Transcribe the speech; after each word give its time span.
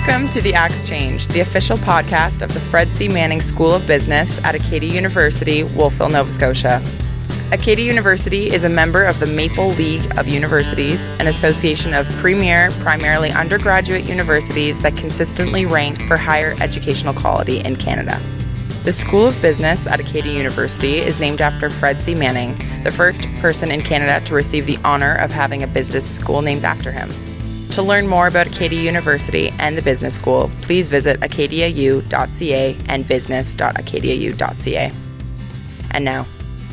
Welcome 0.00 0.30
to 0.30 0.40
the 0.40 0.54
Axe 0.54 0.88
Change, 0.88 1.28
the 1.28 1.40
official 1.40 1.76
podcast 1.76 2.40
of 2.40 2.54
the 2.54 2.58
Fred 2.58 2.90
C. 2.90 3.06
Manning 3.06 3.42
School 3.42 3.70
of 3.70 3.86
Business 3.86 4.42
at 4.44 4.54
Acadia 4.54 4.90
University, 4.90 5.62
Wolfville, 5.62 6.08
Nova 6.08 6.30
Scotia. 6.30 6.82
Acadia 7.52 7.84
University 7.84 8.50
is 8.50 8.64
a 8.64 8.68
member 8.70 9.04
of 9.04 9.20
the 9.20 9.26
Maple 9.26 9.68
League 9.72 10.18
of 10.18 10.26
Universities, 10.26 11.06
an 11.18 11.26
association 11.26 11.92
of 11.92 12.08
premier, 12.12 12.70
primarily 12.80 13.30
undergraduate 13.30 14.04
universities 14.04 14.80
that 14.80 14.96
consistently 14.96 15.66
rank 15.66 16.00
for 16.08 16.16
higher 16.16 16.56
educational 16.62 17.12
quality 17.12 17.58
in 17.58 17.76
Canada. 17.76 18.22
The 18.84 18.92
School 18.92 19.26
of 19.26 19.40
Business 19.42 19.86
at 19.86 20.00
Acadia 20.00 20.32
University 20.32 20.96
is 20.96 21.20
named 21.20 21.42
after 21.42 21.68
Fred 21.68 22.00
C. 22.00 22.14
Manning, 22.14 22.56
the 22.84 22.90
first 22.90 23.28
person 23.36 23.70
in 23.70 23.82
Canada 23.82 24.24
to 24.24 24.34
receive 24.34 24.64
the 24.64 24.78
honor 24.82 25.16
of 25.16 25.30
having 25.30 25.62
a 25.62 25.66
business 25.66 26.08
school 26.08 26.40
named 26.40 26.64
after 26.64 26.90
him. 26.90 27.10
To 27.70 27.82
learn 27.82 28.08
more 28.08 28.26
about 28.26 28.48
Acadia 28.48 28.82
University 28.82 29.50
and 29.58 29.78
the 29.78 29.82
business 29.82 30.14
school, 30.14 30.50
please 30.60 30.88
visit 30.88 31.20
acadiau.ca 31.20 32.76
and 32.88 33.06
business.acadiau.ca. 33.06 34.92
And 35.92 36.04
now, 36.04 36.26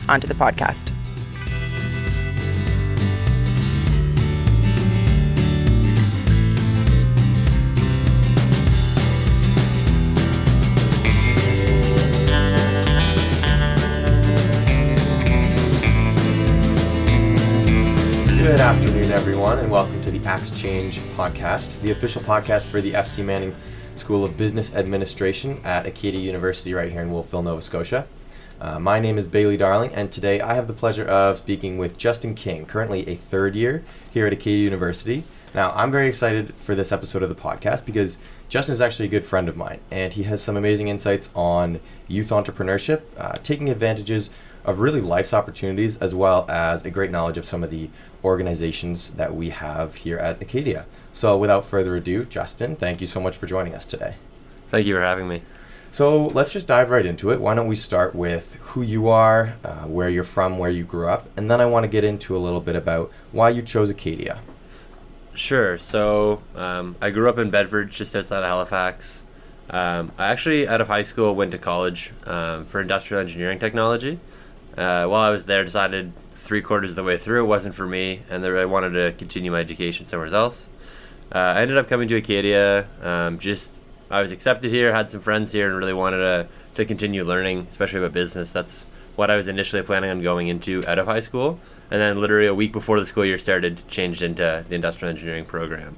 onto 0.10 0.28
the 0.28 0.34
podcast. 0.34 0.92
Axe 20.28 20.52
Change 20.60 21.00
podcast, 21.16 21.80
the 21.80 21.92
official 21.92 22.22
podcast 22.22 22.66
for 22.66 22.82
the 22.82 22.92
FC 22.92 23.24
Manning 23.24 23.56
School 23.96 24.26
of 24.26 24.36
Business 24.36 24.76
Administration 24.76 25.62
at 25.64 25.86
Acadia 25.86 26.20
University, 26.20 26.74
right 26.74 26.92
here 26.92 27.02
in 27.02 27.10
Wolfville, 27.10 27.44
Nova 27.44 27.62
Scotia. 27.62 28.06
Uh, 28.60 28.78
my 28.78 29.00
name 29.00 29.18
is 29.18 29.26
Bailey 29.26 29.56
Darling, 29.56 29.94
and 29.94 30.12
today 30.12 30.42
I 30.42 30.54
have 30.56 30.68
the 30.68 30.74
pleasure 30.74 31.06
of 31.06 31.38
speaking 31.38 31.78
with 31.78 31.98
Justin 31.98 32.36
King, 32.36 32.66
currently 32.66 33.08
a 33.08 33.16
third 33.16 33.56
year 33.56 33.86
here 34.12 34.28
at 34.28 34.34
Acadia 34.34 34.66
University. 34.66 35.24
Now, 35.56 35.72
I'm 35.72 35.92
very 35.92 36.10
excited 36.10 36.54
for 36.56 36.76
this 36.76 36.92
episode 36.92 37.24
of 37.24 37.30
the 37.30 37.36
podcast 37.36 37.86
because 37.86 38.18
Justin 38.50 38.74
is 38.74 38.82
actually 38.82 39.06
a 39.06 39.12
good 39.12 39.24
friend 39.24 39.48
of 39.48 39.56
mine, 39.56 39.80
and 39.92 40.12
he 40.12 40.24
has 40.24 40.44
some 40.44 40.58
amazing 40.58 40.90
insights 40.90 41.30
on 41.36 41.80
youth 42.10 42.32
entrepreneurship, 42.32 43.04
uh, 43.18 43.32
taking 43.44 43.70
advantages 43.70 44.30
of 44.68 44.82
really 44.82 45.02
life's 45.02 45.34
opportunities, 45.34 45.98
as 45.98 46.14
well 46.14 46.46
as 46.50 46.86
a 46.86 46.92
great 46.92 47.10
knowledge 47.10 47.38
of 47.38 47.46
some 47.46 47.64
of 47.64 47.72
the 47.72 47.90
organizations 48.24 49.12
that 49.12 49.34
we 49.34 49.50
have 49.50 49.96
here 49.96 50.18
at 50.18 50.42
Acadia. 50.42 50.86
So, 51.14 51.38
without 51.38 51.66
further 51.66 51.96
ado, 51.96 52.26
Justin, 52.26 52.76
thank 52.76 53.00
you 53.00 53.08
so 53.08 53.22
much 53.22 53.38
for 53.38 53.48
joining 53.48 53.74
us 53.74 53.86
today. 53.86 54.16
Thank 54.70 54.86
you 54.86 54.94
for 54.94 55.02
having 55.02 55.28
me. 55.28 55.42
So, 55.94 56.28
let's 56.28 56.52
just 56.52 56.68
dive 56.68 56.90
right 56.90 57.06
into 57.06 57.32
it. 57.32 57.40
Why 57.40 57.56
don't 57.56 57.68
we 57.68 57.78
start 57.78 58.14
with 58.14 58.56
who 58.56 58.82
you 58.82 59.08
are, 59.08 59.56
uh, 59.64 59.86
where 59.86 60.10
you're 60.10 60.26
from, 60.26 60.58
where 60.58 60.70
you 60.70 60.84
grew 60.84 61.08
up, 61.08 61.30
and 61.38 61.50
then 61.50 61.62
I 61.62 61.66
want 61.66 61.86
to 61.86 61.88
get 61.88 62.04
into 62.04 62.36
a 62.36 62.40
little 62.40 62.62
bit 62.62 62.76
about 62.76 63.12
why 63.32 63.50
you 63.50 63.62
chose 63.62 63.90
Acadia. 63.90 64.40
Sure. 65.34 65.78
So 65.78 66.42
um, 66.56 66.96
I 67.00 67.12
grew 67.12 67.30
up 67.30 67.38
in 67.38 67.52
Bedford, 67.52 67.92
just 67.92 68.16
outside 68.16 68.40
of 68.40 68.46
Halifax. 68.46 69.22
Um, 69.70 70.12
I 70.18 70.28
actually, 70.28 70.68
out 70.68 70.82
of 70.82 70.88
high 70.88 71.04
school, 71.04 71.36
went 71.36 71.52
to 71.52 71.58
college 71.58 72.12
um, 72.26 72.66
for 72.66 72.82
industrial 72.82 73.22
engineering 73.22 73.60
technology. 73.60 74.20
Uh, 74.78 75.08
while 75.08 75.22
I 75.22 75.32
was 75.32 75.46
there, 75.46 75.64
decided 75.64 76.16
three 76.32 76.62
quarters 76.62 76.92
of 76.92 76.96
the 76.98 77.04
way 77.04 77.18
through 77.18 77.44
it 77.44 77.48
wasn't 77.48 77.76
for 77.76 77.88
me, 77.88 78.22
and 78.30 78.44
that 78.44 78.56
I 78.56 78.66
wanted 78.66 78.92
to 78.92 79.12
continue 79.18 79.52
my 79.52 79.60
education 79.60 80.06
somewhere 80.06 80.34
else. 80.34 80.70
Uh, 81.34 81.40
I 81.40 81.62
ended 81.62 81.78
up 81.78 81.88
coming 81.88 82.08
to 82.10 82.16
Acadia. 82.16 82.88
Um, 83.02 83.40
just 83.40 83.76
I 84.10 84.22
was 84.22 84.32
accepted 84.32 84.72
here, 84.72 84.94
had 84.94 85.10
some 85.10 85.22
friends 85.22 85.52
here, 85.52 85.68
and 85.68 85.78
really 85.78 85.94
wanted 85.94 86.18
to 86.18 86.48
to 86.76 86.86
continue 86.86 87.24
learning, 87.24 87.68
especially 87.70 88.00
about 88.00 88.14
business. 88.14 88.54
That's 88.54 88.86
what 89.16 89.32
I 89.32 89.36
was 89.36 89.48
initially 89.48 89.82
planning 89.82 90.12
on 90.12 90.22
going 90.22 90.48
into 90.48 90.86
out 90.88 91.00
of 91.00 91.08
high 91.08 91.22
school, 91.22 91.60
and 91.90 92.00
then 92.00 92.22
literally 92.22 92.48
a 92.48 92.54
week 92.54 92.72
before 92.72 93.00
the 93.00 93.06
school 93.06 93.26
year 93.26 93.40
started, 93.40 93.88
changed 93.88 94.22
into 94.22 94.64
the 94.68 94.76
industrial 94.76 95.10
engineering 95.10 95.46
program. 95.46 95.98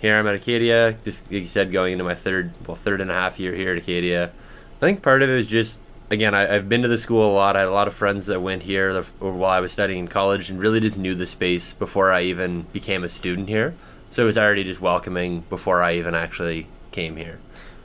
Here 0.00 0.18
I'm 0.18 0.26
at 0.26 0.34
Acadia, 0.34 0.94
just 1.04 1.24
like 1.30 1.42
you 1.42 1.46
said, 1.46 1.70
going 1.70 1.92
into 1.92 2.02
my 2.02 2.16
third, 2.16 2.50
well, 2.66 2.74
third 2.74 3.00
and 3.00 3.12
a 3.12 3.14
half 3.14 3.38
year 3.38 3.54
here 3.54 3.70
at 3.70 3.78
Acadia. 3.78 4.24
I 4.24 4.80
think 4.80 5.00
part 5.00 5.22
of 5.22 5.30
it 5.30 5.36
was 5.36 5.46
just, 5.46 5.80
again, 6.12 6.34
I, 6.34 6.54
I've 6.54 6.68
been 6.68 6.82
to 6.82 6.88
the 6.88 6.98
school 6.98 7.28
a 7.28 7.32
lot. 7.32 7.56
I 7.56 7.60
had 7.60 7.68
a 7.68 7.72
lot 7.72 7.88
of 7.88 7.94
friends 7.94 8.26
that 8.26 8.40
went 8.40 8.62
here 8.62 8.92
the- 8.92 9.02
while 9.18 9.50
I 9.50 9.60
was 9.60 9.72
studying 9.72 10.00
in 10.00 10.08
college, 10.08 10.50
and 10.50 10.60
really 10.60 10.78
just 10.78 10.98
knew 10.98 11.14
the 11.14 11.26
space 11.26 11.72
before 11.72 12.12
I 12.12 12.22
even 12.22 12.62
became 12.72 13.02
a 13.02 13.08
student 13.08 13.48
here. 13.48 13.74
So 14.10 14.22
it 14.22 14.26
was 14.26 14.36
already 14.38 14.62
just 14.62 14.80
welcoming 14.80 15.44
before 15.48 15.82
I 15.82 15.94
even 15.94 16.14
actually 16.14 16.68
came 16.90 17.16
here. 17.16 17.38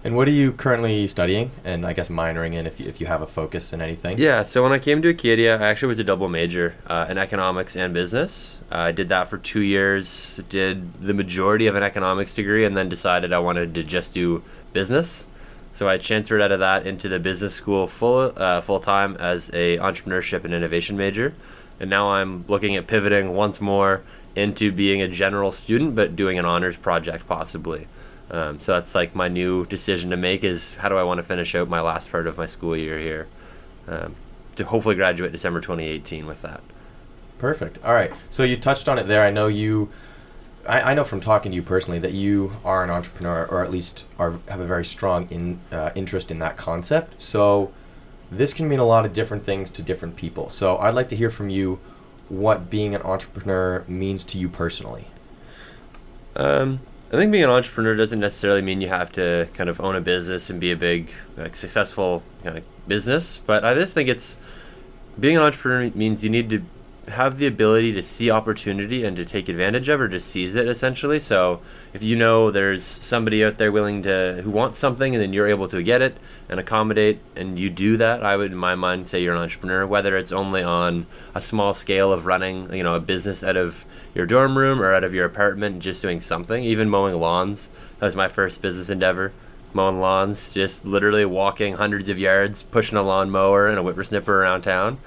And 0.03 0.15
what 0.15 0.27
are 0.27 0.31
you 0.31 0.51
currently 0.51 1.07
studying, 1.07 1.51
and 1.65 1.85
I 1.85 1.93
guess 1.93 2.07
minoring 2.09 2.53
in 2.53 2.67
if 2.67 2.79
you, 2.79 2.87
if 2.87 3.01
you 3.01 3.07
have 3.07 3.21
a 3.21 3.27
focus 3.27 3.73
in 3.73 3.81
anything? 3.81 4.17
Yeah, 4.17 4.43
so 4.43 4.61
when 4.61 4.71
I 4.71 4.79
came 4.79 5.01
to 5.01 5.09
Acadia, 5.09 5.59
I 5.59 5.67
actually 5.67 5.87
was 5.87 5.99
a 5.99 6.03
double 6.03 6.29
major 6.29 6.75
uh, 6.85 7.07
in 7.09 7.17
economics 7.17 7.75
and 7.75 7.93
business. 7.93 8.61
Uh, 8.71 8.77
I 8.77 8.91
did 8.91 9.09
that 9.09 9.27
for 9.27 9.37
two 9.37 9.61
years, 9.61 10.39
did 10.49 10.93
the 10.95 11.13
majority 11.13 11.67
of 11.67 11.75
an 11.75 11.83
economics 11.83 12.33
degree, 12.33 12.63
and 12.63 12.77
then 12.77 12.89
decided 12.89 13.33
I 13.33 13.39
wanted 13.39 13.73
to 13.75 13.83
just 13.83 14.13
do 14.13 14.43
business. 14.71 15.27
So 15.71 15.87
I 15.87 15.97
transferred 15.97 16.41
out 16.41 16.51
of 16.51 16.59
that 16.59 16.87
into 16.87 17.07
the 17.07 17.19
business 17.19 17.53
school 17.53 17.87
full 17.87 18.33
uh, 18.35 18.61
full 18.61 18.79
time 18.79 19.15
as 19.17 19.49
a 19.49 19.77
entrepreneurship 19.77 20.43
and 20.43 20.53
innovation 20.53 20.97
major, 20.97 21.33
and 21.79 21.89
now 21.89 22.11
I'm 22.11 22.45
looking 22.47 22.75
at 22.75 22.87
pivoting 22.87 23.33
once 23.33 23.61
more 23.61 24.03
into 24.35 24.71
being 24.71 25.01
a 25.01 25.07
general 25.07 25.51
student, 25.51 25.95
but 25.95 26.15
doing 26.15 26.37
an 26.37 26.45
honors 26.45 26.77
project 26.77 27.27
possibly. 27.27 27.87
Um, 28.29 28.59
so 28.59 28.73
that's 28.73 28.93
like 28.93 29.15
my 29.15 29.27
new 29.27 29.65
decision 29.65 30.09
to 30.09 30.17
make 30.17 30.43
is 30.43 30.75
how 30.75 30.89
do 30.89 30.97
I 30.97 31.03
want 31.03 31.19
to 31.19 31.23
finish 31.23 31.55
out 31.55 31.69
my 31.69 31.81
last 31.81 32.11
part 32.11 32.27
of 32.27 32.37
my 32.37 32.45
school 32.45 32.75
year 32.75 32.99
here 32.99 33.27
um, 33.87 34.15
to 34.57 34.65
hopefully 34.65 34.95
graduate 34.95 35.31
December 35.31 35.61
2018 35.61 36.25
with 36.25 36.41
that. 36.41 36.61
Perfect. 37.39 37.83
All 37.83 37.93
right. 37.93 38.11
So 38.29 38.43
you 38.43 38.57
touched 38.57 38.89
on 38.89 38.97
it 38.97 39.07
there. 39.07 39.23
I 39.23 39.31
know 39.31 39.47
you. 39.47 39.89
I, 40.67 40.91
I 40.91 40.93
know 40.93 41.03
from 41.03 41.21
talking 41.21 41.51
to 41.51 41.55
you 41.55 41.63
personally 41.63 41.99
that 41.99 42.13
you 42.13 42.53
are 42.63 42.83
an 42.83 42.89
entrepreneur, 42.89 43.45
or 43.45 43.63
at 43.63 43.71
least 43.71 44.05
are 44.19 44.31
have 44.49 44.59
a 44.59 44.65
very 44.65 44.85
strong 44.85 45.27
in 45.29 45.59
uh, 45.71 45.91
interest 45.95 46.29
in 46.31 46.39
that 46.39 46.57
concept. 46.57 47.21
So 47.21 47.71
this 48.31 48.53
can 48.53 48.67
mean 48.67 48.79
a 48.79 48.85
lot 48.85 49.05
of 49.05 49.13
different 49.13 49.45
things 49.45 49.71
to 49.71 49.81
different 49.81 50.15
people. 50.15 50.49
So 50.49 50.77
I'd 50.77 50.93
like 50.93 51.09
to 51.09 51.15
hear 51.15 51.29
from 51.29 51.49
you 51.49 51.79
what 52.29 52.69
being 52.69 52.93
an 52.93 53.01
entrepreneur 53.03 53.85
means 53.87 54.23
to 54.25 54.37
you 54.37 54.49
personally. 54.49 55.07
Um, 56.35 56.81
I 57.07 57.11
think 57.11 57.31
being 57.31 57.45
an 57.45 57.49
entrepreneur 57.49 57.95
doesn't 57.95 58.19
necessarily 58.19 58.61
mean 58.61 58.81
you 58.81 58.89
have 58.89 59.11
to 59.13 59.47
kind 59.53 59.69
of 59.69 59.79
own 59.79 59.95
a 59.95 60.01
business 60.01 60.49
and 60.49 60.59
be 60.59 60.71
a 60.71 60.75
big, 60.75 61.09
like, 61.37 61.55
successful 61.55 62.21
kind 62.43 62.57
of 62.57 62.63
business. 62.87 63.39
But 63.45 63.63
I 63.63 63.73
just 63.73 63.93
think 63.93 64.09
it's 64.09 64.37
being 65.17 65.37
an 65.37 65.43
entrepreneur 65.43 65.89
means 65.95 66.23
you 66.23 66.29
need 66.29 66.49
to 66.49 66.61
have 67.07 67.37
the 67.37 67.47
ability 67.47 67.93
to 67.93 68.03
see 68.03 68.29
opportunity 68.29 69.05
and 69.05 69.15
to 69.15 69.23
take 69.23 69.47
advantage 69.47 69.87
of 69.87 70.01
or 70.01 70.09
to 70.09 70.19
seize 70.19 70.55
it 70.55 70.67
essentially. 70.67 71.19
So 71.19 71.61
if 71.93 72.03
you 72.03 72.17
know 72.17 72.51
there's 72.51 72.83
somebody 72.83 73.45
out 73.45 73.57
there 73.57 73.71
willing 73.71 74.03
to 74.03 74.41
who 74.43 74.49
wants 74.49 74.77
something 74.77 75.15
and 75.15 75.21
then 75.21 75.31
you're 75.31 75.47
able 75.47 75.69
to 75.69 75.81
get 75.81 76.01
it 76.01 76.17
and 76.49 76.59
accommodate 76.59 77.19
and 77.37 77.57
you 77.57 77.69
do 77.69 77.95
that, 77.97 78.23
I 78.23 78.35
would 78.35 78.51
in 78.51 78.57
my 78.57 78.75
mind 78.75 79.07
say 79.07 79.23
you're 79.23 79.35
an 79.35 79.41
entrepreneur, 79.41 79.87
whether 79.87 80.17
it's 80.17 80.33
only 80.33 80.63
on 80.63 81.07
a 81.33 81.39
small 81.39 81.73
scale 81.73 82.11
of 82.11 82.25
running, 82.25 82.73
you 82.73 82.83
know, 82.83 82.95
a 82.95 82.99
business 82.99 83.41
out 83.43 83.55
of 83.55 83.85
your 84.13 84.25
dorm 84.25 84.57
room 84.57 84.81
or 84.81 84.93
out 84.93 85.05
of 85.05 85.13
your 85.13 85.25
apartment, 85.25 85.79
just 85.79 86.01
doing 86.01 86.19
something, 86.19 86.61
even 86.61 86.89
mowing 86.89 87.15
lawns. 87.15 87.69
That 87.99 88.05
was 88.07 88.15
my 88.17 88.27
first 88.27 88.61
business 88.61 88.89
endeavor. 88.89 89.31
Mowing 89.73 89.99
lawns, 89.99 90.53
just 90.53 90.85
literally 90.85 91.25
walking 91.25 91.75
hundreds 91.75 92.09
of 92.09 92.17
yards, 92.17 92.63
pushing 92.63 92.97
a 92.97 93.01
lawnmower 93.01 93.67
and 93.67 93.77
a 93.77 93.81
whippersnipper 93.81 94.29
around 94.29 94.61
town. 94.61 94.97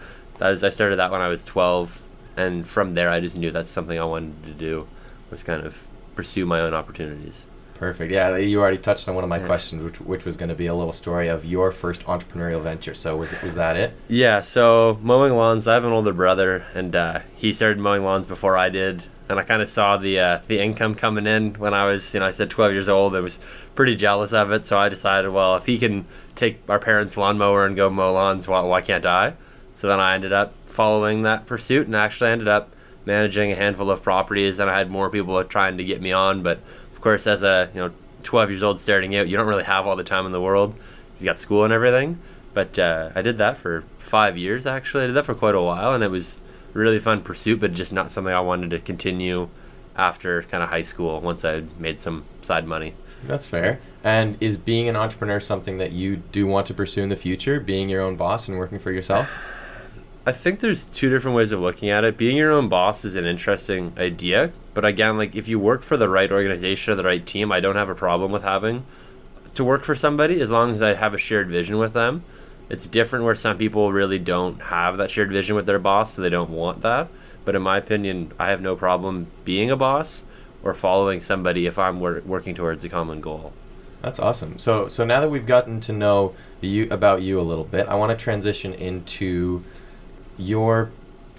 That 0.41 0.49
was 0.51 0.65
I 0.65 0.71
started 0.71 0.97
that 0.97 1.11
when 1.11 1.21
I 1.21 1.29
was 1.29 1.45
12, 1.45 2.09
and 2.39 2.67
from 2.67 2.95
there 2.95 3.11
I 3.11 3.21
just 3.21 3.37
knew 3.37 3.51
that's 3.51 3.69
something 3.69 3.99
I 4.01 4.05
wanted 4.05 4.43
to 4.45 4.53
do, 4.53 4.89
was 5.31 5.43
kind 5.43 5.65
of 5.67 5.87
pursue 6.17 6.47
my 6.47 6.61
own 6.61 6.73
opportunities. 6.73 7.47
Perfect. 7.75 8.11
Yeah, 8.11 8.37
you 8.37 8.59
already 8.61 8.79
touched 8.79 9.07
on 9.09 9.15
one 9.15 9.23
of 9.25 9.29
my 9.29 9.39
Yeah. 9.39 9.47
questions, 9.47 9.83
which, 9.83 10.01
which 10.01 10.25
was 10.25 10.37
going 10.39 10.49
to 10.49 10.55
be 10.55 10.67
a 10.67 10.75
little 10.75 10.93
story 10.95 11.29
of 11.29 11.45
your 11.45 11.73
first 11.73 12.05
entrepreneurial 12.05 12.63
venture. 12.63 12.95
So 12.95 13.17
was 13.19 13.31
was 13.43 13.55
that 13.57 13.77
it? 13.77 13.93
Yeah, 14.09 14.41
so 14.41 14.99
mowing 15.03 15.35
lawns. 15.35 15.69
I 15.69 15.75
have 15.75 15.85
an 15.85 15.93
older 15.93 16.13
brother, 16.15 16.65
and 16.75 16.97
uh, 16.97 17.21
he 17.37 17.53
started 17.53 17.79
mowing 17.79 18.03
lawns 18.05 18.27
before 18.27 18.57
I 18.57 18.71
did. 18.71 19.05
And 19.29 19.39
I 19.39 19.43
kind 19.45 19.63
of 19.63 19.69
saw 19.69 19.97
the 19.99 20.19
uh, 20.21 20.39
the 20.47 20.59
income 20.61 20.95
coming 20.95 21.27
in 21.27 21.55
when 21.55 21.73
I 21.75 21.85
was, 21.85 22.13
you 22.15 22.21
know, 22.21 22.27
I 22.27 22.31
said 22.33 22.49
12 22.51 22.73
years 22.73 22.89
old. 22.89 23.15
I 23.15 23.21
was 23.21 23.39
pretty 23.75 23.95
jealous 23.95 24.33
of 24.33 24.51
it, 24.53 24.65
so 24.67 24.79
I 24.79 24.89
decided, 24.89 25.31
well, 25.31 25.57
if 25.57 25.67
he 25.67 25.79
can 25.79 26.07
take 26.35 26.61
our 26.69 26.79
parents' 26.79 27.17
lawnmower 27.17 27.65
and 27.67 27.77
go 27.77 27.89
mow 27.91 28.13
lawns, 28.15 28.49
why, 28.49 28.61
why 28.63 28.81
can't 28.81 29.07
I? 29.07 29.35
So 29.81 29.89
then 29.89 29.99
I 29.99 30.15
ended 30.15 30.35
up 30.35 30.53
following 30.67 31.23
that 31.23 31.47
pursuit, 31.47 31.87
and 31.87 31.97
actually 31.97 32.29
ended 32.29 32.49
up 32.49 32.75
managing 33.07 33.51
a 33.51 33.55
handful 33.55 33.91
of 33.91 34.03
properties. 34.03 34.59
And 34.59 34.69
I 34.69 34.77
had 34.77 34.91
more 34.91 35.09
people 35.09 35.43
trying 35.45 35.79
to 35.79 35.85
get 35.85 36.03
me 36.03 36.13
on, 36.13 36.43
but 36.43 36.59
of 36.93 37.01
course, 37.01 37.27
as 37.27 37.43
a 37.43 37.71
you 37.73 37.81
know 37.81 37.91
12 38.23 38.51
years 38.51 38.63
old 38.63 38.79
starting 38.79 39.17
out, 39.17 39.27
you 39.27 39.39
don't 39.39 39.47
really 39.47 39.65
have 39.65 39.87
all 39.87 39.97
the 39.97 40.05
time 40.05 40.27
in 40.27 40.33
the 40.33 40.41
world. 40.41 40.75
You 41.17 41.25
got 41.25 41.39
school 41.39 41.65
and 41.65 41.73
everything. 41.73 42.21
But 42.53 42.79
uh, 42.79 43.13
I 43.15 43.23
did 43.23 43.39
that 43.39 43.57
for 43.57 43.85
five 43.97 44.37
years 44.37 44.67
actually. 44.67 45.05
I 45.05 45.07
did 45.07 45.17
that 45.17 45.25
for 45.25 45.35
quite 45.35 45.55
a 45.55 45.63
while, 45.63 45.95
and 45.95 46.05
it 46.05 46.11
was 46.11 46.43
really 46.75 46.99
fun 46.99 47.23
pursuit, 47.23 47.59
but 47.61 47.73
just 47.73 47.91
not 47.91 48.11
something 48.11 48.35
I 48.35 48.41
wanted 48.41 48.69
to 48.73 48.81
continue 48.81 49.49
after 49.97 50.43
kind 50.43 50.63
of 50.63 50.69
high 50.69 50.83
school 50.83 51.23
once 51.23 51.43
I 51.43 51.63
made 51.79 51.99
some 51.99 52.25
side 52.43 52.67
money. 52.67 52.93
That's 53.25 53.47
fair. 53.47 53.81
And 54.05 54.37
is 54.43 54.59
being 54.59 54.91
an 54.91 54.97
entrepreneur 54.97 55.41
something 55.41 55.79
that 55.79 55.93
you 55.93 56.17
do 56.17 56.47
want 56.47 56.67
to 56.67 56.75
pursue 56.75 57.03
in 57.03 57.09
the 57.09 57.17
future, 57.17 57.61
being 57.61 57.89
your 57.89 58.03
own 58.03 58.17
boss 58.17 58.47
and 58.47 58.59
working 58.59 58.79
for 58.79 58.93
yourself? 58.93 59.31
I 60.27 60.33
think 60.33 60.61
there's 60.61 60.87
two 60.87 61.09
different 61.09 61.35
ways 61.35 61.51
of 61.51 61.61
looking 61.61 61.89
at 61.89 62.05
it. 62.05 62.19
Being 62.19 62.37
your 62.37 62.53
own 62.53 62.69
boss 62.69 63.07
is 63.07 63.17
an 63.17 63.25
interesting 63.25 63.95
idea, 63.97 64.53
but 64.75 64.85
again, 64.85 65.17
like 65.17 65.35
if 65.35 65.49
you 65.49 65.59
work 65.59 65.83
for 65.83 65.97
the 65.97 66.11
right 66.11 66.31
organization 66.31 66.93
or 66.93 66.97
the 66.97 67.05
right 67.05 67.25
team, 67.25 67.51
I 67.51 67.61
don't 67.61 67.77
have 67.77 67.89
a 67.89 67.95
problem 67.95 68.31
with 68.31 68.43
having 68.43 68.85
to 69.55 69.65
work 69.65 69.83
for 69.83 69.95
somebody 69.95 70.43
as 70.43 70.51
long 70.51 70.75
as 70.75 70.83
I 70.83 70.93
have 70.93 71.15
a 71.15 71.19
shared 71.19 71.49
vision 71.49 71.79
with 71.79 71.95
them. 71.95 72.23
It's 72.69 72.87
different 72.87 73.25
where 73.25 73.35
some 73.35 73.57
people 73.57 73.93
really 73.93 74.19
don't 74.19 74.61
have 74.61 74.99
that 74.99 75.11
shared 75.11 75.33
vision 75.33 75.57
with 75.57 75.65
their 75.65 75.79
boss, 75.79 76.13
so 76.13 76.23
they 76.23 76.29
don't 76.29 76.51
want 76.51 76.83
that. 76.83 77.09
But 77.47 77.57
in 77.57 77.63
my 77.63 77.79
opinion, 77.79 78.33
I 78.39 78.51
have 78.51 78.61
no 78.61 78.77
problem 78.77 79.27
being 79.47 79.71
a 79.71 79.77
boss 79.77 80.23
or 80.63 80.75
following 80.75 81.23
somebody 81.23 81.67
if 81.67 81.79
I'm 81.79 81.99
wor- 81.99 82.23
working 82.27 82.55
towards 82.55 82.85
a 82.85 82.91
common 82.91 83.23
goal. 83.23 83.55
That's 84.03 84.19
awesome. 84.19 84.59
So 84.59 84.89
so 84.89 85.05
now 85.05 85.21
that 85.21 85.31
we've 85.31 85.47
gotten 85.47 85.81
to 85.81 85.93
know 85.93 86.35
you 86.61 86.89
about 86.91 87.23
you 87.23 87.41
a 87.41 87.43
little 87.43 87.65
bit, 87.65 87.89
I 87.89 87.95
want 87.95 88.11
to 88.11 88.23
transition 88.23 88.75
into 88.75 89.65
your 90.41 90.91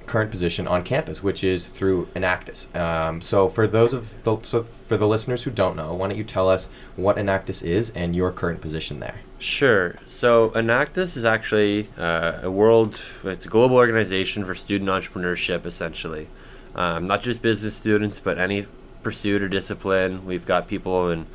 current 0.06 0.30
position 0.30 0.68
on 0.68 0.84
campus, 0.84 1.24
which 1.24 1.44
is 1.44 1.68
through 1.68 2.06
Enactus. 2.16 2.74
Um, 2.76 3.22
so 3.22 3.48
for 3.48 3.66
those 3.68 3.94
of 3.94 4.22
the, 4.24 4.40
so 4.42 4.64
for 4.64 4.98
the 4.98 5.08
listeners 5.08 5.44
who 5.44 5.52
don't 5.52 5.76
know, 5.76 5.94
why 5.94 6.10
don't 6.10 6.18
you 6.18 6.24
tell 6.24 6.50
us 6.50 6.70
what 6.96 7.16
Enactus 7.16 7.64
is 7.64 7.92
and 7.92 8.16
your 8.16 8.32
current 8.32 8.60
position 8.62 9.00
there? 9.00 9.16
Sure. 9.40 9.98
So 10.08 10.50
Enactus 10.50 11.16
is 11.16 11.24
actually 11.24 11.88
uh, 11.98 12.40
a 12.44 12.52
world, 12.52 13.00
it's 13.24 13.46
a 13.46 13.50
global 13.50 13.78
organization 13.78 14.44
for 14.44 14.54
student 14.54 14.90
entrepreneurship, 14.90 15.66
essentially. 15.66 16.28
Um, 16.76 17.08
not 17.08 17.22
just 17.22 17.42
business 17.42 17.76
students, 17.76 18.20
but 18.20 18.38
any 18.38 18.66
pursuit 19.04 19.42
or 19.42 19.50
discipline. 19.50 20.26
We've 20.26 20.46
got 20.46 20.68
people 20.68 21.10
in 21.10 21.26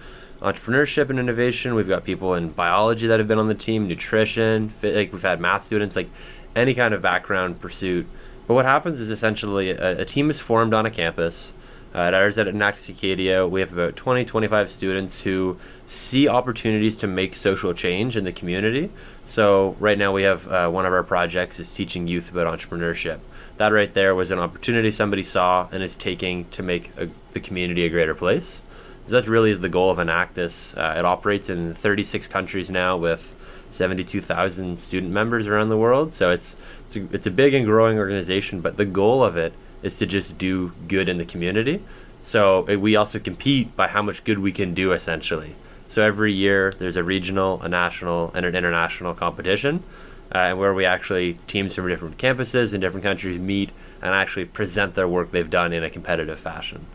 entrepreneurship 0.41 1.11
and 1.11 1.19
innovation. 1.19 1.75
We've 1.75 1.89
got 1.89 2.05
people 2.05 2.35
in 2.35 2.51
biology 2.51 3.07
that 3.07 3.19
have 3.19 3.29
been 3.29 3.39
on 3.39 3.49
the 3.49 3.55
team, 3.55 3.89
nutrition. 3.89 4.69
Fit, 4.69 4.95
like 4.95 5.13
we've 5.13 5.23
had 5.23 5.41
math 5.41 5.65
students, 5.65 5.97
like 5.97 6.09
any 6.57 6.75
kind 6.75 6.95
of 6.95 7.03
background 7.03 7.61
pursuit. 7.61 8.07
But 8.47 8.55
what 8.55 8.65
happens 8.65 9.01
is 9.01 9.11
essentially 9.11 9.71
a, 9.71 10.01
a 10.01 10.05
team 10.05 10.31
is 10.31 10.41
formed 10.41 10.75
on 10.75 10.87
a 10.87 10.91
campus. 10.91 11.53
Uh, 11.95 12.01
at 12.01 12.15
ours 12.15 12.37
at 12.37 12.47
Enactus 12.47 12.91
Acadia, 12.91 13.47
we 13.47 13.61
have 13.61 13.73
about 13.73 13.97
20, 13.97 14.27
25 14.27 14.71
students 14.71 15.23
who 15.23 15.57
see 15.87 16.29
opportunities 16.29 16.95
to 16.97 17.07
make 17.07 17.35
social 17.35 17.73
change 17.73 18.19
in 18.19 18.25
the 18.25 18.33
community. 18.33 18.91
So 19.25 19.77
right 19.81 19.97
now 19.97 20.13
we 20.13 20.23
have 20.25 20.47
uh, 20.49 20.69
one 20.69 20.85
of 20.85 20.93
our 20.93 21.03
projects 21.03 21.59
is 21.59 21.73
teaching 21.73 22.07
youth 22.07 22.31
about 22.31 22.47
entrepreneurship. 22.47 23.21
That 23.57 23.69
right 23.69 23.93
there 23.95 24.15
was 24.15 24.31
an 24.31 24.39
opportunity 24.39 24.91
somebody 24.91 25.23
saw 25.23 25.69
and 25.73 25.83
is 25.83 25.97
taking 25.97 26.45
to 26.47 26.63
make 26.63 26.93
a, 26.99 27.09
the 27.33 27.41
community 27.41 27.87
a 27.87 27.89
greater 27.89 28.15
place. 28.15 28.63
So 29.07 29.13
that 29.13 29.29
really 29.29 29.51
is 29.51 29.61
the 29.61 29.69
goal 29.69 29.91
of 29.91 29.99
Enactus. 29.99 30.77
Uh, 30.77 30.99
it 30.99 31.05
operates 31.05 31.49
in 31.49 31.73
36 31.73 32.27
countries 32.29 32.71
now 32.71 32.97
with 32.97 33.35
72,000 33.77 34.79
student 34.79 35.13
members 35.13 35.47
around 35.47 35.69
the 35.69 35.77
world. 35.77 36.13
So 36.13 36.31
it's 36.31 36.57
it's 36.87 36.97
a, 36.97 37.05
it's 37.13 37.27
a 37.27 37.31
big 37.31 37.55
and 37.55 37.67
growing 37.67 37.99
organization, 37.99 38.61
but 38.61 38.77
the 38.77 38.85
goal 38.85 39.23
of 39.23 39.37
it 39.37 39.53
is 39.83 39.99
to 39.99 40.07
just 40.07 40.39
do 40.39 40.73
good 40.89 41.09
in 41.09 41.19
the 41.19 41.25
community. 41.25 41.83
So 42.23 42.69
uh, 42.69 42.79
we 42.79 42.97
also 42.97 43.19
compete 43.19 43.77
by 43.77 43.89
how 43.89 44.03
much 44.03 44.25
good 44.25 44.39
we 44.39 44.53
can 44.53 44.75
do 44.75 44.93
essentially. 44.93 45.55
So 45.87 46.03
every 46.03 46.33
year 46.33 46.73
there's 46.79 46.97
a 46.97 47.05
regional, 47.05 47.63
a 47.63 47.69
national, 47.69 48.33
and 48.35 48.45
an 48.45 48.57
international 48.57 49.15
competition, 49.15 49.85
uh, 50.33 50.55
where 50.55 50.75
we 50.75 50.85
actually 50.85 51.35
teams 51.47 51.75
from 51.75 51.89
different 51.89 52.19
campuses 52.19 52.75
in 52.75 52.81
different 52.81 53.05
countries 53.05 53.39
meet 53.39 53.71
and 54.03 54.15
actually 54.15 54.47
present 54.47 54.95
their 54.95 55.07
work 55.07 55.31
they've 55.31 55.49
done 55.49 55.73
in 55.73 55.85
a 55.85 55.91
competitive 55.91 56.41
fashion. 56.41 56.87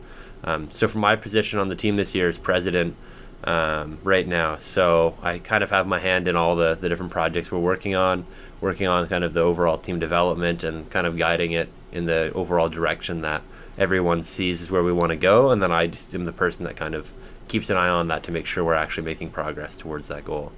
Um, 0.43 0.69
so 0.73 0.87
for 0.87 0.97
my 0.97 1.15
position 1.15 1.59
on 1.59 1.69
the 1.69 1.75
team 1.75 1.95
this 1.95 2.13
year 2.13 2.27
as 2.27 2.37
president, 2.37 2.95
um, 3.43 3.97
right 4.03 4.27
now. 4.27 4.57
So 4.57 5.17
I 5.21 5.39
kind 5.39 5.63
of 5.63 5.69
have 5.71 5.87
my 5.87 5.99
hand 5.99 6.27
in 6.27 6.35
all 6.35 6.55
the, 6.55 6.77
the 6.79 6.89
different 6.89 7.11
projects 7.11 7.51
we're 7.51 7.59
working 7.59 7.95
on, 7.95 8.25
working 8.59 8.87
on 8.87 9.07
kind 9.07 9.23
of 9.23 9.33
the 9.33 9.41
overall 9.41 9.77
team 9.77 9.99
development 9.99 10.63
and 10.63 10.89
kind 10.89 11.07
of 11.07 11.17
guiding 11.17 11.51
it 11.53 11.69
in 11.91 12.05
the 12.05 12.31
overall 12.33 12.69
direction 12.69 13.21
that 13.21 13.41
everyone 13.77 14.21
sees 14.21 14.61
is 14.61 14.69
where 14.69 14.83
we 14.83 14.93
want 14.93 15.11
to 15.11 15.17
go. 15.17 15.51
And 15.51 15.61
then 15.61 15.71
I 15.71 15.87
just 15.87 16.13
am 16.13 16.25
the 16.25 16.31
person 16.31 16.65
that 16.65 16.75
kind 16.75 16.95
of 16.95 17.11
keeps 17.47 17.69
an 17.69 17.77
eye 17.77 17.89
on 17.89 18.07
that 18.09 18.23
to 18.23 18.31
make 18.31 18.45
sure 18.45 18.63
we're 18.63 18.73
actually 18.75 19.03
making 19.03 19.31
progress 19.31 19.77
towards 19.77 20.07
that 20.07 20.23
goal. 20.23 20.51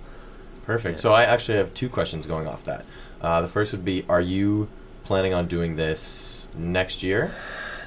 Perfect. 0.65 0.97
Yeah. 0.97 1.01
So 1.01 1.13
I 1.13 1.23
actually 1.23 1.57
have 1.57 1.73
two 1.73 1.89
questions 1.89 2.25
going 2.25 2.47
off 2.47 2.63
that. 2.65 2.85
Uh, 3.21 3.41
the 3.41 3.47
first 3.47 3.71
would 3.71 3.85
be 3.85 4.05
Are 4.09 4.21
you 4.21 4.67
planning 5.03 5.33
on 5.33 5.47
doing 5.47 5.75
this 5.75 6.47
next 6.55 7.03
year? 7.03 7.33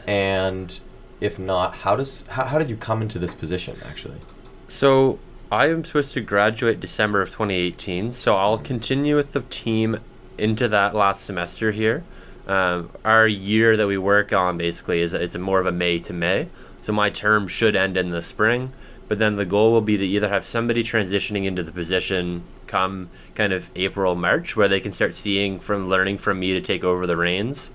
And 0.06 0.78
if 1.20 1.38
not, 1.38 1.76
how 1.76 1.96
does 1.96 2.26
how, 2.28 2.44
how 2.44 2.58
did 2.58 2.70
you 2.70 2.76
come 2.76 3.02
into 3.02 3.18
this 3.18 3.34
position 3.34 3.76
actually? 3.86 4.18
So 4.68 5.20
I 5.50 5.68
am 5.68 5.84
supposed 5.84 6.12
to 6.14 6.20
graduate 6.20 6.80
December 6.80 7.22
of 7.22 7.28
2018, 7.28 8.12
so 8.12 8.34
I'll 8.34 8.58
continue 8.58 9.14
with 9.14 9.32
the 9.32 9.42
team 9.42 10.00
into 10.38 10.66
that 10.68 10.92
last 10.92 11.24
semester 11.24 11.70
here. 11.70 12.02
Um, 12.48 12.90
our 13.04 13.28
year 13.28 13.76
that 13.76 13.86
we 13.86 13.96
work 13.96 14.32
on 14.32 14.58
basically 14.58 15.02
is 15.02 15.14
it's 15.14 15.36
more 15.36 15.60
of 15.60 15.66
a 15.66 15.72
May 15.72 16.00
to 16.00 16.12
May, 16.12 16.48
so 16.82 16.92
my 16.92 17.10
term 17.10 17.46
should 17.46 17.76
end 17.76 17.96
in 17.96 18.10
the 18.10 18.22
spring. 18.22 18.72
But 19.06 19.20
then 19.20 19.36
the 19.36 19.44
goal 19.44 19.70
will 19.70 19.82
be 19.82 19.96
to 19.98 20.04
either 20.04 20.28
have 20.28 20.44
somebody 20.44 20.82
transitioning 20.82 21.44
into 21.44 21.62
the 21.62 21.70
position 21.70 22.42
come 22.66 23.08
kind 23.36 23.52
of 23.52 23.70
April 23.76 24.16
March, 24.16 24.56
where 24.56 24.66
they 24.66 24.80
can 24.80 24.90
start 24.90 25.14
seeing 25.14 25.60
from 25.60 25.88
learning 25.88 26.18
from 26.18 26.40
me 26.40 26.54
to 26.54 26.60
take 26.60 26.82
over 26.82 27.06
the 27.06 27.16
reins, 27.16 27.70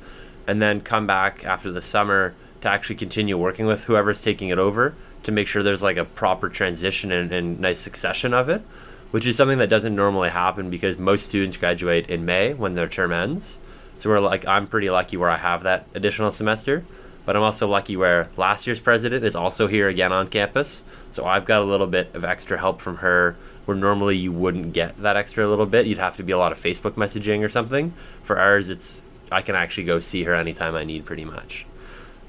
and 0.46 0.62
then 0.62 0.82
come 0.82 1.08
back 1.08 1.46
after 1.46 1.72
the 1.72 1.82
summer 1.82 2.34
to 2.60 2.68
actually 2.68 2.98
continue 2.98 3.38
working 3.38 3.66
with 3.66 3.86
whoever's 3.86 4.22
taking 4.22 4.50
it 4.50 4.60
over 4.60 4.94
to 5.24 5.32
make 5.32 5.48
sure 5.48 5.64
there's 5.64 5.84
like 5.84 5.98
a 5.98 6.06
proper 6.06 6.50
transition 6.50 7.12
and, 7.12 7.32
and 7.32 7.60
nice 7.60 7.80
succession 7.80 8.34
of 8.34 8.50
it, 8.50 8.62
which 9.12 9.26
is 9.26 9.36
something 9.36 9.60
that 9.60 9.70
doesn't 9.70 9.96
normally 9.96 10.30
happen 10.30 10.70
because 10.70 10.98
most 10.98 11.28
students 11.28 11.58
graduate 11.58 12.10
in 12.10 12.26
May 12.26 12.54
when 12.54 12.76
their 12.76 12.88
term 12.88 13.12
ends. 13.12 13.60
So 13.98 14.10
we're 14.10 14.20
like, 14.20 14.48
I'm 14.48 14.68
pretty 14.68 14.90
lucky 14.90 15.18
where 15.18 15.30
I 15.30 15.38
have 15.38 15.64
that 15.64 15.86
additional 15.94 16.32
semester, 16.32 16.84
but 17.26 17.36
I'm 17.36 17.44
also 17.44 17.68
lucky 17.68 17.96
where 17.96 18.30
last 18.36 18.66
year's 18.66 18.80
president 18.80 19.24
is 19.24 19.36
also 19.36 19.68
here 19.68 19.88
again 19.88 20.12
on 20.12 20.28
campus. 20.28 20.82
So 21.12 21.26
I've 21.26 21.46
got 21.46 21.62
a 21.62 21.66
little 21.66 21.88
bit 21.88 22.16
of 22.16 22.26
extra 22.26 22.58
help 22.58 22.82
from 22.82 22.98
her 22.98 23.38
where 23.66 23.78
normally 23.78 24.18
you 24.18 24.32
wouldn't 24.32 24.74
get 24.74 24.98
that 24.98 25.18
extra 25.18 25.48
little 25.48 25.68
bit. 25.68 25.86
You'd 25.86 26.00
have 26.00 26.18
to 26.18 26.24
be 26.24 26.32
a 26.32 26.38
lot 26.38 26.52
of 26.52 26.58
Facebook 26.58 26.94
messaging 26.94 27.46
or 27.46 27.50
something. 27.50 27.94
For 28.24 28.40
ours, 28.40 28.70
it's 28.70 29.04
I 29.32 29.42
can 29.44 29.56
actually 29.56 29.84
go 29.86 30.00
see 30.00 30.24
her 30.24 30.34
anytime 30.34 30.76
I 30.76 30.84
need, 30.84 31.06
pretty 31.06 31.26
much. 31.26 31.66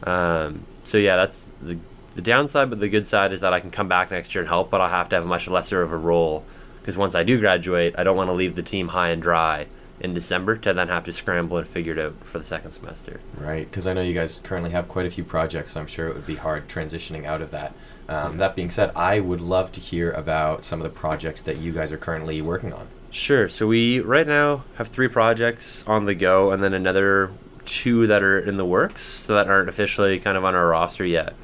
Um, 0.05 0.67
so 0.85 0.99
yeah, 0.99 1.17
that's 1.17 1.51
the 1.63 1.79
the 2.15 2.23
downside, 2.23 2.71
but 2.71 2.81
the 2.81 2.89
good 2.89 3.07
side 3.07 3.33
is 3.33 3.41
that 3.41 3.53
I 3.53 3.61
can 3.61 3.71
come 3.71 3.89
back 3.89 4.11
next 4.11 4.35
year 4.35 4.43
and 4.43 4.49
help, 4.49 4.71
but 4.71 4.81
I'll 4.81 4.89
have 4.89 5.09
to 5.11 5.17
have 5.17 5.25
a 5.25 5.29
much 5.29 5.49
lesser 5.49 5.83
of 5.83 5.93
a 5.93 5.97
role 5.97 6.45
because 6.81 6.99
once 6.99 7.15
I 7.15 7.23
do 7.23 7.39
graduate, 7.39 7.95
I 7.97 8.05
don't 8.05 8.17
want 8.17 8.29
to 8.29 8.35
leave 8.35 8.57
the 8.57 8.63
team 8.63 8.89
high 8.89 9.11
and 9.11 9.23
dry 9.23 9.67
in 10.01 10.15
December 10.15 10.57
to 10.57 10.73
then 10.73 10.89
have 10.89 11.05
to 11.05 11.13
scramble 11.13 11.59
and 11.59 11.67
figure 11.67 11.93
it 11.93 11.99
out 11.99 12.15
for 12.25 12.39
the 12.39 12.45
second 12.45 12.73
semester. 12.73 13.21
Right, 13.39 13.71
because 13.71 13.87
I 13.87 13.93
know 13.93 14.01
you 14.01 14.15
guys 14.15 14.41
currently 14.43 14.71
have 14.71 14.89
quite 14.89 15.07
a 15.07 15.11
few 15.11 15.23
projects, 15.23 15.73
so 15.73 15.81
I'm 15.81 15.87
sure 15.87 16.09
it 16.09 16.15
would 16.15 16.27
be 16.27 16.35
hard 16.35 16.69
transitioning 16.69 17.25
out 17.25 17.41
of 17.41 17.53
that. 17.53 17.73
Um, 18.09 18.39
that 18.39 18.57
being 18.57 18.71
said, 18.71 18.91
I 18.97 19.21
would 19.21 19.41
love 19.41 19.71
to 19.73 19.81
hear 19.81 20.11
about 20.11 20.65
some 20.65 20.81
of 20.81 20.85
the 20.85 20.99
projects 20.99 21.43
that 21.43 21.59
you 21.59 21.73
guys 21.73 21.93
are 21.93 21.99
currently 21.99 22.43
working 22.43 22.73
on. 22.73 22.89
Sure. 23.13 23.49
So 23.49 23.69
we 23.69 24.01
right 24.01 24.27
now 24.27 24.65
have 24.75 24.89
three 24.89 25.09
projects 25.09 25.87
on 25.87 26.07
the 26.07 26.15
go, 26.15 26.51
and 26.51 26.63
then 26.63 26.75
another 26.75 27.31
two 27.65 28.09
that 28.09 28.25
are 28.25 28.41
in 28.41 28.57
the 28.57 28.65
works, 28.65 29.03
so 29.03 29.35
that 29.37 29.47
aren't 29.47 29.69
officially 29.69 30.19
kind 30.19 30.37
of 30.37 30.45
on 30.45 30.57
our 30.57 30.67
roster 30.67 31.05
yet. 31.05 31.35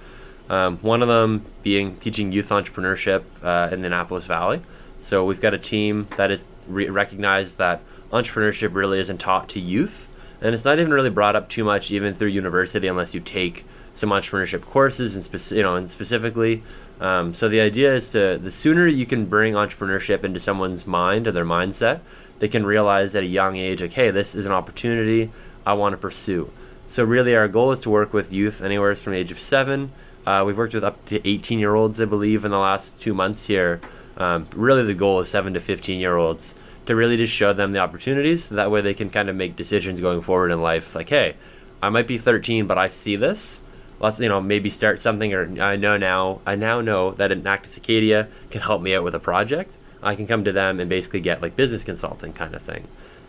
Um, 0.48 0.78
one 0.78 1.02
of 1.02 1.08
them 1.08 1.44
being 1.62 1.96
teaching 1.96 2.32
youth 2.32 2.48
entrepreneurship 2.48 3.22
uh, 3.42 3.68
in 3.72 3.80
the 3.80 3.86
Annapolis 3.86 4.26
Valley. 4.26 4.62
So 5.00 5.24
we've 5.24 5.40
got 5.40 5.54
a 5.54 5.58
team 5.58 6.06
that 6.16 6.30
is 6.30 6.44
re- 6.66 6.88
recognized 6.88 7.58
that 7.58 7.82
entrepreneurship 8.10 8.74
really 8.74 8.98
isn't 8.98 9.18
taught 9.18 9.50
to 9.50 9.60
youth, 9.60 10.08
and 10.40 10.54
it's 10.54 10.64
not 10.64 10.78
even 10.78 10.92
really 10.92 11.10
brought 11.10 11.36
up 11.36 11.48
too 11.48 11.64
much 11.64 11.90
even 11.90 12.14
through 12.14 12.28
university 12.28 12.88
unless 12.88 13.14
you 13.14 13.20
take 13.20 13.64
some 13.92 14.10
entrepreneurship 14.10 14.62
courses 14.62 15.16
and 15.16 15.50
you 15.52 15.62
know 15.62 15.76
and 15.76 15.90
specifically. 15.90 16.62
Um, 17.00 17.34
so 17.34 17.48
the 17.48 17.60
idea 17.60 17.94
is 17.94 18.10
to 18.10 18.38
the 18.38 18.50
sooner 18.50 18.86
you 18.86 19.06
can 19.06 19.26
bring 19.26 19.54
entrepreneurship 19.54 20.24
into 20.24 20.40
someone's 20.40 20.86
mind 20.86 21.28
or 21.28 21.32
their 21.32 21.44
mindset, 21.44 22.00
they 22.38 22.48
can 22.48 22.64
realize 22.64 23.14
at 23.14 23.22
a 23.22 23.26
young 23.26 23.56
age, 23.56 23.82
like, 23.82 23.92
hey, 23.92 24.10
this 24.10 24.34
is 24.34 24.46
an 24.46 24.52
opportunity 24.52 25.30
I 25.66 25.74
want 25.74 25.92
to 25.92 25.96
pursue. 25.98 26.50
So 26.86 27.04
really, 27.04 27.36
our 27.36 27.48
goal 27.48 27.72
is 27.72 27.80
to 27.82 27.90
work 27.90 28.12
with 28.12 28.32
youth 28.32 28.62
anywhere 28.62 28.94
from 28.96 29.12
the 29.12 29.18
age 29.18 29.30
of 29.30 29.38
seven 29.38 29.92
uh, 30.26 30.44
we've 30.46 30.58
worked 30.58 30.74
with 30.74 30.84
up 30.84 31.04
to 31.06 31.26
18 31.28 31.58
year 31.58 31.74
olds, 31.74 32.00
I 32.00 32.04
believe, 32.04 32.44
in 32.44 32.50
the 32.50 32.58
last 32.58 32.98
two 32.98 33.14
months 33.14 33.46
here. 33.46 33.80
Um, 34.16 34.46
really, 34.54 34.84
the 34.84 34.94
goal 34.94 35.20
is 35.20 35.28
7 35.28 35.54
to 35.54 35.60
15 35.60 36.00
year 36.00 36.16
olds 36.16 36.54
to 36.86 36.96
really 36.96 37.16
just 37.16 37.32
show 37.32 37.52
them 37.52 37.72
the 37.72 37.78
opportunities. 37.78 38.48
That 38.48 38.70
way, 38.70 38.80
they 38.80 38.94
can 38.94 39.10
kind 39.10 39.28
of 39.28 39.36
make 39.36 39.56
decisions 39.56 40.00
going 40.00 40.20
forward 40.20 40.50
in 40.50 40.60
life. 40.62 40.94
Like, 40.94 41.08
hey, 41.08 41.36
I 41.82 41.90
might 41.90 42.06
be 42.06 42.18
13, 42.18 42.66
but 42.66 42.78
I 42.78 42.88
see 42.88 43.16
this. 43.16 43.62
Let's, 44.00 44.20
you 44.20 44.28
know, 44.28 44.40
maybe 44.40 44.70
start 44.70 45.00
something. 45.00 45.32
Or 45.34 45.60
I 45.60 45.76
know 45.76 45.96
now, 45.96 46.40
I 46.46 46.56
now 46.56 46.80
know 46.80 47.12
that 47.12 47.32
an 47.32 47.42
Enactus 47.42 47.76
Acadia 47.76 48.28
can 48.50 48.60
help 48.60 48.82
me 48.82 48.94
out 48.94 49.04
with 49.04 49.14
a 49.14 49.20
project. 49.20 49.76
I 50.02 50.14
can 50.14 50.26
come 50.26 50.44
to 50.44 50.52
them 50.52 50.80
and 50.80 50.88
basically 50.88 51.20
get 51.20 51.42
like 51.42 51.56
business 51.56 51.84
consulting 51.84 52.32
kind 52.32 52.54
of 52.54 52.62
thing. 52.62 52.86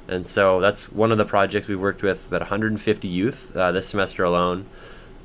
And 0.07 0.25
so 0.25 0.59
that's 0.59 0.91
one 0.91 1.11
of 1.11 1.17
the 1.17 1.25
projects 1.25 1.67
we've 1.67 1.79
worked 1.79 2.01
with 2.01 2.27
about 2.27 2.41
150 2.41 3.07
youth 3.07 3.55
uh, 3.55 3.71
this 3.71 3.87
semester 3.87 4.23
alone. 4.23 4.65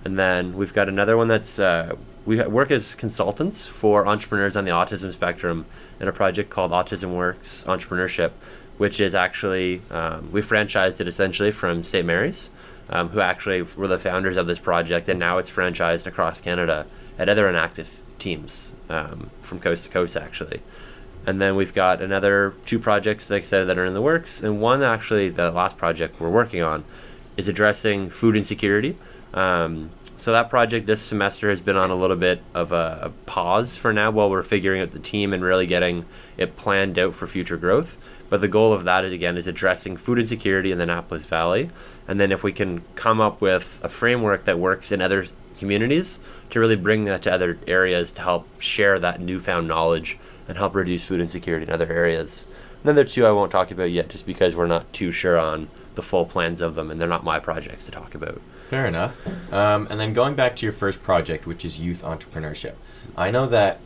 And 0.04 0.18
then 0.18 0.54
we've 0.54 0.72
got 0.72 0.88
another 0.88 1.16
one 1.16 1.28
that's 1.28 1.58
uh, 1.58 1.96
we 2.26 2.40
work 2.42 2.70
as 2.70 2.94
consultants 2.94 3.66
for 3.66 4.06
entrepreneurs 4.06 4.56
on 4.56 4.64
the 4.64 4.70
autism 4.70 5.12
spectrum 5.12 5.66
in 6.00 6.08
a 6.08 6.12
project 6.12 6.50
called 6.50 6.72
Autism 6.72 7.14
Works 7.14 7.64
Entrepreneurship, 7.66 8.32
which 8.78 9.00
is 9.00 9.14
actually 9.14 9.82
um, 9.90 10.30
we 10.32 10.40
franchised 10.40 11.00
it 11.00 11.08
essentially 11.08 11.50
from 11.50 11.82
St. 11.84 12.06
Mary's, 12.06 12.50
um, 12.90 13.08
who 13.08 13.20
actually 13.20 13.62
were 13.62 13.88
the 13.88 13.98
founders 13.98 14.36
of 14.36 14.46
this 14.46 14.58
project, 14.58 15.08
and 15.08 15.18
now 15.18 15.38
it's 15.38 15.50
franchised 15.50 16.06
across 16.06 16.40
Canada 16.40 16.86
at 17.18 17.28
other 17.28 17.46
Enactus 17.46 18.16
teams 18.18 18.74
um, 18.88 19.30
from 19.42 19.58
coast 19.58 19.84
to 19.84 19.90
coast 19.90 20.16
actually. 20.16 20.60
And 21.26 21.40
then 21.40 21.56
we've 21.56 21.72
got 21.72 22.02
another 22.02 22.54
two 22.66 22.78
projects, 22.78 23.30
like 23.30 23.42
I 23.42 23.44
said, 23.46 23.64
that 23.68 23.78
are 23.78 23.86
in 23.86 23.94
the 23.94 24.02
works, 24.02 24.42
and 24.42 24.60
one 24.60 24.82
actually, 24.82 25.30
the 25.30 25.50
last 25.50 25.78
project 25.78 26.20
we're 26.20 26.28
working 26.28 26.62
on, 26.62 26.84
is 27.36 27.48
addressing 27.48 28.10
food 28.10 28.36
insecurity. 28.36 28.96
Um, 29.34 29.90
so 30.16 30.30
that 30.30 30.48
project 30.48 30.86
this 30.86 31.02
semester 31.02 31.50
has 31.50 31.60
been 31.60 31.76
on 31.76 31.90
a 31.90 31.96
little 31.96 32.16
bit 32.16 32.40
of 32.54 32.70
a, 32.70 33.00
a, 33.02 33.10
pause 33.26 33.74
for 33.74 33.92
now 33.92 34.12
while 34.12 34.30
we're 34.30 34.44
figuring 34.44 34.80
out 34.80 34.92
the 34.92 35.00
team 35.00 35.32
and 35.32 35.42
really 35.42 35.66
getting 35.66 36.06
it 36.36 36.56
planned 36.56 37.00
out 37.00 37.16
for 37.16 37.26
future 37.26 37.56
growth. 37.56 37.98
But 38.30 38.40
the 38.40 38.48
goal 38.48 38.72
of 38.72 38.84
that 38.84 39.04
is 39.04 39.12
again 39.12 39.36
is 39.36 39.48
addressing 39.48 39.96
food 39.96 40.20
insecurity 40.20 40.70
in 40.70 40.78
the 40.78 40.84
Annapolis 40.84 41.26
Valley, 41.26 41.70
and 42.06 42.20
then 42.20 42.30
if 42.30 42.44
we 42.44 42.52
can 42.52 42.84
come 42.94 43.20
up 43.20 43.40
with 43.40 43.80
a 43.82 43.88
framework 43.88 44.44
that 44.44 44.60
works 44.60 44.92
in 44.92 45.02
other 45.02 45.26
communities 45.58 46.20
to 46.50 46.60
really 46.60 46.76
bring 46.76 47.04
that 47.04 47.22
to 47.22 47.32
other 47.32 47.58
areas 47.66 48.12
to 48.12 48.22
help 48.22 48.48
share 48.60 49.00
that 49.00 49.20
newfound 49.20 49.66
knowledge 49.66 50.16
and 50.46 50.56
help 50.56 50.76
reduce 50.76 51.06
food 51.06 51.20
insecurity 51.20 51.66
in 51.66 51.72
other 51.72 51.92
areas. 51.92 52.46
And 52.84 52.96
then 52.96 53.06
two 53.06 53.26
I 53.26 53.32
won't 53.32 53.50
talk 53.50 53.72
about 53.72 53.90
yet, 53.90 54.10
just 54.10 54.26
because 54.26 54.54
we're 54.54 54.66
not 54.68 54.92
too 54.92 55.10
sure 55.10 55.38
on 55.38 55.68
the 55.96 56.02
full 56.02 56.24
plans 56.24 56.60
of 56.60 56.76
them, 56.76 56.90
and 56.90 57.00
they're 57.00 57.08
not 57.08 57.24
my 57.24 57.40
projects 57.40 57.86
to 57.86 57.90
talk 57.90 58.14
about. 58.14 58.40
Fair 58.74 58.86
enough. 58.86 59.16
Um, 59.52 59.86
and 59.88 60.00
then 60.00 60.12
going 60.12 60.34
back 60.34 60.56
to 60.56 60.66
your 60.66 60.72
first 60.72 61.00
project, 61.00 61.46
which 61.46 61.64
is 61.64 61.78
youth 61.78 62.02
entrepreneurship, 62.02 62.74
I 63.16 63.30
know 63.30 63.46
that 63.46 63.78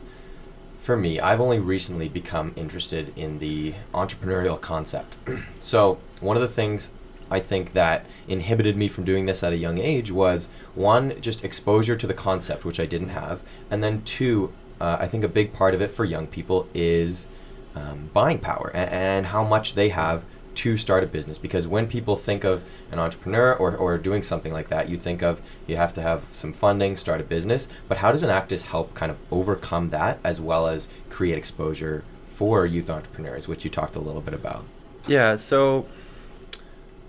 for 0.81 0.97
me, 0.97 1.19
I've 1.19 1.39
only 1.39 1.59
recently 1.59 2.09
become 2.09 2.53
interested 2.55 3.15
in 3.15 3.37
the 3.37 3.75
entrepreneurial 3.93 4.59
concept. 4.59 5.15
so, 5.61 5.99
one 6.21 6.37
of 6.37 6.41
the 6.41 6.47
things 6.47 6.89
I 7.29 7.39
think 7.39 7.73
that 7.73 8.07
inhibited 8.27 8.75
me 8.75 8.87
from 8.87 9.03
doing 9.03 9.27
this 9.27 9.43
at 9.43 9.53
a 9.53 9.57
young 9.57 9.77
age 9.77 10.11
was 10.11 10.49
one, 10.73 11.21
just 11.21 11.43
exposure 11.43 11.95
to 11.95 12.07
the 12.07 12.15
concept, 12.15 12.65
which 12.65 12.79
I 12.79 12.87
didn't 12.87 13.09
have, 13.09 13.43
and 13.69 13.83
then 13.83 14.01
two, 14.01 14.51
uh, 14.81 14.97
I 14.99 15.07
think 15.07 15.23
a 15.23 15.27
big 15.27 15.53
part 15.53 15.75
of 15.75 15.83
it 15.83 15.91
for 15.91 16.03
young 16.03 16.25
people 16.25 16.67
is 16.73 17.27
um, 17.75 18.09
buying 18.11 18.39
power 18.39 18.71
and, 18.73 18.89
and 18.89 19.25
how 19.27 19.43
much 19.43 19.75
they 19.75 19.89
have 19.89 20.25
to 20.55 20.77
start 20.77 21.03
a 21.03 21.07
business 21.07 21.37
because 21.37 21.67
when 21.67 21.87
people 21.87 22.15
think 22.15 22.43
of 22.43 22.63
an 22.91 22.99
entrepreneur 22.99 23.53
or, 23.53 23.75
or 23.75 23.97
doing 23.97 24.23
something 24.23 24.51
like 24.51 24.69
that 24.69 24.89
you 24.89 24.97
think 24.97 25.21
of 25.21 25.41
you 25.67 25.75
have 25.75 25.93
to 25.93 26.01
have 26.01 26.23
some 26.31 26.51
funding 26.51 26.97
start 26.97 27.21
a 27.21 27.23
business 27.23 27.67
but 27.87 27.97
how 27.97 28.11
does 28.11 28.23
Enactus 28.23 28.63
help 28.63 28.93
kind 28.93 29.11
of 29.11 29.17
overcome 29.31 29.89
that 29.89 30.19
as 30.23 30.41
well 30.41 30.67
as 30.67 30.87
create 31.09 31.37
exposure 31.37 32.03
for 32.25 32.65
youth 32.65 32.89
entrepreneurs 32.89 33.47
which 33.47 33.63
you 33.63 33.69
talked 33.69 33.95
a 33.95 33.99
little 33.99 34.21
bit 34.21 34.33
about 34.33 34.65
yeah 35.07 35.35
so 35.35 35.85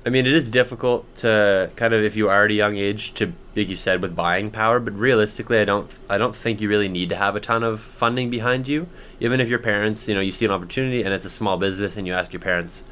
I 0.05 0.09
mean, 0.09 0.25
it 0.25 0.33
is 0.33 0.51
difficult 0.51 1.15
to 1.17 1.71
kind 1.77 1.93
of 1.93 2.03
if 2.03 2.17
you 2.17 2.31
are 2.31 2.47
at 2.47 2.51
a 2.51 2.55
young 2.55 2.77
age 2.77 3.13
to, 3.15 3.33
like 3.55 3.69
you 3.69 3.77
said, 3.77 4.01
with 4.01 4.17
buying 4.17 4.51
power. 4.51 4.81
But 4.81 4.95
realistically, 4.95 5.59
I 5.59 5.67
don't, 5.67 5.95
I 6.09 6.17
don't 6.17 6.35
think 6.35 6.63
you 6.63 6.71
really 6.71 6.89
need 6.89 7.11
to 7.11 7.17
have 7.17 7.37
a 7.37 7.41
ton 7.41 7.63
of 7.63 7.81
funding 7.81 8.31
behind 8.31 8.67
you. 8.67 8.89
Even 9.21 9.41
if 9.41 9.51
your 9.51 9.59
parents, 9.59 10.09
you 10.09 10.15
know, 10.15 10.23
you 10.23 10.33
see 10.33 10.47
an 10.47 10.53
opportunity 10.53 11.03
and 11.03 11.13
it's 11.13 11.27
a 11.27 11.31
small 11.31 11.59
business, 11.59 11.99
and 11.99 12.07
you 12.07 12.15
ask 12.15 12.33
your 12.33 12.41
parents, 12.41 12.83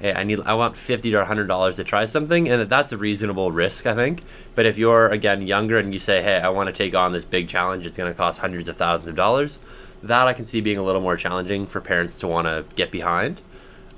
"Hey, 0.00 0.12
I 0.12 0.24
need, 0.24 0.40
I 0.40 0.54
want 0.54 0.76
fifty 0.76 1.14
or 1.14 1.24
hundred 1.24 1.46
dollars 1.46 1.76
to 1.76 1.84
try 1.84 2.04
something," 2.04 2.48
and 2.48 2.68
that's 2.68 2.92
a 2.92 2.98
reasonable 2.98 3.52
risk, 3.52 3.86
I 3.86 3.94
think. 3.94 4.22
But 4.54 4.66
if 4.66 4.78
you're 4.78 5.08
again 5.08 5.46
younger 5.46 5.78
and 5.78 5.92
you 5.92 5.98
say, 5.98 6.22
"Hey, 6.22 6.36
I 6.36 6.48
want 6.48 6.68
to 6.68 6.72
take 6.72 6.94
on 6.94 7.12
this 7.12 7.24
big 7.24 7.48
challenge, 7.48 7.86
it's 7.86 7.96
going 7.96 8.10
to 8.10 8.16
cost 8.16 8.38
hundreds 8.38 8.68
of 8.68 8.76
thousands 8.76 9.08
of 9.08 9.16
dollars," 9.16 9.58
that 10.02 10.26
I 10.26 10.32
can 10.32 10.44
see 10.44 10.60
being 10.60 10.78
a 10.78 10.82
little 10.82 11.00
more 11.00 11.16
challenging 11.16 11.66
for 11.66 11.80
parents 11.80 12.18
to 12.20 12.28
want 12.28 12.46
to 12.46 12.64
get 12.76 12.90
behind. 12.90 13.42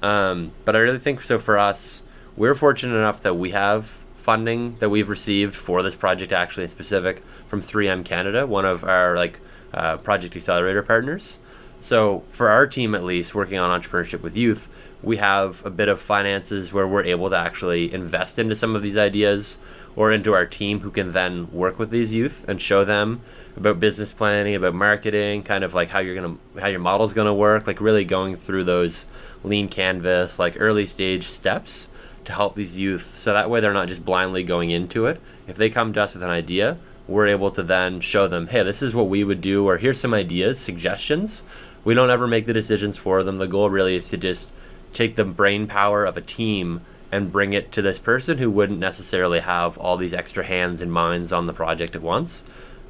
Um, 0.03 0.53
but 0.65 0.77
I 0.77 0.81
really 0.81 0.99
think 0.99 1.23
so 1.23 1.39
for 1.39 1.59
us 1.59 2.03
we're 2.37 2.55
fortunate 2.55 2.97
enough 2.97 3.23
that 3.23 3.35
we 3.35 3.51
have 3.51 3.87
funding 4.17 4.75
that 4.77 4.91
we've 4.91 5.09
received 5.09 5.55
for 5.55 5.83
this 5.83 5.95
project 5.95 6.33
actually 6.33 6.65
in 6.65 6.71
specific 6.71 7.23
from 7.47 7.61
3M 7.61 8.05
Canada, 8.05 8.47
one 8.47 8.65
of 8.65 8.85
our 8.85 9.17
like 9.17 9.41
uh, 9.73 9.97
project 9.99 10.37
accelerator 10.37 10.83
partners. 10.83 11.39
So 11.81 12.25
for 12.31 12.49
our 12.49 12.67
team 12.67 12.95
at 12.95 13.05
least, 13.05 13.35
working 13.35 13.59
on 13.59 13.81
entrepreneurship 13.81 14.23
with 14.23 14.37
youth, 14.37 14.69
we 15.07 15.19
have 15.19 15.65
a 15.65 15.71
bit 15.71 15.89
of 15.89 16.01
finances 16.01 16.73
where 16.73 16.87
we're 16.87 17.05
able 17.05 17.31
to 17.31 17.37
actually 17.37 17.95
invest 17.95 18.41
into 18.41 18.57
some 18.57 18.75
of 18.75 18.83
these 18.83 18.97
ideas 18.97 19.57
or 19.95 20.11
into 20.11 20.35
our 20.35 20.45
team 20.45 20.81
who 20.81 20.91
can 20.91 21.13
then 21.13 21.49
work 21.53 21.79
with 21.79 21.91
these 21.91 22.13
youth 22.13 22.45
and 22.49 22.61
show 22.61 22.85
them 22.85 23.21
about 23.57 23.79
business 23.79 24.13
planning, 24.13 24.57
about 24.57 24.75
marketing, 24.75 25.45
kind 25.45 25.63
of 25.63 25.75
like 25.75 25.91
how 25.91 26.01
you're 26.01 26.17
gonna 26.17 26.37
how 26.61 26.67
your 26.67 26.81
model's 26.81 27.13
gonna 27.13 27.33
work, 27.33 27.69
like 27.69 27.81
really 27.81 28.05
going 28.05 28.35
through 28.35 28.65
those 28.65 29.07
lean 29.45 29.69
canvas, 29.69 30.41
like 30.41 30.57
early 30.59 30.87
stage 30.87 31.29
steps 31.29 31.87
to 32.25 32.33
help 32.33 32.57
these 32.57 32.77
youth 32.77 33.15
so 33.15 33.33
that 33.33 33.49
way 33.49 33.61
they're 33.61 33.73
not 33.73 33.87
just 33.87 34.05
blindly 34.05 34.43
going 34.43 34.71
into 34.71 35.07
it. 35.07 35.21
If 35.47 35.55
they 35.55 35.71
come 35.71 35.93
to 35.93 36.03
us 36.03 36.15
with 36.15 36.25
an 36.25 36.31
idea, 36.31 36.79
we're 37.07 37.29
able 37.29 37.53
to 37.53 37.63
then 37.63 38.01
show 38.01 38.27
them, 38.27 38.49
hey, 38.49 38.65
this 38.65 38.83
is 38.83 38.93
what 38.93 39.07
we 39.07 39.23
would 39.23 39.41
do, 39.41 39.69
or 39.69 39.79
here's 39.79 40.01
some 40.01 40.15
ideas, 40.15 40.59
suggestions. 40.59 41.45
We 41.85 41.95
don't 41.95 42.11
ever 42.11 42.27
make 42.27 42.47
the 42.47 42.53
decisions 42.53 42.97
for 42.97 43.23
them. 43.23 43.39
The 43.39 43.47
goal 43.47 43.71
really 43.71 43.95
is 43.95 44.09
to 44.09 44.17
just 44.17 44.51
take 44.93 45.17
the 45.17 45.25
brain 45.25 45.67
power 45.67 46.05
of 46.05 46.17
a 46.17 46.21
team 46.21 46.81
and 47.13 47.31
bring 47.33 47.53
it 47.53 47.73
to 47.73 47.83
this 47.83 47.99
person 47.99 48.39
who 48.39 48.51
wouldn't 48.51 48.79
necessarily 48.79 49.41
have 49.41 49.79
all 49.79 49.97
these 49.97 50.15
extra 50.15 50.45
hands 50.45 50.83
and 50.83 50.93
minds 50.93 51.33
on 51.33 51.47
the 51.47 51.53
project 51.53 51.95
at 51.95 52.03
once. 52.03 52.43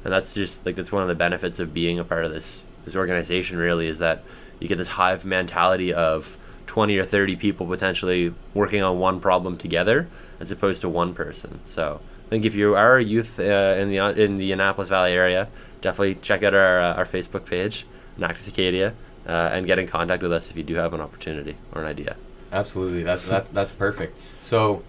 And 0.03 0.11
that's 0.11 0.33
just 0.33 0.65
like 0.65 0.75
that's 0.75 0.91
one 0.91 1.01
of 1.01 1.07
the 1.07 1.15
benefits 1.15 1.59
of 1.59 1.73
being 1.73 1.99
a 1.99 2.03
part 2.03 2.25
of 2.25 2.31
this 2.31 2.63
this 2.85 2.95
organization 2.95 3.57
really 3.57 3.87
is 3.87 3.99
that 3.99 4.23
you 4.59 4.67
get 4.67 4.77
this 4.77 4.87
hive 4.87 5.25
mentality 5.25 5.93
of 5.93 6.37
20 6.67 6.97
or 6.97 7.03
30 7.03 7.35
people 7.35 7.65
potentially 7.65 8.33
working 8.53 8.81
on 8.81 8.99
one 8.99 9.19
problem 9.19 9.57
together 9.57 10.07
as 10.39 10.51
opposed 10.51 10.81
to 10.81 10.89
one 10.89 11.13
person. 11.13 11.59
So 11.65 11.99
I 12.25 12.29
think 12.29 12.45
if 12.45 12.55
you 12.55 12.75
are 12.75 12.97
a 12.97 13.03
youth 13.03 13.39
uh, 13.39 13.43
in 13.43 13.89
the 13.89 13.97
in 14.21 14.37
the 14.37 14.51
Annapolis 14.51 14.89
Valley 14.89 15.13
area, 15.13 15.47
definitely 15.81 16.15
check 16.15 16.43
out 16.43 16.53
our, 16.53 16.79
uh, 16.79 16.93
our 16.95 17.05
Facebook 17.05 17.45
page, 17.45 17.85
Enactus 18.17 18.47
Acadia, 18.47 18.93
uh, 19.27 19.49
and 19.51 19.65
get 19.65 19.77
in 19.77 19.87
contact 19.87 20.23
with 20.23 20.31
us 20.31 20.49
if 20.49 20.57
you 20.57 20.63
do 20.63 20.75
have 20.75 20.93
an 20.93 21.01
opportunity 21.01 21.55
or 21.73 21.81
an 21.81 21.87
idea. 21.87 22.15
Absolutely, 22.51 23.03
that's 23.03 23.27
that, 23.27 23.53
that's 23.53 23.73
perfect. 23.73 24.17
So, 24.39 24.83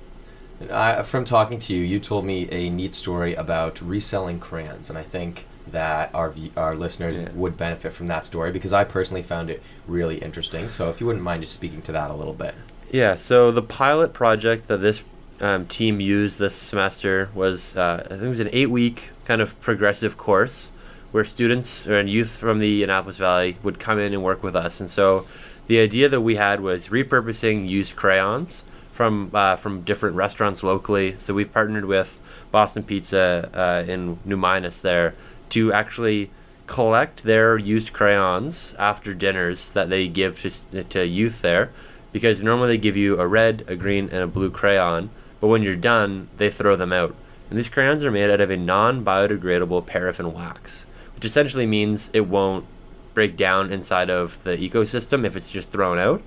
I, 0.70 1.02
from 1.02 1.24
talking 1.24 1.58
to 1.60 1.74
you, 1.74 1.82
you 1.82 1.98
told 1.98 2.24
me 2.24 2.48
a 2.50 2.70
neat 2.70 2.94
story 2.94 3.34
about 3.34 3.80
reselling 3.82 4.38
crayons, 4.38 4.88
and 4.88 4.98
I 4.98 5.02
think 5.02 5.44
that 5.72 6.14
our 6.14 6.34
our 6.56 6.76
listeners 6.76 7.14
yeah. 7.14 7.28
would 7.34 7.56
benefit 7.56 7.92
from 7.92 8.06
that 8.06 8.24
story 8.24 8.52
because 8.52 8.72
I 8.72 8.84
personally 8.84 9.22
found 9.22 9.50
it 9.50 9.62
really 9.86 10.18
interesting. 10.18 10.68
So 10.68 10.88
if 10.88 11.00
you 11.00 11.06
wouldn't 11.06 11.24
mind 11.24 11.42
just 11.42 11.54
speaking 11.54 11.82
to 11.82 11.92
that 11.92 12.10
a 12.10 12.14
little 12.14 12.32
bit. 12.32 12.54
Yeah. 12.90 13.16
So 13.16 13.50
the 13.50 13.62
pilot 13.62 14.14
project 14.14 14.68
that 14.68 14.78
this 14.78 15.02
um, 15.40 15.66
team 15.66 16.00
used 16.00 16.38
this 16.38 16.54
semester 16.54 17.28
was 17.34 17.76
uh, 17.76 18.02
I 18.04 18.08
think 18.08 18.22
it 18.22 18.28
was 18.28 18.40
an 18.40 18.50
eight 18.52 18.70
week 18.70 19.10
kind 19.24 19.40
of 19.40 19.60
progressive 19.60 20.16
course 20.16 20.70
where 21.12 21.24
students 21.24 21.86
and 21.86 22.08
youth 22.08 22.30
from 22.30 22.58
the 22.58 22.82
Annapolis 22.82 23.18
Valley 23.18 23.56
would 23.62 23.78
come 23.78 23.98
in 23.98 24.12
and 24.12 24.22
work 24.22 24.42
with 24.42 24.54
us. 24.54 24.80
And 24.80 24.90
so 24.90 25.26
the 25.66 25.78
idea 25.80 26.08
that 26.08 26.20
we 26.20 26.36
had 26.36 26.60
was 26.60 26.88
repurposing 26.88 27.68
used 27.68 27.96
crayons 27.96 28.64
from 28.92 29.30
uh, 29.32 29.56
from 29.56 29.82
different 29.82 30.16
restaurants 30.16 30.62
locally. 30.62 31.16
So 31.16 31.34
we've 31.34 31.52
partnered 31.52 31.84
with 31.84 32.18
Boston 32.50 32.82
Pizza 32.82 33.48
uh, 33.54 33.90
in 33.90 34.18
New 34.24 34.36
Minas 34.36 34.80
there 34.80 35.14
to 35.50 35.72
actually 35.72 36.30
collect 36.66 37.22
their 37.22 37.56
used 37.56 37.92
crayons 37.92 38.74
after 38.78 39.14
dinners 39.14 39.72
that 39.72 39.88
they 39.88 40.06
give 40.06 40.40
to, 40.40 40.84
to 40.84 41.06
youth 41.06 41.40
there 41.42 41.70
because 42.12 42.42
normally 42.42 42.68
they 42.68 42.78
give 42.78 42.96
you 42.96 43.18
a 43.20 43.26
red, 43.26 43.64
a 43.68 43.76
green, 43.76 44.08
and 44.10 44.22
a 44.22 44.26
blue 44.26 44.50
crayon, 44.50 45.10
but 45.40 45.48
when 45.48 45.62
you're 45.62 45.76
done, 45.76 46.28
they 46.36 46.50
throw 46.50 46.76
them 46.76 46.92
out. 46.92 47.14
And 47.50 47.58
these 47.58 47.68
crayons 47.68 48.04
are 48.04 48.10
made 48.10 48.30
out 48.30 48.40
of 48.40 48.50
a 48.50 48.56
non 48.56 49.04
biodegradable 49.04 49.86
paraffin 49.86 50.32
wax, 50.32 50.86
which 51.18 51.24
essentially 51.24 51.66
means 51.66 52.10
it 52.14 52.26
won't 52.26 52.64
break 53.12 53.36
down 53.36 53.72
inside 53.72 54.08
of 54.08 54.42
the 54.44 54.56
ecosystem 54.56 55.26
if 55.26 55.36
it's 55.36 55.50
just 55.50 55.70
thrown 55.70 55.98
out. 55.98 56.22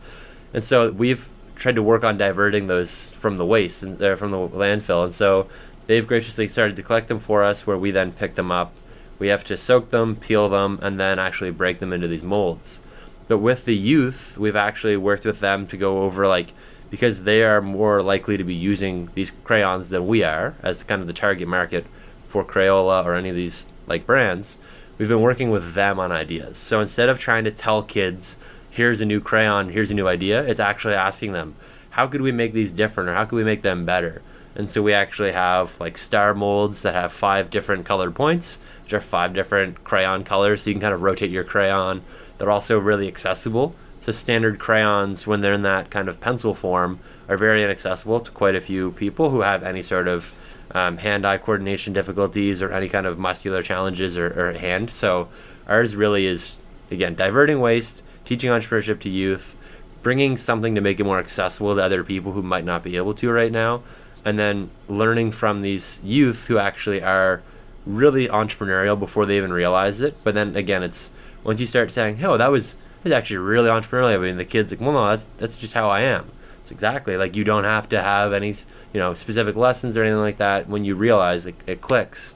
And 0.54 0.64
so 0.64 0.92
we've 0.92 1.28
tried 1.56 1.76
to 1.76 1.84
work 1.84 2.04
on 2.04 2.18
diverting 2.18 2.68
those 2.68 3.12
from 3.12 3.38
the 3.38 3.46
waste 3.46 3.84
and 3.84 4.02
uh, 4.02 4.16
from 4.16 4.32
the 4.32 4.38
landfill. 4.38 5.04
And 5.06 5.16
so 5.16 5.48
they've 5.88 6.06
graciously 6.06 6.48
started 6.48 6.76
to 6.76 6.84
collect 6.84 7.08
them 7.08 7.20
for 7.20 7.44
us, 7.44 7.66
where 7.66 7.78
we 7.78 7.92
then 7.92 8.12
pick 8.12 8.36
them 8.36 8.52
up 8.52 8.76
we 9.22 9.28
have 9.28 9.44
to 9.44 9.56
soak 9.56 9.92
them, 9.92 10.16
peel 10.16 10.50
them, 10.50 10.80
and 10.82 11.00
then 11.00 11.20
actually 11.20 11.52
break 11.52 11.78
them 11.78 11.94
into 11.94 12.08
these 12.08 12.24
molds. 12.24 12.82
But 13.28 13.38
with 13.38 13.66
the 13.66 13.76
youth, 13.76 14.36
we've 14.36 14.56
actually 14.56 14.98
worked 14.98 15.26
with 15.26 15.40
them 15.40 15.68
to 15.68 15.78
go 15.78 16.00
over 16.00 16.26
like 16.26 16.54
because 16.90 17.24
they 17.24 17.44
are 17.44 17.62
more 17.62 18.02
likely 18.02 18.36
to 18.36 18.44
be 18.44 18.56
using 18.56 19.12
these 19.14 19.32
crayons 19.44 19.90
than 19.90 20.08
we 20.08 20.24
are 20.24 20.56
as 20.64 20.82
kind 20.82 21.02
of 21.02 21.08
the 21.08 21.14
target 21.14 21.48
market 21.48 21.86
for 22.26 22.44
Crayola 22.44 23.06
or 23.06 23.14
any 23.14 23.30
of 23.30 23.36
these 23.36 23.68
like 23.86 24.08
brands. 24.08 24.58
We've 25.02 25.10
been 25.10 25.22
working 25.22 25.50
with 25.50 25.74
them 25.74 26.00
on 26.00 26.12
ideas. 26.12 26.60
So 26.60 26.80
instead 26.80 27.10
of 27.10 27.18
trying 27.18 27.46
to 27.46 27.52
tell 27.52 27.82
kids, 27.82 28.38
here's 28.70 29.02
a 29.02 29.06
new 29.06 29.20
crayon, 29.20 29.70
here's 29.70 29.90
a 29.90 29.96
new 29.96 30.08
idea, 30.08 30.44
it's 30.44 30.60
actually 30.60 30.94
asking 30.94 31.32
them, 31.32 31.56
how 31.90 32.06
could 32.06 32.22
we 32.22 32.32
make 32.32 32.54
these 32.54 32.72
different 32.72 33.10
or 33.10 33.16
how 33.16 33.26
could 33.26 33.38
we 33.38 33.44
make 33.44 33.64
them 33.64 33.84
better? 33.84 34.22
And 34.54 34.70
so 34.70 34.84
we 34.84 34.94
actually 34.94 35.32
have 35.32 35.80
like 35.80 35.98
star 35.98 36.36
molds 36.36 36.84
that 36.84 36.94
have 36.94 37.12
five 37.12 37.50
different 37.50 37.88
colored 37.88 38.14
points, 38.14 38.60
which 38.84 38.94
are 38.94 39.00
five 39.00 39.34
different 39.34 39.84
crayon 39.84 40.24
colors. 40.24 40.62
So 40.62 40.70
you 40.70 40.76
can 40.76 40.82
kind 40.82 40.94
of 40.94 41.02
rotate 41.02 41.32
your 41.32 41.46
crayon. 41.46 42.04
They're 42.38 42.52
also 42.52 42.78
really 42.78 43.08
accessible. 43.08 43.74
So 44.02 44.12
standard 44.12 44.60
crayons, 44.60 45.26
when 45.26 45.42
they're 45.42 45.54
in 45.54 45.64
that 45.64 45.90
kind 45.90 46.10
of 46.10 46.22
pencil 46.22 46.54
form, 46.54 47.00
are 47.28 47.38
very 47.38 47.64
inaccessible 47.64 48.20
to 48.20 48.30
quite 48.30 48.54
a 48.54 48.62
few 48.62 48.92
people 48.92 49.32
who 49.32 49.42
have 49.42 49.64
any 49.64 49.82
sort 49.82 50.08
of 50.08 50.38
um, 50.74 50.98
hand-eye 50.98 51.38
coordination 51.38 51.94
difficulties 51.94 52.62
or 52.62 52.72
any 52.72 52.90
kind 52.90 53.06
of 53.06 53.20
muscular 53.20 53.62
challenges 53.62 54.18
or, 54.18 54.28
or 54.28 54.54
hand. 54.54 54.90
So 54.90 55.30
ours 55.68 55.96
really 55.96 56.26
is 56.26 56.58
again 56.90 57.16
diverting 57.16 57.60
waste, 57.60 58.04
teaching 58.26 58.50
entrepreneurship 58.50 59.00
to 59.02 59.10
youth, 59.10 59.56
bringing 60.02 60.38
something 60.38 60.76
to 60.76 60.82
make 60.82 61.00
it 61.00 61.04
more 61.04 61.20
accessible 61.20 61.76
to 61.76 61.82
other 61.82 62.04
people 62.04 62.32
who 62.32 62.42
might 62.42 62.66
not 62.66 62.84
be 62.84 62.98
able 62.98 63.14
to 63.16 63.32
right 63.32 63.52
now, 63.52 63.84
and 64.26 64.38
then 64.38 64.70
learning 64.88 65.32
from 65.32 65.62
these 65.62 66.02
youth 66.04 66.48
who 66.48 66.58
actually 66.58 67.02
are 67.02 67.42
really 67.86 68.28
entrepreneurial 68.28 68.98
before 68.98 69.26
they 69.26 69.38
even 69.38 69.52
realize 69.52 70.02
it. 70.02 70.16
But 70.24 70.36
then 70.36 70.56
again, 70.56 70.84
it's 70.84 71.10
once 71.44 71.60
you 71.60 71.66
start 71.66 71.92
saying, 71.92 72.24
"Oh, 72.24 72.38
that 72.38 72.52
was 72.52 72.78
that's 73.02 73.14
actually 73.14 73.38
really 73.38 73.70
entrepreneurial," 73.70 74.14
I 74.14 74.18
mean, 74.18 74.38
the 74.38 74.46
kid's 74.46 74.72
like, 74.72 74.82
"Well, 74.82 74.94
no, 74.94 75.08
that's 75.08 75.26
that's 75.38 75.58
just 75.58 75.74
how 75.74 75.90
I 75.90 76.02
am." 76.02 76.30
Exactly 76.72 77.18
like 77.18 77.36
you 77.36 77.44
don't 77.44 77.64
have 77.64 77.90
to 77.90 78.02
have 78.02 78.34
any 78.34 78.50
you 78.94 79.00
know 79.00 79.14
specific 79.14 79.56
lessons 79.56 79.98
or 79.98 80.04
anything 80.04 80.20
like 80.20 80.38
that. 80.38 80.68
When 80.68 80.86
you 80.86 80.96
realize 80.96 81.46
it, 81.46 81.56
it 81.68 81.82
clicks, 81.82 82.36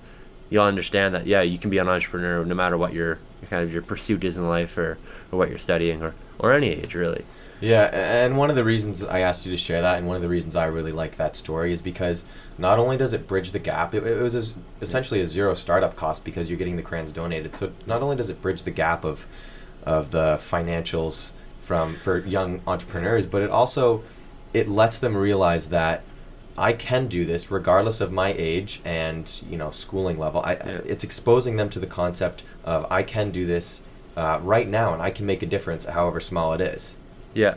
you'll 0.49 0.65
understand 0.65 1.15
that 1.15 1.25
yeah, 1.25 1.41
you 1.41 1.57
can 1.57 1.69
be 1.69 1.77
an 1.77 1.89
entrepreneur 1.89 2.45
no 2.45 2.55
matter 2.55 2.77
what 2.77 2.93
your, 2.93 3.19
kind 3.49 3.63
of 3.63 3.73
your 3.73 3.81
pursuit 3.81 4.23
is 4.23 4.37
in 4.37 4.47
life 4.47 4.77
or, 4.77 4.97
or 5.31 5.39
what 5.39 5.49
you're 5.49 5.57
studying 5.57 6.01
or 6.01 6.13
or 6.39 6.51
any 6.51 6.69
age 6.69 6.93
really. 6.95 7.23
Yeah, 7.61 7.85
and 7.85 8.37
one 8.37 8.49
of 8.49 8.57
the 8.57 8.65
reasons 8.65 9.03
I 9.03 9.19
asked 9.19 9.45
you 9.45 9.51
to 9.51 9.57
share 9.57 9.81
that, 9.81 9.97
and 9.97 10.07
one 10.07 10.17
of 10.17 10.21
the 10.21 10.27
reasons 10.27 10.57
I 10.57 10.65
really 10.65 10.91
like 10.91 11.15
that 11.15 11.37
story, 11.37 11.71
is 11.71 11.81
because 11.81 12.25
not 12.57 12.79
only 12.79 12.97
does 12.97 13.13
it 13.13 13.27
bridge 13.27 13.53
the 13.53 13.59
gap, 13.59 13.95
it, 13.95 14.05
it 14.05 14.21
was 14.21 14.55
essentially 14.81 15.21
a 15.21 15.27
zero 15.27 15.55
startup 15.55 15.95
cost 15.95 16.25
because 16.25 16.49
you're 16.49 16.59
getting 16.59 16.75
the 16.75 16.83
crayons 16.83 17.13
donated. 17.13 17.55
So 17.55 17.71
not 17.85 18.01
only 18.01 18.17
does 18.17 18.29
it 18.29 18.41
bridge 18.41 18.63
the 18.63 18.71
gap 18.71 19.05
of 19.05 19.25
of 19.83 20.11
the 20.11 20.37
financials 20.37 21.31
from 21.63 21.95
for 21.95 22.19
young 22.19 22.61
entrepreneurs, 22.67 23.25
but 23.25 23.41
it 23.41 23.49
also 23.49 24.03
it 24.55 24.69
lets 24.69 24.99
them 24.99 25.17
realize 25.17 25.67
that 25.67 26.01
I 26.57 26.71
can 26.71 27.07
do 27.07 27.25
this 27.25 27.51
regardless 27.51 27.99
of 27.99 28.13
my 28.13 28.33
age 28.37 28.79
and 28.85 29.29
you 29.49 29.57
know 29.57 29.71
schooling 29.71 30.17
level. 30.17 30.41
I, 30.41 30.53
Yeah. 30.53 30.81
It's 30.85 31.03
exposing 31.03 31.57
them 31.57 31.69
to 31.71 31.79
the 31.79 31.87
concept 31.87 32.43
of 32.63 32.87
I 32.89 33.03
can 33.03 33.31
do 33.31 33.45
this 33.45 33.81
uh, 34.15 34.39
right 34.41 34.67
now, 34.67 34.93
and 34.93 35.01
I 35.01 35.09
can 35.11 35.25
make 35.25 35.43
a 35.43 35.45
difference, 35.45 35.83
however 35.83 36.21
small 36.21 36.53
it 36.53 36.61
is. 36.61 36.95
Yeah. 37.33 37.55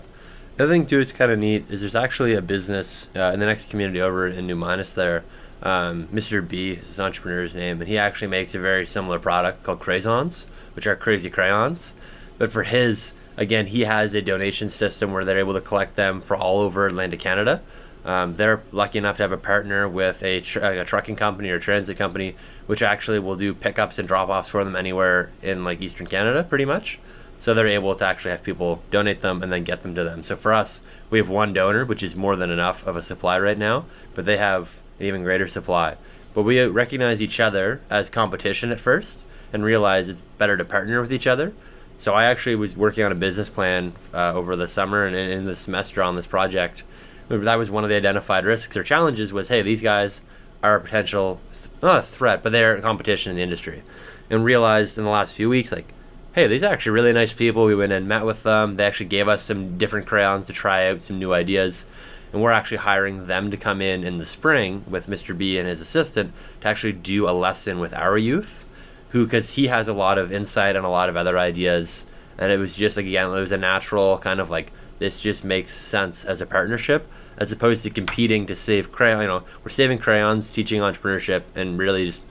The 0.57 0.65
other 0.65 0.73
thing 0.73 0.87
too 0.87 0.99
is 0.99 1.13
kind 1.13 1.31
of 1.31 1.39
neat 1.39 1.67
is 1.71 1.81
there's 1.81 1.95
actually 1.95 2.35
a 2.35 2.43
business 2.43 3.07
uh, 3.15 3.31
in 3.33 3.39
the 3.39 3.47
next 3.47 3.71
community 3.71 4.01
over 4.01 4.27
in 4.27 4.49
New 4.49 4.57
Minas 4.57 4.95
there. 4.95 5.23
Um, 5.63 6.09
Mr. 6.09 6.47
B 6.47 6.73
is 6.73 6.89
his 6.89 7.01
entrepreneur's 7.01 7.55
name, 7.55 7.81
and 7.81 7.89
he 7.89 7.97
actually 7.97 8.29
makes 8.29 8.57
a 8.57 8.59
very 8.59 8.87
similar 8.87 9.21
product 9.21 9.63
called 9.63 9.79
Craisons, 9.79 10.47
which 10.75 10.87
are 10.89 10.97
crazy 10.97 11.31
crayons. 11.31 11.95
But 12.39 12.51
for 12.51 12.65
his, 12.65 13.15
again, 13.39 13.69
he 13.69 13.83
has 13.83 14.15
a 14.15 14.21
donation 14.21 14.69
system 14.69 15.13
where 15.13 15.25
they're 15.25 15.39
able 15.39 15.55
to 15.55 15.61
collect 15.61 15.97
them 15.97 16.21
for 16.21 16.37
all 16.37 16.61
over 16.61 16.87
Atlantic 16.87 17.21
Canada. 17.21 17.63
Um, 18.05 18.35
they're 18.35 18.63
lucky 18.73 18.99
enough 18.99 19.17
to 19.19 19.23
have 19.23 19.33
a 19.33 19.39
partner 19.39 19.89
with 19.89 20.23
a, 20.23 20.41
tr- 20.41 20.61
a 20.61 20.85
trucking 20.85 21.17
company 21.17 21.51
or 21.51 21.59
transit 21.59 21.97
company, 21.97 22.37
which 22.67 22.83
actually 22.83 23.19
will 23.19 23.37
do 23.37 23.55
pickups 23.55 23.99
and 23.99 24.09
drop 24.09 24.29
offs 24.29 24.49
for 24.49 24.65
them 24.65 24.77
anywhere 24.77 25.31
in 25.43 25.65
like 25.65 25.81
Eastern 25.81 26.07
Canada, 26.07 26.43
pretty 26.43 26.65
much. 26.65 26.99
So 27.39 27.55
they're 27.55 27.69
able 27.69 27.95
to 27.95 28.05
actually 28.05 28.33
have 28.33 28.43
people 28.43 28.83
donate 28.91 29.21
them 29.21 29.43
and 29.43 29.53
then 29.53 29.63
get 29.63 29.83
them 29.83 29.95
to 29.95 30.05
them. 30.05 30.25
So 30.25 30.37
for 30.37 30.53
us, 30.53 30.81
we 31.09 31.19
have 31.19 31.29
one 31.29 31.53
donor, 31.53 31.85
which 31.85 32.03
is 32.03 32.17
more 32.17 32.35
than 32.35 32.51
enough 32.51 32.87
of 32.87 32.97
a 32.97 33.03
supply 33.03 33.39
right 33.39 33.59
now, 33.59 33.85
but 34.15 34.25
they 34.25 34.37
have 34.39 34.83
an 34.99 35.07
even 35.07 35.23
greater 35.23 35.47
supply. 35.47 35.97
But 36.35 36.43
we 36.43 36.61
recognize 36.65 37.23
each 37.23 37.39
other 37.39 37.81
as 37.91 38.11
competition 38.11 38.71
at 38.71 38.81
first 38.81 39.23
and 39.53 39.65
realize 39.65 40.09
it's 40.09 40.23
better 40.39 40.57
to 40.57 40.65
partner 40.65 41.01
with 41.01 41.13
each 41.13 41.27
other. 41.27 41.53
So 41.99 42.15
I 42.15 42.27
actually 42.27 42.55
was 42.55 42.77
working 42.77 43.03
on 43.03 43.11
a 43.11 43.17
business 43.17 43.49
plan 43.49 43.93
uh, 44.15 44.33
over 44.33 44.55
the 44.55 44.69
summer 44.69 45.05
and 45.05 45.17
in 45.17 45.45
the 45.47 45.57
semester 45.57 46.01
on 46.01 46.15
this 46.15 46.29
project. 46.29 46.85
That 47.27 47.57
was 47.57 47.73
one 47.73 47.83
of 47.83 47.91
the 47.91 47.97
identified 47.97 48.47
risks 48.47 48.77
or 48.77 48.85
challenges 48.85 49.33
was, 49.33 49.49
hey, 49.49 49.63
these 49.63 49.83
guys 49.83 50.23
are 50.63 50.77
a 50.77 50.81
potential, 50.81 51.41
not 51.83 51.99
a 51.99 52.03
threat, 52.03 52.45
but 52.45 52.53
they're 52.53 52.81
competition 52.81 53.31
in 53.31 53.37
the 53.37 53.43
industry. 53.43 53.83
And 54.31 54.45
realized 54.45 54.97
in 54.97 55.05
the 55.05 55.11
last 55.11 55.35
few 55.35 55.49
weeks, 55.49 55.73
like, 55.73 55.93
hey, 56.35 56.47
these 56.47 56.63
are 56.63 56.73
actually 56.73 56.93
really 56.93 57.13
nice 57.13 57.35
people. 57.35 57.65
We 57.65 57.75
went 57.75 57.91
and 57.91 58.07
met 58.07 58.25
with 58.25 58.45
them. 58.45 58.77
They 58.77 58.87
actually 58.87 59.07
gave 59.07 59.27
us 59.27 59.43
some 59.43 59.77
different 59.77 60.07
crayons 60.07 60.47
to 60.47 60.53
try 60.53 60.89
out, 60.89 61.03
some 61.03 61.19
new 61.19 61.35
ideas. 61.35 61.85
And 62.33 62.41
we're 62.41 62.53
actually 62.53 62.79
hiring 62.79 63.27
them 63.27 63.51
to 63.51 63.57
come 63.57 63.83
in 63.83 64.05
in 64.05 64.19
the 64.19 64.27
spring 64.27 64.85
with 64.89 65.09
Mr. 65.09 65.37
B 65.37 65.59
and 65.59 65.67
his 65.67 65.81
assistant 65.81 66.33
to 66.61 66.69
actually 66.69 66.93
do 66.93 67.29
a 67.29 67.33
lesson 67.33 67.81
with 67.81 67.93
our 67.93 68.17
youth, 68.17 68.67
who, 69.11 69.25
because 69.25 69.51
he 69.51 69.69
has 69.69 69.89
a 69.89 69.93
lot 69.93 70.19
of 70.19 70.33
insight 70.33 70.77
and 70.77 70.85
a 70.85 70.91
lot 70.91 71.09
of 71.09 71.17
other 71.17 71.39
ideas. 71.39 72.07
And 72.39 72.53
it 72.53 72.59
was 72.59 72.75
just, 72.75 72.97
like, 72.97 73.07
again, 73.07 73.27
it 73.31 73.41
was 73.41 73.53
a 73.53 73.59
natural 73.59 74.19
kind 74.19 74.41
of 74.41 74.51
like, 74.51 74.73
this 74.99 75.21
just 75.21 75.45
makes 75.45 75.73
sense 75.73 76.25
as 76.25 76.41
a 76.41 76.47
partnership 76.47 77.09
as 77.39 77.53
opposed 77.53 77.85
to 77.85 77.91
competing 77.91 78.47
to 78.47 78.57
save 78.57 78.93
crayon. 78.93 79.23
You 79.23 79.27
know, 79.29 79.45
we're 79.65 79.71
saving 79.71 79.99
crayons, 79.99 80.51
teaching 80.51 80.81
entrepreneurship, 80.81 81.45
and 81.55 81.79
really 81.79 82.07
just 82.07 82.27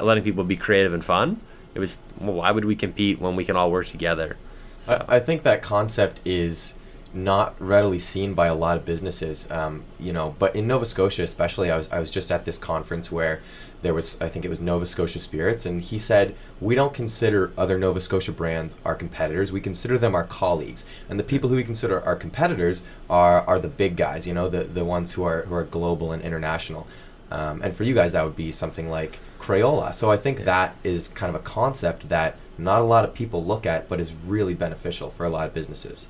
letting 0.00 0.24
people 0.24 0.44
be 0.44 0.56
creative 0.56 0.94
and 0.94 1.04
fun. 1.04 1.40
It 1.74 1.80
was 1.80 2.00
well, 2.20 2.34
why 2.34 2.50
would 2.50 2.64
we 2.64 2.76
compete 2.76 3.20
when 3.20 3.36
we 3.36 3.44
can 3.44 3.56
all 3.56 3.70
work 3.70 3.86
together? 3.86 4.36
So, 4.78 5.04
I, 5.08 5.16
I 5.16 5.20
think 5.20 5.42
that 5.42 5.62
concept 5.62 6.20
is 6.24 6.74
not 7.12 7.54
readily 7.60 7.98
seen 7.98 8.34
by 8.34 8.46
a 8.46 8.54
lot 8.54 8.76
of 8.76 8.84
businesses. 8.84 9.50
Um, 9.50 9.84
you 9.98 10.12
know, 10.12 10.34
but 10.38 10.54
in 10.56 10.66
Nova 10.66 10.86
Scotia, 10.86 11.22
especially, 11.22 11.70
I 11.70 11.76
was 11.76 11.90
I 11.90 11.98
was 11.98 12.10
just 12.10 12.30
at 12.30 12.44
this 12.44 12.58
conference 12.58 13.10
where 13.10 13.42
there 13.82 13.94
was 13.94 14.16
I 14.20 14.28
think 14.28 14.44
it 14.44 14.48
was 14.48 14.60
Nova 14.60 14.86
Scotia 14.86 15.18
Spirits, 15.18 15.66
and 15.66 15.82
he 15.82 15.98
said 15.98 16.34
we 16.60 16.74
don't 16.74 16.94
consider 16.94 17.52
other 17.58 17.78
Nova 17.78 18.00
Scotia 18.00 18.32
brands 18.32 18.78
our 18.84 18.94
competitors. 18.94 19.52
We 19.52 19.60
consider 19.60 19.98
them 19.98 20.14
our 20.14 20.24
colleagues, 20.24 20.84
and 21.08 21.18
the 21.18 21.24
people 21.24 21.50
who 21.50 21.56
we 21.56 21.64
consider 21.64 22.02
our 22.02 22.16
competitors 22.16 22.82
are 23.10 23.42
are 23.42 23.58
the 23.58 23.68
big 23.68 23.96
guys. 23.96 24.26
You 24.26 24.34
know, 24.34 24.48
the 24.48 24.64
the 24.64 24.84
ones 24.84 25.12
who 25.12 25.24
are 25.24 25.42
who 25.42 25.54
are 25.54 25.64
global 25.64 26.12
and 26.12 26.22
international. 26.22 26.86
Um, 27.30 27.62
and 27.62 27.74
for 27.74 27.84
you 27.84 27.94
guys, 27.94 28.12
that 28.12 28.24
would 28.24 28.36
be 28.36 28.52
something 28.52 28.90
like 28.90 29.18
Crayola. 29.40 29.94
So 29.94 30.10
I 30.10 30.18
think 30.18 30.44
that 30.44 30.76
is 30.84 31.08
kind 31.08 31.34
of 31.34 31.40
a 31.40 31.44
concept 31.44 32.10
that 32.10 32.36
not 32.58 32.80
a 32.80 32.84
lot 32.84 33.04
of 33.04 33.14
people 33.14 33.42
look 33.44 33.64
at, 33.66 33.88
but 33.88 34.00
is 34.00 34.12
really 34.12 34.54
beneficial 34.54 35.10
for 35.10 35.24
a 35.24 35.30
lot 35.30 35.46
of 35.46 35.54
businesses. 35.54 36.08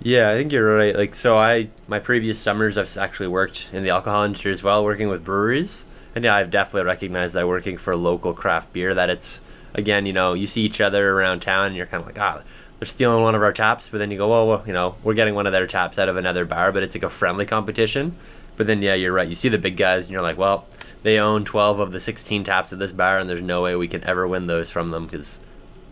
yeah, 0.00 0.30
I 0.30 0.34
think 0.34 0.52
you're 0.52 0.76
right. 0.76 0.96
Like, 0.96 1.14
so 1.14 1.38
I 1.38 1.68
my 1.88 1.98
previous 1.98 2.38
summers 2.38 2.76
I've 2.78 2.96
actually 2.98 3.28
worked 3.28 3.70
in 3.72 3.82
the 3.84 3.90
alcohol 3.90 4.22
industry 4.24 4.52
as 4.52 4.62
well, 4.62 4.82
working 4.84 5.08
with 5.08 5.24
breweries, 5.24 5.86
and 6.14 6.24
yeah, 6.24 6.34
I've 6.34 6.50
definitely 6.50 6.86
recognized 6.86 7.34
that 7.34 7.46
working 7.48 7.76
for 7.76 7.96
local 7.96 8.32
craft 8.32 8.72
beer 8.72 8.94
that 8.94 9.10
it's 9.10 9.40
again, 9.74 10.06
you 10.06 10.12
know, 10.12 10.32
you 10.32 10.46
see 10.46 10.62
each 10.62 10.80
other 10.80 11.12
around 11.12 11.40
town, 11.40 11.68
and 11.68 11.76
you're 11.76 11.86
kind 11.86 12.00
of 12.00 12.06
like, 12.06 12.18
ah, 12.18 12.42
they're 12.78 12.86
stealing 12.86 13.22
one 13.22 13.34
of 13.34 13.42
our 13.42 13.52
taps, 13.52 13.88
but 13.88 13.98
then 13.98 14.10
you 14.10 14.16
go, 14.16 14.28
well, 14.28 14.46
well, 14.46 14.62
you 14.66 14.72
know, 14.72 14.96
we're 15.02 15.14
getting 15.14 15.34
one 15.34 15.46
of 15.46 15.52
their 15.52 15.66
taps 15.66 15.98
out 15.98 16.08
of 16.08 16.16
another 16.16 16.44
bar, 16.44 16.72
but 16.72 16.82
it's 16.82 16.94
like 16.94 17.02
a 17.02 17.10
friendly 17.10 17.46
competition. 17.46 18.16
But 18.56 18.68
then, 18.68 18.82
yeah, 18.82 18.94
you're 18.94 19.12
right. 19.12 19.28
You 19.28 19.34
see 19.34 19.48
the 19.48 19.58
big 19.58 19.76
guys, 19.76 20.06
and 20.06 20.12
you're 20.12 20.22
like, 20.22 20.38
well, 20.38 20.66
they 21.02 21.18
own 21.18 21.44
12 21.44 21.80
of 21.80 21.92
the 21.92 22.00
16 22.00 22.44
taps 22.44 22.72
at 22.72 22.78
this 22.78 22.92
bar, 22.92 23.18
and 23.18 23.28
there's 23.28 23.42
no 23.42 23.62
way 23.62 23.74
we 23.74 23.88
can 23.88 24.04
ever 24.04 24.28
win 24.28 24.46
those 24.46 24.70
from 24.70 24.90
them 24.90 25.06
because 25.06 25.40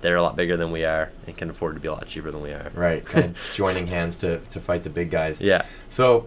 they're 0.01 0.17
a 0.17 0.23
lot 0.23 0.37
bigger 0.37 0.57
than 0.57 0.71
we 0.71 0.85
are 0.85 1.11
and 1.27 1.37
can 1.37 1.51
afford 1.51 1.75
to 1.75 1.81
be 1.81 1.89
a 1.89 1.93
lot 1.93 2.07
cheaper 2.07 2.31
than 2.31 2.43
we 2.43 2.51
are. 2.51 2.71
Right, 2.75 3.05
joining 3.55 3.87
hands 3.87 4.19
to, 4.19 4.39
to 4.39 4.61
fight 4.61 4.83
the 4.85 4.91
big 4.91 5.11
guys. 5.11 5.41
Yeah. 5.41 5.65
So, 5.89 6.27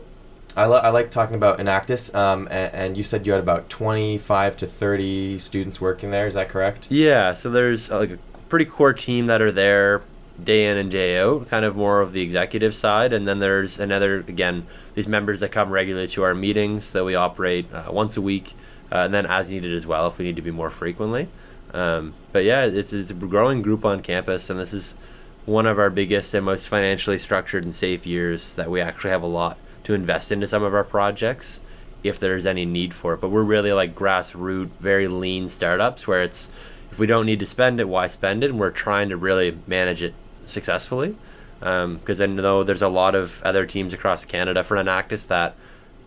I, 0.56 0.68
li- 0.68 0.80
I 0.82 0.90
like 0.90 1.12
talking 1.12 1.36
about 1.36 1.60
Enactus, 1.60 2.14
um, 2.16 2.48
and, 2.50 2.74
and 2.74 2.98
you 2.98 3.04
said 3.04 3.26
you 3.26 3.34
had 3.34 3.42
about 3.42 3.70
25 3.70 4.58
to 4.58 4.68
30 4.68 5.40
students 5.40 5.82
working 5.82 6.12
there. 6.12 6.28
Is 6.28 6.36
that 6.36 6.50
correct? 6.50 6.88
Yeah, 6.90 7.34
so 7.34 7.50
there's 7.50 7.92
uh, 7.92 8.00
like 8.00 8.12
a 8.12 8.20
pretty 8.50 8.66
core 8.66 8.94
team 8.94 9.28
that 9.28 9.42
are 9.42 9.52
there 9.52 10.04
day 10.42 10.66
in 10.68 10.78
and 10.78 10.92
day 10.92 11.20
out, 11.20 11.48
kind 11.48 11.66
of 11.66 11.76
more 11.76 12.02
of 12.02 12.14
the 12.14 12.22
executive 12.22 12.74
side, 12.74 13.14
and 13.14 13.28
then 13.28 13.40
there's 13.40 13.80
another 13.80 14.20
again 14.20 14.66
these 14.94 15.08
members 15.08 15.40
that 15.42 15.52
come 15.52 15.70
regularly 15.72 16.08
to 16.08 16.24
our 16.24 16.34
meetings 16.34 16.92
that 16.92 17.04
we 17.04 17.16
operate 17.16 17.72
uh, 17.74 17.90
once 17.90 18.18
a 18.18 18.22
week, 18.22 18.54
uh, 18.92 19.00
and 19.00 19.14
then 19.14 19.26
as 19.26 19.50
needed 19.50 19.74
as 19.74 19.86
well 19.86 20.08
if 20.08 20.18
we 20.18 20.26
need 20.26 20.36
to 20.36 20.42
be 20.42 20.52
more 20.52 20.70
frequently. 20.70 21.28
Um, 21.74 22.14
but 22.32 22.46
yeah, 22.46 22.64
it's, 22.66 22.94
it's 22.94 23.12
a 23.12 23.14
growing 23.14 23.62
group 23.62 23.84
on 23.84 24.02
campus, 24.02 24.50
and 24.50 24.60
this 24.60 24.74
is 24.74 24.96
one 25.46 25.66
of 25.66 25.78
our 25.78 25.90
biggest 25.90 26.34
and 26.34 26.46
most 26.46 26.68
financially 26.68 27.18
structured 27.18 27.64
and 27.64 27.76
safe 27.76 28.06
years 28.08 28.56
that 28.56 28.70
we 28.70 28.82
actually 28.82 29.12
have 29.12 29.22
a 29.22 29.28
lot 29.28 29.58
to 29.86 29.94
invest 29.94 30.32
into 30.32 30.48
some 30.48 30.64
of 30.64 30.74
our 30.74 30.84
projects 30.84 31.62
if 32.04 32.20
there's 32.20 32.46
any 32.46 32.66
need 32.66 32.94
for 32.94 33.14
it. 33.14 33.22
But 33.22 33.30
we're 33.30 33.44
really 33.44 33.74
like 33.74 33.96
grassroots, 33.96 34.70
very 34.80 35.08
lean 35.08 35.50
startups 35.50 36.08
where 36.08 36.22
it's 36.22 36.50
if 36.92 37.00
we 37.00 37.08
don't 37.08 37.26
need 37.26 37.40
to 37.40 37.46
spend 37.46 37.80
it, 37.80 37.88
why 37.88 38.08
spend 38.08 38.44
it? 38.44 38.52
And 38.52 38.60
we're 38.60 38.72
trying 38.72 39.10
to 39.10 39.18
really 39.18 39.58
manage 39.68 40.04
it 40.04 40.14
successfully. 40.46 41.18
Um, 41.62 41.98
because 41.98 42.22
I 42.22 42.26
know 42.26 42.64
there's 42.64 42.82
a 42.82 42.90
lot 42.90 43.16
of 43.16 43.42
other 43.44 43.66
teams 43.66 43.94
across 43.94 44.26
Canada 44.26 44.64
for 44.64 44.78
Enactus 44.78 45.28
that 45.28 45.56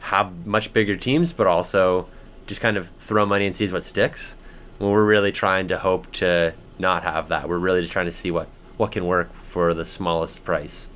have 0.01 0.47
much 0.47 0.73
bigger 0.73 0.97
teams, 0.97 1.33
but 1.33 1.47
also 1.47 2.09
just 2.47 2.61
kind 2.61 2.77
of 2.77 2.89
throw 2.89 3.27
money 3.27 3.47
and 3.47 3.57
sees 3.57 3.73
what 3.73 3.83
sticks. 3.83 4.37
Well, 4.79 4.93
we're 4.93 5.05
really 5.05 5.33
trying 5.33 5.69
to 5.69 5.79
hope 5.79 6.11
to 6.13 6.55
not 6.79 7.03
have 7.03 7.29
that. 7.29 7.49
We're 7.49 7.59
really 7.59 7.81
just 7.81 7.93
trying 7.93 8.07
to 8.07 8.13
see 8.13 8.31
what 8.31 8.49
what 8.77 8.93
can 8.93 9.07
work 9.07 9.35
for 9.43 9.75
the 9.75 9.85
smallest 9.85 10.45
price. 10.45 10.89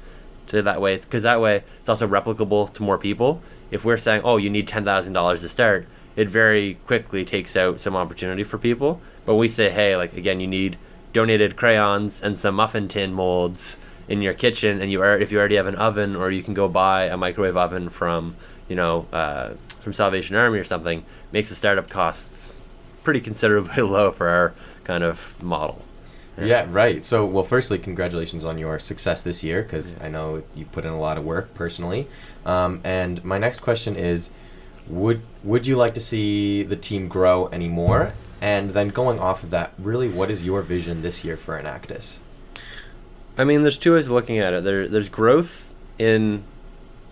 So 0.47 0.61
that 0.63 0.81
way, 0.81 0.97
because 0.97 1.23
that 1.23 1.41
way 1.41 1.65
it's 1.81 1.89
also 1.89 2.07
replicable 2.07 2.73
to 2.75 2.83
more 2.83 2.99
people. 2.99 3.43
if 3.71 3.85
we're 3.87 3.97
saying, 3.97 4.21
oh, 4.25 4.37
you 4.37 4.51
need 4.51 4.69
ten 4.69 4.85
thousand 4.85 5.15
dollars 5.15 5.41
to 5.41 5.49
start, 5.49 5.87
it 6.15 6.29
very 6.29 6.75
quickly 6.87 7.25
takes 7.25 7.57
out 7.57 7.81
some 7.81 7.97
opportunity 7.97 8.43
for 8.43 8.59
people. 8.59 9.01
But 9.25 9.37
we 9.37 9.49
say, 9.49 9.71
hey, 9.71 9.97
like 9.97 10.17
again, 10.17 10.41
you 10.41 10.47
need 10.47 10.77
donated 11.13 11.57
crayons 11.57 12.23
and 12.23 12.37
some 12.37 12.55
muffin 12.55 12.89
tin 12.89 13.13
molds 13.13 13.79
in 14.09 14.21
your 14.21 14.35
kitchen, 14.35 14.81
and 14.83 14.91
you 14.91 15.01
are 15.01 15.17
if 15.19 15.33
you 15.33 15.39
already 15.39 15.57
have 15.57 15.67
an 15.67 15.77
oven, 15.77 16.17
or 16.17 16.31
you 16.31 16.43
can 16.43 16.55
go 16.55 16.69
buy 16.69 17.05
a 17.05 17.17
microwave 17.17 17.57
oven 17.57 17.89
from 17.89 18.37
you 18.69 18.77
know 18.77 19.07
uh, 19.13 19.51
from 19.81 19.93
Salvation 19.93 20.37
Army 20.37 20.59
or 20.59 20.65
something, 20.65 21.05
makes 21.33 21.49
the 21.49 21.55
startup 21.55 21.89
costs 21.89 22.55
pretty 23.05 23.21
considerably 23.21 23.83
low 23.97 24.13
for 24.13 24.29
our 24.29 24.55
kind 24.85 25.05
of 25.05 25.41
model. 25.43 25.83
Yeah. 26.39 26.67
right. 26.71 27.05
So, 27.05 27.27
well, 27.27 27.45
firstly, 27.45 27.79
congratulations 27.79 28.45
on 28.45 28.59
your 28.59 28.79
success 28.79 29.23
this 29.23 29.43
year 29.43 29.63
because 29.63 29.95
I 30.01 30.09
know 30.09 30.43
you've 30.55 30.73
put 30.73 30.85
in 30.85 30.93
a 30.93 31.01
lot 31.01 31.19
of 31.19 31.25
work 31.25 31.53
personally. 31.55 32.09
Um, 32.47 32.81
and 32.85 33.23
my 33.25 33.39
next 33.39 33.61
question 33.61 33.97
is, 33.97 34.31
would 34.89 35.23
would 35.45 35.67
you 35.67 35.77
like 35.77 35.95
to 35.95 36.01
see 36.01 36.63
the 36.63 36.77
team 36.77 37.09
grow 37.09 37.49
anymore? 37.49 38.13
And 38.41 38.71
then 38.71 38.89
going 38.89 39.21
off 39.21 39.45
of 39.45 39.51
that, 39.51 39.73
really, 39.79 40.09
what 40.09 40.29
is 40.29 40.45
your 40.45 40.63
vision 40.63 41.03
this 41.03 41.25
year 41.25 41.37
for 41.37 41.61
Enactus? 41.61 42.19
I 43.39 43.45
mean, 43.45 43.63
there's 43.63 43.79
two 43.79 43.95
ways 43.95 44.07
of 44.07 44.13
looking 44.13 44.39
at 44.39 44.53
it. 44.53 44.65
There, 44.65 44.89
there's 44.89 45.09
growth 45.09 45.73
in 45.99 46.43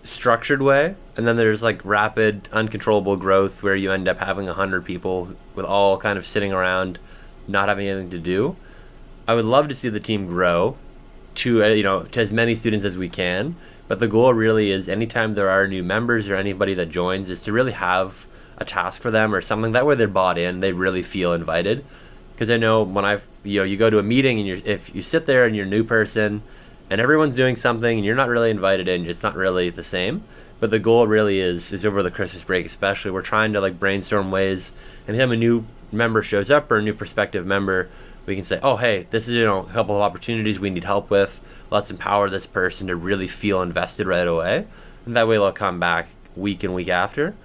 structured 0.03 0.61
way, 0.61 0.95
and 1.15 1.27
then 1.27 1.37
there's 1.37 1.63
like 1.63 1.83
rapid, 1.85 2.49
uncontrollable 2.51 3.15
growth 3.15 3.63
where 3.63 3.75
you 3.75 3.91
end 3.91 4.07
up 4.07 4.19
having 4.19 4.49
a 4.49 4.53
hundred 4.53 4.83
people 4.83 5.29
with 5.55 5.65
all 5.65 5.97
kind 5.97 6.17
of 6.17 6.25
sitting 6.25 6.51
around, 6.51 6.99
not 7.47 7.69
having 7.69 7.87
anything 7.87 8.09
to 8.09 8.19
do. 8.19 8.55
I 9.27 9.35
would 9.35 9.45
love 9.45 9.67
to 9.67 9.75
see 9.75 9.89
the 9.89 9.99
team 9.99 10.25
grow 10.25 10.77
to 11.35 11.63
uh, 11.63 11.67
you 11.67 11.83
know 11.83 12.03
to 12.03 12.21
as 12.21 12.31
many 12.31 12.55
students 12.55 12.85
as 12.85 12.97
we 12.97 13.09
can, 13.09 13.55
but 13.87 13.99
the 13.99 14.07
goal 14.07 14.33
really 14.33 14.71
is 14.71 14.89
anytime 14.89 15.33
there 15.33 15.49
are 15.49 15.67
new 15.67 15.83
members 15.83 16.29
or 16.29 16.35
anybody 16.35 16.73
that 16.75 16.89
joins 16.89 17.29
is 17.29 17.43
to 17.43 17.51
really 17.51 17.71
have 17.71 18.27
a 18.57 18.65
task 18.65 19.01
for 19.01 19.11
them 19.11 19.33
or 19.33 19.41
something 19.41 19.71
that 19.71 19.85
way 19.85 19.95
they're 19.95 20.07
bought 20.07 20.37
in, 20.37 20.59
they 20.59 20.71
really 20.71 21.03
feel 21.03 21.33
invited. 21.33 21.83
Because 22.33 22.49
I 22.49 22.57
know 22.57 22.83
when 22.83 23.05
I've 23.05 23.27
you 23.43 23.59
know 23.59 23.63
you 23.63 23.77
go 23.77 23.89
to 23.89 23.99
a 23.99 24.03
meeting 24.03 24.39
and 24.39 24.47
you're 24.47 24.61
if 24.65 24.93
you 24.95 25.01
sit 25.01 25.25
there 25.25 25.45
and 25.45 25.55
you're 25.55 25.65
a 25.65 25.69
new 25.69 25.83
person 25.83 26.41
and 26.89 26.99
everyone's 26.99 27.35
doing 27.35 27.55
something 27.55 27.97
and 27.97 28.05
you're 28.05 28.15
not 28.15 28.29
really 28.29 28.49
invited 28.49 28.87
in, 28.87 29.05
it's 29.05 29.23
not 29.23 29.35
really 29.35 29.69
the 29.69 29.83
same. 29.83 30.23
But 30.59 30.69
the 30.69 30.79
goal 30.79 31.07
really 31.07 31.39
is 31.39 31.71
is 31.71 31.85
over 31.85 32.03
the 32.03 32.11
Christmas 32.11 32.43
break, 32.43 32.65
especially 32.65 33.11
we're 33.11 33.21
trying 33.21 33.53
to 33.53 33.61
like 33.61 33.79
brainstorm 33.79 34.31
ways. 34.31 34.73
And 35.07 35.15
if 35.15 35.29
a 35.29 35.35
new 35.35 35.65
member 35.91 36.21
shows 36.21 36.51
up 36.51 36.71
or 36.71 36.77
a 36.77 36.81
new 36.81 36.93
prospective 36.93 37.45
member, 37.45 37.89
we 38.25 38.35
can 38.35 38.43
say, 38.43 38.59
oh 38.61 38.75
hey, 38.77 39.07
this 39.09 39.27
is 39.27 39.35
you 39.35 39.45
know 39.45 39.61
a 39.61 39.71
couple 39.71 39.95
of 39.95 40.01
opportunities 40.01 40.59
we 40.59 40.69
need 40.69 40.83
help 40.83 41.09
with. 41.09 41.41
Let's 41.69 41.91
empower 41.91 42.29
this 42.29 42.45
person 42.45 42.87
to 42.87 42.95
really 42.95 43.27
feel 43.27 43.61
invested 43.61 44.07
right 44.07 44.27
away, 44.27 44.67
and 45.05 45.15
that 45.15 45.27
way 45.27 45.35
they'll 45.35 45.51
come 45.51 45.79
back 45.79 46.07
week 46.35 46.63
and 46.63 46.73
week 46.73 46.89
after. 46.89 47.35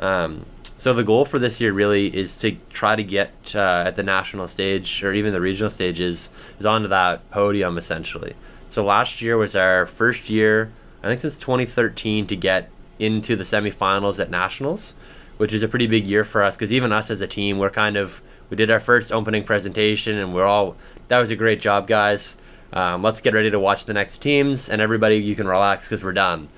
Um, 0.00 0.46
so 0.76 0.92
the 0.92 1.04
goal 1.04 1.24
for 1.24 1.38
this 1.38 1.60
year 1.60 1.72
really 1.72 2.14
is 2.14 2.36
to 2.38 2.56
try 2.70 2.96
to 2.96 3.04
get 3.04 3.54
uh, 3.54 3.84
at 3.86 3.96
the 3.96 4.02
national 4.02 4.48
stage 4.48 5.04
or 5.04 5.12
even 5.14 5.32
the 5.32 5.40
regional 5.40 5.70
stages 5.70 6.30
is 6.58 6.66
onto 6.66 6.88
that 6.88 7.30
podium 7.30 7.78
essentially. 7.78 8.34
So 8.68 8.84
last 8.84 9.22
year 9.22 9.36
was 9.36 9.54
our 9.54 9.86
first 9.86 10.28
year, 10.28 10.72
I 11.02 11.06
think 11.06 11.20
since 11.20 11.38
2013, 11.38 12.26
to 12.26 12.36
get 12.36 12.70
into 12.98 13.36
the 13.36 13.44
semifinals 13.44 14.18
at 14.18 14.30
nationals, 14.30 14.94
which 15.36 15.52
is 15.52 15.62
a 15.62 15.68
pretty 15.68 15.86
big 15.86 16.06
year 16.06 16.24
for 16.24 16.42
us 16.42 16.56
because 16.56 16.72
even 16.72 16.92
us 16.92 17.10
as 17.10 17.20
a 17.20 17.26
team, 17.26 17.58
we're 17.58 17.70
kind 17.70 17.96
of 17.96 18.20
we 18.50 18.56
did 18.56 18.70
our 18.70 18.80
first 18.80 19.12
opening 19.12 19.44
presentation 19.44 20.18
and 20.18 20.34
we're 20.34 20.44
all 20.44 20.76
that 21.08 21.18
was 21.18 21.30
a 21.30 21.36
great 21.36 21.60
job, 21.60 21.86
guys. 21.86 22.36
Um, 22.72 23.02
let's 23.02 23.20
get 23.20 23.34
ready 23.34 23.50
to 23.50 23.60
watch 23.60 23.84
the 23.84 23.94
next 23.94 24.18
teams 24.18 24.68
and 24.68 24.80
everybody 24.80 25.16
you 25.16 25.36
can 25.36 25.46
relax 25.46 25.86
because 25.86 26.02
we're 26.02 26.12
done. 26.12 26.48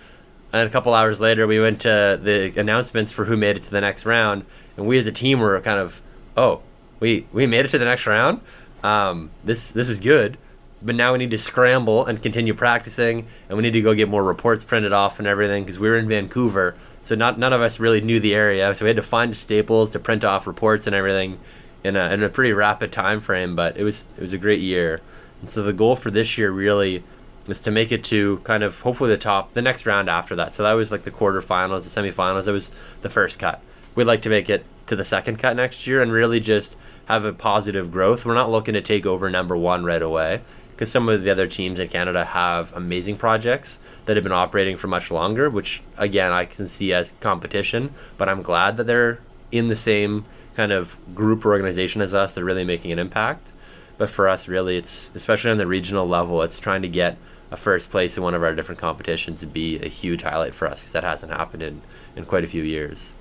And 0.52 0.66
a 0.66 0.72
couple 0.72 0.94
hours 0.94 1.20
later, 1.20 1.46
we 1.46 1.60
went 1.60 1.82
to 1.82 2.18
the 2.22 2.52
announcements 2.58 3.12
for 3.12 3.24
who 3.24 3.36
made 3.36 3.56
it 3.56 3.64
to 3.64 3.70
the 3.70 3.80
next 3.80 4.06
round, 4.06 4.44
and 4.76 4.86
we 4.86 4.96
as 4.96 5.06
a 5.06 5.12
team 5.12 5.40
were 5.40 5.60
kind 5.60 5.78
of, 5.78 6.00
oh, 6.36 6.62
we 7.00 7.26
we 7.32 7.46
made 7.46 7.64
it 7.64 7.68
to 7.68 7.78
the 7.78 7.84
next 7.84 8.06
round. 8.06 8.40
Um, 8.82 9.30
this 9.44 9.72
this 9.72 9.90
is 9.90 10.00
good, 10.00 10.38
but 10.80 10.94
now 10.94 11.12
we 11.12 11.18
need 11.18 11.32
to 11.32 11.38
scramble 11.38 12.06
and 12.06 12.22
continue 12.22 12.54
practicing, 12.54 13.26
and 13.48 13.58
we 13.58 13.62
need 13.62 13.72
to 13.72 13.82
go 13.82 13.92
get 13.92 14.08
more 14.08 14.22
reports 14.22 14.64
printed 14.64 14.92
off 14.92 15.18
and 15.18 15.26
everything 15.26 15.64
because 15.64 15.78
we 15.78 15.88
were 15.88 15.98
in 15.98 16.08
Vancouver, 16.08 16.76
so 17.02 17.16
not 17.16 17.38
none 17.38 17.52
of 17.52 17.60
us 17.60 17.80
really 17.80 18.00
knew 18.00 18.20
the 18.20 18.34
area, 18.34 18.74
so 18.74 18.84
we 18.84 18.88
had 18.88 18.96
to 18.96 19.02
find 19.02 19.36
Staples 19.36 19.92
to 19.92 19.98
print 19.98 20.24
off 20.24 20.46
reports 20.46 20.86
and 20.86 20.94
everything 20.94 21.38
in 21.86 21.96
a 21.96 22.12
in 22.12 22.22
a 22.22 22.28
pretty 22.28 22.52
rapid 22.52 22.92
time 22.92 23.20
frame. 23.20 23.56
But 23.56 23.76
it 23.76 23.84
was 23.84 24.06
it 24.16 24.20
was 24.20 24.32
a 24.32 24.38
great 24.38 24.60
year, 24.60 25.00
and 25.40 25.48
so 25.48 25.62
the 25.62 25.72
goal 25.72 25.96
for 25.96 26.10
this 26.10 26.36
year 26.36 26.50
really 26.50 27.02
is 27.48 27.60
to 27.62 27.70
make 27.70 27.92
it 27.92 28.02
to 28.04 28.38
kind 28.38 28.62
of 28.62 28.80
hopefully 28.80 29.10
the 29.10 29.18
top 29.18 29.52
the 29.52 29.62
next 29.62 29.86
round 29.86 30.08
after 30.08 30.36
that. 30.36 30.52
So 30.52 30.62
that 30.64 30.72
was 30.72 30.90
like 30.90 31.04
the 31.04 31.10
quarterfinals, 31.10 31.84
the 31.84 32.02
semifinals. 32.02 32.44
That 32.44 32.52
was 32.52 32.70
the 33.02 33.10
first 33.10 33.38
cut. 33.38 33.60
We'd 33.94 34.04
like 34.04 34.22
to 34.22 34.28
make 34.28 34.50
it 34.50 34.64
to 34.86 34.96
the 34.96 35.04
second 35.04 35.38
cut 35.38 35.56
next 35.56 35.86
year 35.86 36.02
and 36.02 36.12
really 36.12 36.40
just 36.40 36.76
have 37.06 37.24
a 37.24 37.32
positive 37.32 37.90
growth. 37.90 38.26
We're 38.26 38.34
not 38.34 38.50
looking 38.50 38.74
to 38.74 38.82
take 38.82 39.06
over 39.06 39.30
number 39.30 39.56
one 39.56 39.84
right 39.84 40.02
away 40.02 40.42
because 40.72 40.90
some 40.90 41.08
of 41.08 41.22
the 41.22 41.30
other 41.30 41.46
teams 41.46 41.78
in 41.78 41.88
Canada 41.88 42.24
have 42.24 42.72
amazing 42.74 43.16
projects 43.16 43.78
that 44.04 44.16
have 44.16 44.22
been 44.22 44.32
operating 44.32 44.76
for 44.76 44.88
much 44.88 45.10
longer, 45.10 45.48
which 45.48 45.82
again 45.96 46.32
I 46.32 46.44
can 46.44 46.68
see 46.68 46.92
as 46.92 47.14
competition. 47.20 47.94
But 48.18 48.28
I'm 48.28 48.42
glad 48.42 48.76
that 48.76 48.86
they're 48.86 49.20
in 49.50 49.68
the 49.68 49.76
same 49.76 50.24
kind 50.56 50.72
of 50.72 50.96
group 51.14 51.44
or 51.44 51.52
organization 51.52 52.00
as 52.00 52.14
us. 52.14 52.34
They're 52.34 52.44
really 52.44 52.64
making 52.64 52.90
an 52.92 52.98
impact. 52.98 53.52
But 53.98 54.10
for 54.10 54.28
us, 54.28 54.48
really, 54.48 54.76
it's 54.76 55.10
especially 55.14 55.50
on 55.50 55.58
the 55.58 55.66
regional 55.66 56.06
level, 56.06 56.42
it's 56.42 56.58
trying 56.58 56.82
to 56.82 56.88
get 56.88 57.16
a 57.50 57.56
first 57.56 57.90
place 57.90 58.16
in 58.16 58.22
one 58.22 58.34
of 58.34 58.42
our 58.42 58.54
different 58.54 58.80
competitions 58.80 59.42
would 59.42 59.52
be 59.52 59.78
a 59.80 59.88
huge 59.88 60.22
highlight 60.22 60.54
for 60.54 60.66
us 60.66 60.80
because 60.80 60.92
that 60.92 61.04
hasn't 61.04 61.32
happened 61.32 61.62
in, 61.62 61.80
in 62.16 62.24
quite 62.24 62.44
a 62.44 62.46
few 62.46 62.62
years. 62.62 63.14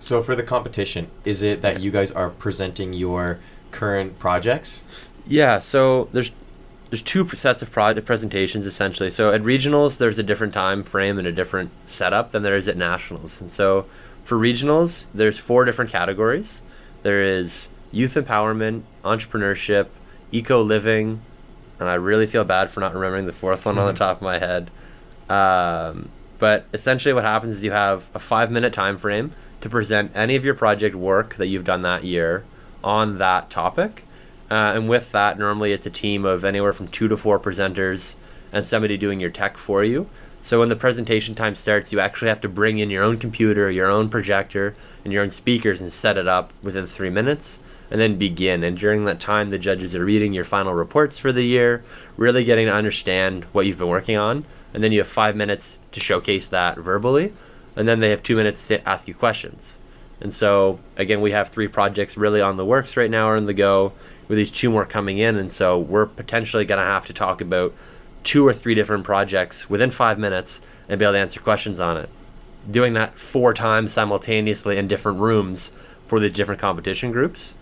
So 0.00 0.22
for 0.22 0.36
the 0.36 0.42
competition, 0.42 1.10
is 1.24 1.42
it 1.42 1.62
that 1.62 1.80
you 1.80 1.90
guys 1.90 2.12
are 2.12 2.28
presenting 2.28 2.92
your 2.92 3.38
current 3.70 4.18
projects? 4.18 4.82
Yeah, 5.26 5.58
so 5.58 6.08
there's 6.12 6.30
there's 6.90 7.02
two 7.02 7.26
sets 7.30 7.62
of 7.62 7.72
project 7.72 8.06
presentations 8.06 8.66
essentially. 8.66 9.10
So 9.10 9.32
at 9.32 9.42
regionals, 9.42 9.96
there's 9.98 10.18
a 10.18 10.22
different 10.22 10.52
time 10.52 10.82
frame 10.82 11.18
and 11.18 11.26
a 11.26 11.32
different 11.32 11.70
setup 11.86 12.30
than 12.30 12.42
there 12.42 12.56
is 12.56 12.68
at 12.68 12.76
nationals. 12.76 13.40
And 13.40 13.50
so 13.50 13.86
for 14.24 14.36
regionals, 14.38 15.06
there's 15.14 15.38
four 15.38 15.64
different 15.64 15.90
categories. 15.90 16.62
There 17.02 17.22
is 17.22 17.68
youth 17.92 18.14
empowerment, 18.14 18.82
entrepreneurship, 19.04 19.88
eco 20.32 20.62
living, 20.62 21.20
and 21.78 21.88
I 21.88 21.94
really 21.94 22.26
feel 22.26 22.44
bad 22.44 22.70
for 22.70 22.80
not 22.80 22.94
remembering 22.94 23.26
the 23.26 23.32
fourth 23.32 23.66
one 23.66 23.78
on 23.78 23.86
the 23.86 23.92
mm-hmm. 23.92 23.98
top 23.98 24.16
of 24.16 24.22
my 24.22 24.38
head. 24.38 24.70
Um, 25.28 26.10
but 26.38 26.66
essentially, 26.72 27.12
what 27.12 27.24
happens 27.24 27.54
is 27.54 27.64
you 27.64 27.72
have 27.72 28.10
a 28.14 28.18
five 28.18 28.50
minute 28.50 28.72
time 28.72 28.96
frame 28.96 29.32
to 29.60 29.68
present 29.68 30.12
any 30.14 30.36
of 30.36 30.44
your 30.44 30.54
project 30.54 30.94
work 30.94 31.36
that 31.36 31.46
you've 31.46 31.64
done 31.64 31.82
that 31.82 32.04
year 32.04 32.44
on 32.82 33.18
that 33.18 33.50
topic. 33.50 34.04
Uh, 34.50 34.72
and 34.74 34.88
with 34.88 35.12
that, 35.12 35.38
normally 35.38 35.72
it's 35.72 35.86
a 35.86 35.90
team 35.90 36.24
of 36.24 36.44
anywhere 36.44 36.72
from 36.72 36.86
two 36.88 37.08
to 37.08 37.16
four 37.16 37.38
presenters 37.38 38.14
and 38.52 38.64
somebody 38.64 38.96
doing 38.96 39.20
your 39.20 39.30
tech 39.30 39.56
for 39.56 39.82
you. 39.82 40.08
So 40.44 40.58
when 40.58 40.68
the 40.68 40.76
presentation 40.76 41.34
time 41.34 41.54
starts, 41.54 41.90
you 41.90 42.00
actually 42.00 42.28
have 42.28 42.42
to 42.42 42.50
bring 42.50 42.76
in 42.76 42.90
your 42.90 43.02
own 43.02 43.16
computer, 43.16 43.70
your 43.70 43.86
own 43.86 44.10
projector, 44.10 44.76
and 45.02 45.10
your 45.10 45.22
own 45.22 45.30
speakers 45.30 45.80
and 45.80 45.90
set 45.90 46.18
it 46.18 46.28
up 46.28 46.52
within 46.62 46.84
three 46.84 47.08
minutes 47.08 47.60
and 47.90 47.98
then 47.98 48.16
begin. 48.16 48.62
And 48.62 48.76
during 48.76 49.06
that 49.06 49.20
time, 49.20 49.48
the 49.48 49.58
judges 49.58 49.94
are 49.94 50.04
reading 50.04 50.34
your 50.34 50.44
final 50.44 50.74
reports 50.74 51.16
for 51.16 51.32
the 51.32 51.42
year, 51.42 51.82
really 52.18 52.44
getting 52.44 52.66
to 52.66 52.74
understand 52.74 53.44
what 53.52 53.64
you've 53.64 53.78
been 53.78 53.88
working 53.88 54.18
on. 54.18 54.44
And 54.74 54.84
then 54.84 54.92
you 54.92 54.98
have 54.98 55.08
five 55.08 55.34
minutes 55.34 55.78
to 55.92 56.00
showcase 56.00 56.50
that 56.50 56.76
verbally. 56.76 57.32
And 57.74 57.88
then 57.88 58.00
they 58.00 58.10
have 58.10 58.22
two 58.22 58.36
minutes 58.36 58.68
to 58.68 58.86
ask 58.86 59.08
you 59.08 59.14
questions. 59.14 59.78
And 60.20 60.30
so, 60.30 60.78
again, 60.98 61.22
we 61.22 61.30
have 61.30 61.48
three 61.48 61.68
projects 61.68 62.18
really 62.18 62.42
on 62.42 62.58
the 62.58 62.66
works 62.66 62.98
right 62.98 63.10
now 63.10 63.30
or 63.30 63.36
in 63.36 63.46
the 63.46 63.54
go, 63.54 63.94
with 64.28 64.36
these 64.36 64.50
two 64.50 64.68
more 64.68 64.84
coming 64.84 65.16
in. 65.16 65.36
And 65.38 65.50
so, 65.50 65.78
we're 65.78 66.04
potentially 66.04 66.66
going 66.66 66.80
to 66.80 66.84
have 66.84 67.06
to 67.06 67.14
talk 67.14 67.40
about 67.40 67.72
two 68.24 68.46
or 68.46 68.52
three 68.52 68.74
different 68.74 69.04
projects 69.04 69.70
within 69.70 69.90
five 69.90 70.18
minutes 70.18 70.62
and 70.88 70.98
be 70.98 71.04
able 71.04 71.12
to 71.12 71.18
answer 71.18 71.40
questions 71.40 71.78
on 71.78 71.96
it. 71.96 72.08
Doing 72.70 72.94
that 72.94 73.16
four 73.18 73.54
times 73.54 73.92
simultaneously 73.92 74.78
in 74.78 74.88
different 74.88 75.20
rooms 75.20 75.70
for 76.06 76.18
the 76.18 76.30
different 76.30 76.60
competition 76.60 77.12
groups 77.12 77.54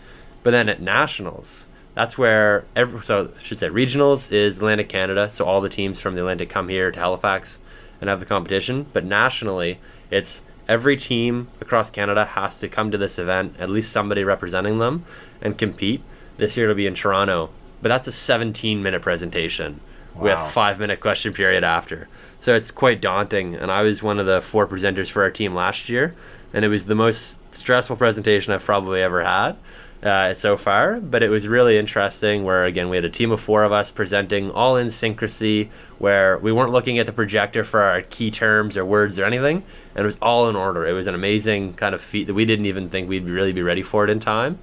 but 0.42 0.50
then 0.50 0.68
at 0.68 0.80
nationals, 0.80 1.68
that's 1.94 2.18
where 2.18 2.64
every 2.74 3.02
so 3.02 3.32
I 3.36 3.42
should 3.42 3.58
say 3.58 3.68
regionals 3.68 4.32
is 4.32 4.56
Atlantic 4.56 4.88
Canada, 4.88 5.30
so 5.30 5.44
all 5.44 5.60
the 5.60 5.68
teams 5.68 6.00
from 6.00 6.14
the 6.14 6.20
Atlantic 6.20 6.50
come 6.50 6.68
here 6.68 6.90
to 6.90 6.98
Halifax 6.98 7.58
and 8.00 8.10
have 8.10 8.20
the 8.20 8.26
competition. 8.26 8.86
But 8.92 9.04
nationally, 9.04 9.78
it's 10.10 10.42
every 10.68 10.96
team 10.96 11.48
across 11.60 11.90
Canada 11.90 12.24
has 12.24 12.58
to 12.60 12.68
come 12.68 12.90
to 12.90 12.98
this 12.98 13.18
event, 13.18 13.56
at 13.58 13.70
least 13.70 13.92
somebody 13.92 14.24
representing 14.24 14.78
them, 14.78 15.04
and 15.40 15.56
compete. 15.56 16.02
This 16.38 16.56
year 16.56 16.66
it'll 16.66 16.76
be 16.76 16.86
in 16.86 16.94
Toronto, 16.94 17.50
but 17.80 17.88
that's 17.88 18.08
a 18.08 18.12
17 18.12 18.82
minute 18.82 19.02
presentation 19.02 19.80
wow. 20.14 20.22
with 20.22 20.52
five 20.52 20.78
minute 20.78 21.00
question 21.00 21.32
period 21.32 21.64
after. 21.64 22.08
So 22.40 22.54
it's 22.54 22.70
quite 22.70 23.00
daunting. 23.00 23.54
And 23.54 23.70
I 23.70 23.82
was 23.82 24.02
one 24.02 24.18
of 24.18 24.26
the 24.26 24.40
four 24.40 24.66
presenters 24.66 25.10
for 25.10 25.22
our 25.22 25.30
team 25.30 25.54
last 25.54 25.88
year, 25.88 26.14
and 26.52 26.64
it 26.64 26.68
was 26.68 26.86
the 26.86 26.94
most 26.94 27.38
stressful 27.54 27.96
presentation 27.96 28.52
I've 28.52 28.64
probably 28.64 29.02
ever 29.02 29.22
had 29.22 29.56
uh, 30.02 30.34
so 30.34 30.56
far, 30.56 31.00
but 31.00 31.22
it 31.22 31.28
was 31.28 31.46
really 31.46 31.78
interesting. 31.78 32.42
Where 32.44 32.64
again, 32.64 32.88
we 32.88 32.96
had 32.96 33.04
a 33.04 33.10
team 33.10 33.30
of 33.30 33.40
four 33.40 33.62
of 33.62 33.70
us 33.70 33.92
presenting 33.92 34.50
all 34.50 34.76
in 34.76 34.88
syncrasy, 34.88 35.68
where 35.98 36.38
we 36.38 36.50
weren't 36.50 36.72
looking 36.72 36.98
at 36.98 37.06
the 37.06 37.12
projector 37.12 37.62
for 37.62 37.80
our 37.80 38.02
key 38.02 38.30
terms 38.30 38.76
or 38.76 38.84
words 38.84 39.18
or 39.18 39.24
anything, 39.24 39.62
and 39.94 40.02
it 40.02 40.06
was 40.06 40.18
all 40.20 40.48
in 40.48 40.56
order. 40.56 40.86
It 40.86 40.92
was 40.92 41.06
an 41.06 41.14
amazing 41.14 41.74
kind 41.74 41.94
of 41.94 42.00
feat 42.00 42.26
that 42.26 42.34
we 42.34 42.44
didn't 42.44 42.66
even 42.66 42.88
think 42.88 43.08
we'd 43.08 43.24
really 43.24 43.52
be 43.52 43.62
ready 43.62 43.82
for 43.82 44.02
it 44.02 44.10
in 44.10 44.18
time. 44.18 44.58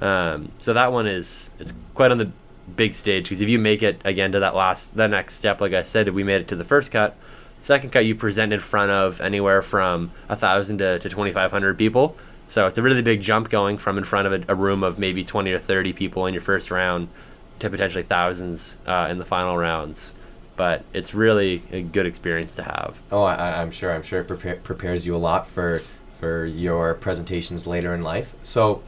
Um, 0.00 0.52
so 0.58 0.74
that 0.74 0.92
one 0.92 1.06
is 1.06 1.50
it's 1.58 1.72
quite 1.94 2.12
on 2.12 2.18
the 2.18 2.30
big 2.74 2.94
stage 2.94 3.24
because 3.24 3.40
if 3.40 3.48
you 3.48 3.58
make 3.58 3.82
it 3.82 4.00
again 4.04 4.32
to 4.32 4.40
that 4.40 4.54
last 4.54 4.96
that 4.96 5.10
next 5.10 5.34
step, 5.34 5.60
like 5.60 5.72
I 5.72 5.82
said, 5.82 6.08
if 6.08 6.14
we 6.14 6.24
made 6.24 6.40
it 6.40 6.48
to 6.48 6.56
the 6.56 6.64
first 6.64 6.90
cut, 6.90 7.16
second 7.60 7.90
cut 7.90 8.04
you 8.04 8.14
present 8.14 8.52
in 8.52 8.60
front 8.60 8.90
of 8.90 9.20
anywhere 9.20 9.62
from 9.62 10.10
a 10.28 10.36
thousand 10.36 10.78
to, 10.78 10.98
to 10.98 11.08
2,500 11.08 11.78
people 11.78 12.16
so 12.48 12.66
it's 12.66 12.78
a 12.78 12.82
really 12.82 13.02
big 13.02 13.20
jump 13.20 13.50
going 13.50 13.76
from 13.76 13.98
in 13.98 14.04
front 14.04 14.26
of 14.26 14.32
a, 14.32 14.52
a, 14.52 14.54
room 14.54 14.82
of 14.82 14.98
maybe 14.98 15.24
20 15.24 15.52
or 15.52 15.58
30 15.58 15.92
people 15.92 16.26
in 16.26 16.34
your 16.34 16.42
first 16.42 16.70
round 16.70 17.08
to 17.58 17.70
potentially 17.70 18.04
thousands 18.04 18.78
uh, 18.86 19.08
in 19.10 19.18
the 19.18 19.24
final 19.24 19.56
rounds. 19.56 20.14
But 20.56 20.84
it's 20.92 21.12
really 21.12 21.62
a 21.70 21.82
good 21.82 22.06
experience 22.06 22.54
to 22.56 22.62
have. 22.62 22.96
Oh, 23.10 23.24
I, 23.24 23.60
am 23.60 23.70
sure. 23.70 23.92
I'm 23.92 24.02
sure 24.02 24.20
it 24.20 24.28
prepare, 24.28 24.56
prepares 24.56 25.04
you 25.04 25.14
a 25.14 25.18
lot 25.18 25.46
for 25.46 25.80
for 26.18 26.46
your 26.46 26.94
presentations 26.94 27.66
later 27.66 27.94
in 27.94 28.02
life. 28.02 28.34
So, 28.42 28.82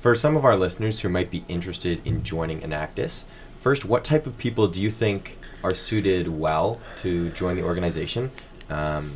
for 0.00 0.14
some 0.14 0.36
of 0.36 0.44
our 0.44 0.56
listeners 0.56 1.00
who 1.00 1.08
might 1.08 1.30
be 1.30 1.44
interested 1.46 2.00
in 2.06 2.24
joining 2.24 2.60
Enactus, 2.62 3.24
first, 3.56 3.84
what 3.84 4.02
type 4.02 4.26
of 4.26 4.36
people 4.38 4.66
do 4.66 4.80
you 4.80 4.90
think 4.90 5.38
are 5.62 5.74
suited 5.74 6.26
well 6.26 6.80
to 6.98 7.28
join 7.30 7.56
the 7.56 7.62
organization? 7.62 8.30
Um, 8.70 9.12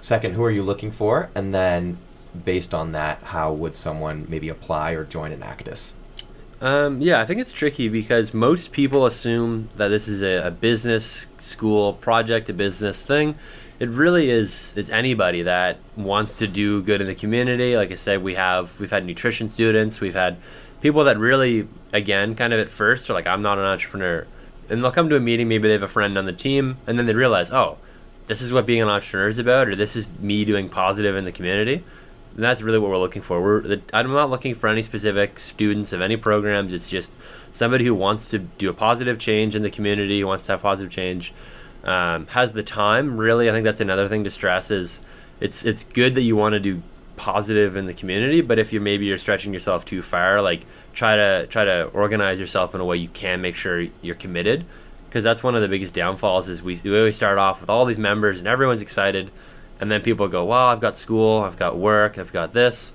second, 0.00 0.34
who 0.34 0.42
are 0.42 0.50
you 0.50 0.62
looking 0.62 0.90
for? 0.90 1.30
And 1.34 1.54
then, 1.54 1.98
based 2.44 2.72
on 2.72 2.92
that, 2.92 3.22
how 3.22 3.52
would 3.52 3.76
someone 3.76 4.26
maybe 4.28 4.48
apply 4.48 4.92
or 4.92 5.04
join 5.04 5.32
Enactus? 5.32 5.92
Um, 6.62 7.00
yeah, 7.00 7.20
I 7.20 7.26
think 7.26 7.40
it's 7.40 7.52
tricky 7.52 7.88
because 7.88 8.32
most 8.32 8.72
people 8.72 9.04
assume 9.04 9.68
that 9.76 9.88
this 9.88 10.06
is 10.06 10.22
a, 10.22 10.46
a, 10.46 10.50
business 10.52 11.26
school 11.38 11.92
project, 11.94 12.48
a 12.48 12.52
business 12.52 13.04
thing. 13.04 13.36
It 13.78 13.88
really 13.88 14.30
is 14.30 14.72
is 14.76 14.90
anybody 14.90 15.42
that 15.42 15.78
wants 15.96 16.38
to 16.38 16.46
do 16.46 16.82
good 16.82 17.00
in 17.00 17.06
the 17.06 17.14
community. 17.14 17.76
Like 17.76 17.90
I 17.90 17.94
said, 17.94 18.22
we 18.22 18.34
have 18.34 18.78
we've 18.78 18.90
had 18.90 19.04
nutrition 19.04 19.48
students, 19.48 20.00
we've 20.00 20.14
had 20.14 20.36
people 20.80 21.04
that 21.04 21.18
really, 21.18 21.68
again, 21.92 22.34
kind 22.34 22.52
of 22.52 22.60
at 22.60 22.68
first 22.68 23.08
are 23.10 23.12
like, 23.14 23.26
I'm 23.26 23.42
not 23.42 23.58
an 23.58 23.64
entrepreneur, 23.64 24.26
and 24.68 24.82
they'll 24.82 24.92
come 24.92 25.08
to 25.08 25.16
a 25.16 25.20
meeting. 25.20 25.48
Maybe 25.48 25.68
they 25.68 25.74
have 25.74 25.82
a 25.82 25.88
friend 25.88 26.16
on 26.16 26.24
the 26.24 26.32
team, 26.32 26.78
and 26.86 26.98
then 26.98 27.06
they 27.06 27.14
realize, 27.14 27.50
oh, 27.50 27.78
this 28.26 28.40
is 28.40 28.52
what 28.52 28.66
being 28.66 28.82
an 28.82 28.88
entrepreneur 28.88 29.28
is 29.28 29.38
about, 29.38 29.68
or 29.68 29.76
this 29.76 29.96
is 29.96 30.08
me 30.20 30.44
doing 30.44 30.68
positive 30.68 31.16
in 31.16 31.24
the 31.24 31.32
community 31.32 31.82
and 32.34 32.42
that's 32.42 32.62
really 32.62 32.78
what 32.78 32.90
we're 32.90 32.98
looking 32.98 33.22
for. 33.22 33.42
We're 33.42 33.80
I'm 33.92 34.12
not 34.12 34.30
looking 34.30 34.54
for 34.54 34.68
any 34.68 34.82
specific 34.82 35.38
students 35.38 35.92
of 35.92 36.00
any 36.00 36.16
programs. 36.16 36.72
It's 36.72 36.88
just 36.88 37.12
somebody 37.50 37.84
who 37.84 37.94
wants 37.94 38.30
to 38.30 38.38
do 38.38 38.70
a 38.70 38.74
positive 38.74 39.18
change 39.18 39.54
in 39.54 39.62
the 39.62 39.70
community, 39.70 40.24
wants 40.24 40.46
to 40.46 40.52
have 40.52 40.62
positive 40.62 40.90
change, 40.90 41.32
um, 41.84 42.26
has 42.28 42.52
the 42.52 42.62
time. 42.62 43.16
Really, 43.16 43.48
I 43.48 43.52
think 43.52 43.64
that's 43.64 43.80
another 43.80 44.08
thing 44.08 44.24
to 44.24 44.30
stress 44.30 44.70
is 44.70 45.02
it's 45.40 45.64
it's 45.64 45.84
good 45.84 46.14
that 46.14 46.22
you 46.22 46.36
want 46.36 46.54
to 46.54 46.60
do 46.60 46.82
positive 47.16 47.76
in 47.76 47.86
the 47.86 47.94
community, 47.94 48.40
but 48.40 48.58
if 48.58 48.72
you 48.72 48.80
maybe 48.80 49.06
you're 49.06 49.18
stretching 49.18 49.52
yourself 49.52 49.84
too 49.84 50.02
far, 50.02 50.40
like 50.42 50.64
try 50.92 51.16
to 51.16 51.46
try 51.48 51.64
to 51.64 51.84
organize 51.88 52.40
yourself 52.40 52.74
in 52.74 52.80
a 52.80 52.84
way 52.84 52.96
you 52.96 53.08
can 53.08 53.40
make 53.40 53.54
sure 53.54 53.86
you're 54.00 54.14
committed 54.14 54.64
because 55.08 55.24
that's 55.24 55.42
one 55.42 55.54
of 55.54 55.60
the 55.60 55.68
biggest 55.68 55.92
downfalls 55.92 56.48
is 56.48 56.62
we, 56.62 56.80
we 56.84 56.98
always 56.98 57.14
start 57.14 57.36
off 57.36 57.60
with 57.60 57.68
all 57.68 57.84
these 57.84 57.98
members 57.98 58.38
and 58.38 58.48
everyone's 58.48 58.80
excited 58.80 59.30
and 59.82 59.90
then 59.90 60.00
people 60.00 60.28
go, 60.28 60.44
well, 60.44 60.68
I've 60.68 60.80
got 60.80 60.96
school, 60.96 61.40
I've 61.40 61.56
got 61.56 61.76
work, 61.76 62.16
I've 62.16 62.32
got 62.32 62.52
this. 62.52 62.92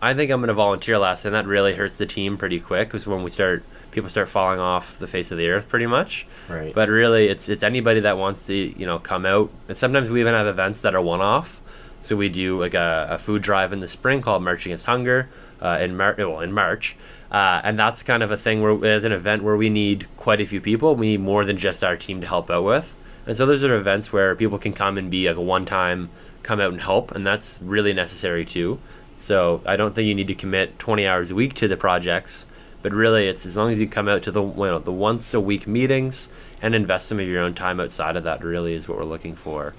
I 0.00 0.14
think 0.14 0.30
I'm 0.30 0.38
going 0.38 0.46
to 0.48 0.54
volunteer 0.54 0.96
less, 0.96 1.24
and 1.24 1.34
that 1.34 1.46
really 1.46 1.74
hurts 1.74 1.98
the 1.98 2.06
team 2.06 2.38
pretty 2.38 2.60
quick 2.60 2.86
because 2.86 3.08
when 3.08 3.24
we 3.24 3.30
start, 3.30 3.64
people 3.90 4.10
start 4.10 4.28
falling 4.28 4.60
off 4.60 4.98
the 4.98 5.06
face 5.06 5.30
of 5.30 5.38
the 5.38 5.48
earth 5.48 5.68
pretty 5.68 5.86
much. 5.86 6.26
Right. 6.48 6.74
But 6.74 6.88
really, 6.88 7.28
it's 7.28 7.48
it's 7.48 7.62
anybody 7.62 8.00
that 8.00 8.18
wants 8.18 8.46
to 8.46 8.54
you 8.54 8.86
know 8.86 8.98
come 8.98 9.26
out. 9.26 9.50
And 9.68 9.76
sometimes 9.76 10.10
we 10.10 10.20
even 10.20 10.34
have 10.34 10.46
events 10.46 10.82
that 10.82 10.94
are 10.94 11.02
one 11.02 11.20
off. 11.20 11.60
So 12.00 12.14
we 12.14 12.28
do 12.28 12.60
like 12.60 12.74
a, 12.74 13.08
a, 13.10 13.18
food 13.18 13.42
drive 13.42 13.72
in 13.72 13.80
the 13.80 13.88
spring 13.88 14.20
called 14.20 14.44
March 14.44 14.64
Against 14.66 14.86
Hunger 14.86 15.28
uh, 15.60 15.78
in 15.80 15.96
Mar- 15.96 16.14
well 16.16 16.40
in 16.40 16.52
March, 16.52 16.96
uh, 17.32 17.60
and 17.64 17.76
that's 17.76 18.04
kind 18.04 18.22
of 18.22 18.30
a 18.30 18.36
thing 18.36 18.62
where 18.62 18.96
it's 18.96 19.04
an 19.04 19.10
event 19.10 19.42
where 19.42 19.56
we 19.56 19.68
need 19.68 20.06
quite 20.16 20.40
a 20.40 20.46
few 20.46 20.60
people. 20.60 20.94
We 20.94 21.08
need 21.08 21.20
more 21.20 21.44
than 21.44 21.58
just 21.58 21.82
our 21.82 21.96
team 21.96 22.20
to 22.20 22.26
help 22.26 22.50
out 22.50 22.62
with. 22.62 22.96
And 23.26 23.36
so 23.36 23.46
those 23.46 23.64
are 23.64 23.74
events 23.74 24.12
where 24.12 24.34
people 24.36 24.58
can 24.58 24.72
come 24.72 24.96
and 24.96 25.10
be 25.10 25.28
like 25.28 25.36
a 25.36 25.42
one-time 25.42 26.08
come 26.42 26.60
out 26.60 26.72
and 26.72 26.80
help, 26.80 27.10
and 27.12 27.26
that's 27.26 27.60
really 27.62 27.92
necessary 27.92 28.44
too. 28.44 28.78
So 29.18 29.60
I 29.66 29.76
don't 29.76 29.94
think 29.94 30.06
you 30.06 30.14
need 30.14 30.28
to 30.28 30.34
commit 30.34 30.78
20 30.78 31.06
hours 31.06 31.30
a 31.30 31.34
week 31.34 31.54
to 31.54 31.68
the 31.68 31.76
projects, 31.76 32.46
but 32.82 32.92
really 32.92 33.26
it's 33.26 33.46
as 33.46 33.56
long 33.56 33.70
as 33.70 33.78
you 33.78 33.88
come 33.88 34.08
out 34.08 34.22
to 34.22 34.30
the 34.30 34.42
you 34.42 34.54
know, 34.56 34.78
the 34.78 34.92
once 34.92 35.34
a 35.34 35.40
week 35.40 35.66
meetings 35.66 36.28
and 36.62 36.74
invest 36.74 37.08
some 37.08 37.20
of 37.20 37.26
your 37.26 37.42
own 37.42 37.54
time 37.54 37.80
outside 37.80 38.16
of 38.16 38.24
that. 38.24 38.42
Really 38.42 38.74
is 38.74 38.88
what 38.88 38.98
we're 38.98 39.04
looking 39.04 39.34
for. 39.34 39.74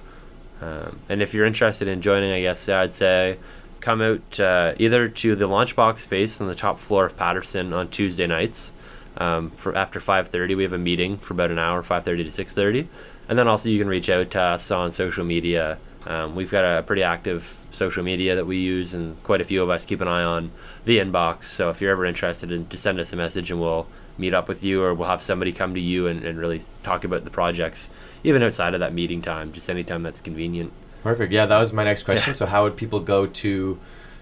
Um, 0.60 0.98
and 1.08 1.22
if 1.22 1.32
you're 1.32 1.46
interested 1.46 1.88
in 1.88 2.02
joining, 2.02 2.32
I 2.32 2.42
guess 2.42 2.68
I'd 2.68 2.92
say 2.92 3.38
come 3.80 4.02
out 4.02 4.38
uh, 4.38 4.74
either 4.78 5.08
to 5.08 5.34
the 5.34 5.48
Launchbox 5.48 6.00
space 6.00 6.40
on 6.40 6.48
the 6.48 6.54
top 6.54 6.78
floor 6.78 7.06
of 7.06 7.16
Patterson 7.16 7.72
on 7.72 7.88
Tuesday 7.88 8.26
nights. 8.26 8.72
Um, 9.16 9.50
for 9.50 9.74
after 9.76 10.00
5:30, 10.00 10.56
we 10.56 10.62
have 10.62 10.72
a 10.72 10.78
meeting 10.78 11.16
for 11.16 11.34
about 11.34 11.50
an 11.50 11.58
hour, 11.58 11.82
5:30 11.82 12.24
to 12.24 12.32
6:30, 12.32 12.86
and 13.28 13.38
then 13.38 13.48
also 13.48 13.68
you 13.68 13.78
can 13.78 13.88
reach 13.88 14.08
out 14.08 14.30
to 14.30 14.40
us 14.40 14.70
on 14.70 14.92
social 14.92 15.24
media 15.24 15.78
um, 16.06 16.34
we've 16.34 16.50
got 16.50 16.64
a 16.64 16.82
pretty 16.82 17.02
active 17.02 17.64
social 17.70 18.02
media 18.02 18.34
that 18.36 18.46
we 18.46 18.58
use, 18.58 18.94
and 18.94 19.22
quite 19.22 19.40
a 19.40 19.44
few 19.44 19.62
of 19.62 19.70
us 19.70 19.84
keep 19.84 20.00
an 20.00 20.08
eye 20.08 20.24
on 20.24 20.50
the 20.84 20.98
inbox. 20.98 21.44
So 21.44 21.70
if 21.70 21.80
you're 21.80 21.92
ever 21.92 22.04
interested, 22.04 22.50
in, 22.52 22.68
just 22.68 22.82
send 22.82 22.98
us 22.98 23.12
a 23.12 23.16
message, 23.16 23.50
and 23.50 23.60
we'll 23.60 23.86
meet 24.18 24.34
up 24.34 24.48
with 24.48 24.62
you, 24.62 24.82
or 24.82 24.94
we'll 24.94 25.08
have 25.08 25.22
somebody 25.22 25.52
come 25.52 25.74
to 25.74 25.80
you 25.80 26.06
and, 26.06 26.24
and 26.24 26.38
really 26.38 26.60
talk 26.82 27.04
about 27.04 27.24
the 27.24 27.30
projects, 27.30 27.90
even 28.24 28.42
outside 28.42 28.74
of 28.74 28.80
that 28.80 28.92
meeting 28.92 29.22
time, 29.22 29.52
just 29.52 29.68
anytime 29.70 30.02
that's 30.02 30.20
convenient. 30.20 30.72
Perfect. 31.02 31.32
Yeah, 31.32 31.46
that 31.46 31.58
was 31.58 31.72
my 31.72 31.84
next 31.84 32.02
question. 32.02 32.32
Yeah. 32.32 32.36
So 32.36 32.46
how 32.46 32.64
would 32.64 32.76
people 32.76 33.00
go 33.00 33.26
to 33.26 33.78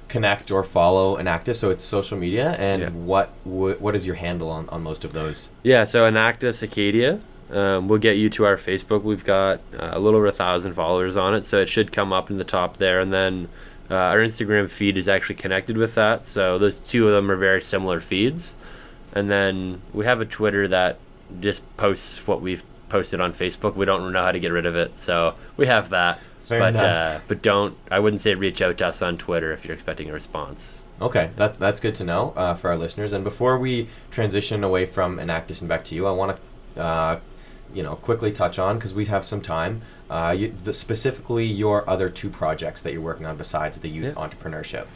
connect 0.08 0.50
or 0.50 0.62
follow 0.62 1.16
Enactus? 1.16 1.56
So 1.56 1.70
it's 1.70 1.84
social 1.84 2.16
media, 2.18 2.52
and 2.52 2.82
yeah. 2.82 2.90
what 2.90 3.30
what 3.44 3.96
is 3.96 4.06
your 4.06 4.16
handle 4.16 4.50
on, 4.50 4.68
on 4.68 4.82
most 4.82 5.04
of 5.04 5.12
those? 5.12 5.48
Yeah, 5.62 5.84
so 5.84 6.04
Enactus 6.08 6.62
Acadia 6.62 7.20
um, 7.50 7.88
we'll 7.88 7.98
get 7.98 8.16
you 8.16 8.28
to 8.30 8.44
our 8.44 8.56
Facebook. 8.56 9.02
We've 9.02 9.24
got 9.24 9.60
uh, 9.78 9.90
a 9.92 9.98
little 9.98 10.18
over 10.18 10.26
a 10.26 10.32
thousand 10.32 10.72
followers 10.74 11.16
on 11.16 11.34
it, 11.34 11.44
so 11.44 11.58
it 11.58 11.68
should 11.68 11.92
come 11.92 12.12
up 12.12 12.30
in 12.30 12.38
the 12.38 12.44
top 12.44 12.76
there. 12.76 13.00
And 13.00 13.12
then 13.12 13.48
uh, 13.90 13.94
our 13.94 14.18
Instagram 14.18 14.68
feed 14.68 14.96
is 14.96 15.08
actually 15.08 15.36
connected 15.36 15.76
with 15.76 15.94
that, 15.94 16.24
so 16.24 16.58
those 16.58 16.78
two 16.78 17.08
of 17.08 17.14
them 17.14 17.30
are 17.30 17.36
very 17.36 17.62
similar 17.62 18.00
feeds. 18.00 18.54
And 19.14 19.30
then 19.30 19.80
we 19.94 20.04
have 20.04 20.20
a 20.20 20.26
Twitter 20.26 20.68
that 20.68 20.98
just 21.40 21.62
posts 21.76 22.26
what 22.26 22.42
we've 22.42 22.62
posted 22.88 23.20
on 23.20 23.32
Facebook. 23.32 23.74
We 23.74 23.86
don't 23.86 24.12
know 24.12 24.22
how 24.22 24.32
to 24.32 24.40
get 24.40 24.52
rid 24.52 24.66
of 24.66 24.76
it, 24.76 25.00
so 25.00 25.34
we 25.56 25.66
have 25.66 25.90
that. 25.90 26.20
Fair 26.46 26.58
but 26.60 26.76
uh, 26.76 27.20
but 27.28 27.42
don't 27.42 27.76
I 27.90 27.98
wouldn't 27.98 28.22
say 28.22 28.34
reach 28.34 28.62
out 28.62 28.78
to 28.78 28.86
us 28.86 29.02
on 29.02 29.18
Twitter 29.18 29.52
if 29.52 29.66
you're 29.66 29.74
expecting 29.74 30.08
a 30.08 30.14
response. 30.14 30.84
Okay, 31.00 31.30
that's 31.36 31.58
that's 31.58 31.78
good 31.78 31.94
to 31.96 32.04
know 32.04 32.32
uh, 32.36 32.54
for 32.54 32.70
our 32.70 32.76
listeners. 32.78 33.12
And 33.12 33.22
before 33.22 33.58
we 33.58 33.88
transition 34.10 34.64
away 34.64 34.86
from 34.86 35.18
Enactus 35.18 35.60
and 35.60 35.68
back 35.68 35.84
to 35.84 35.94
you, 35.94 36.06
I 36.06 36.10
want 36.12 36.38
to 36.74 36.80
uh, 36.80 37.20
you 37.74 37.82
know 37.82 37.96
quickly 37.96 38.32
touch 38.32 38.58
on 38.58 38.76
because 38.76 38.94
we 38.94 39.06
have 39.06 39.24
some 39.24 39.40
time. 39.40 39.82
Uh, 40.10 40.34
you, 40.36 40.48
the, 40.48 40.72
specifically, 40.72 41.44
your 41.44 41.88
other 41.88 42.08
two 42.08 42.30
projects 42.30 42.82
that 42.82 42.92
you're 42.92 43.02
working 43.02 43.26
on 43.26 43.36
besides 43.36 43.78
the 43.78 43.88
youth 43.88 44.14
yeah. 44.16 44.28
entrepreneurship. 44.28 44.86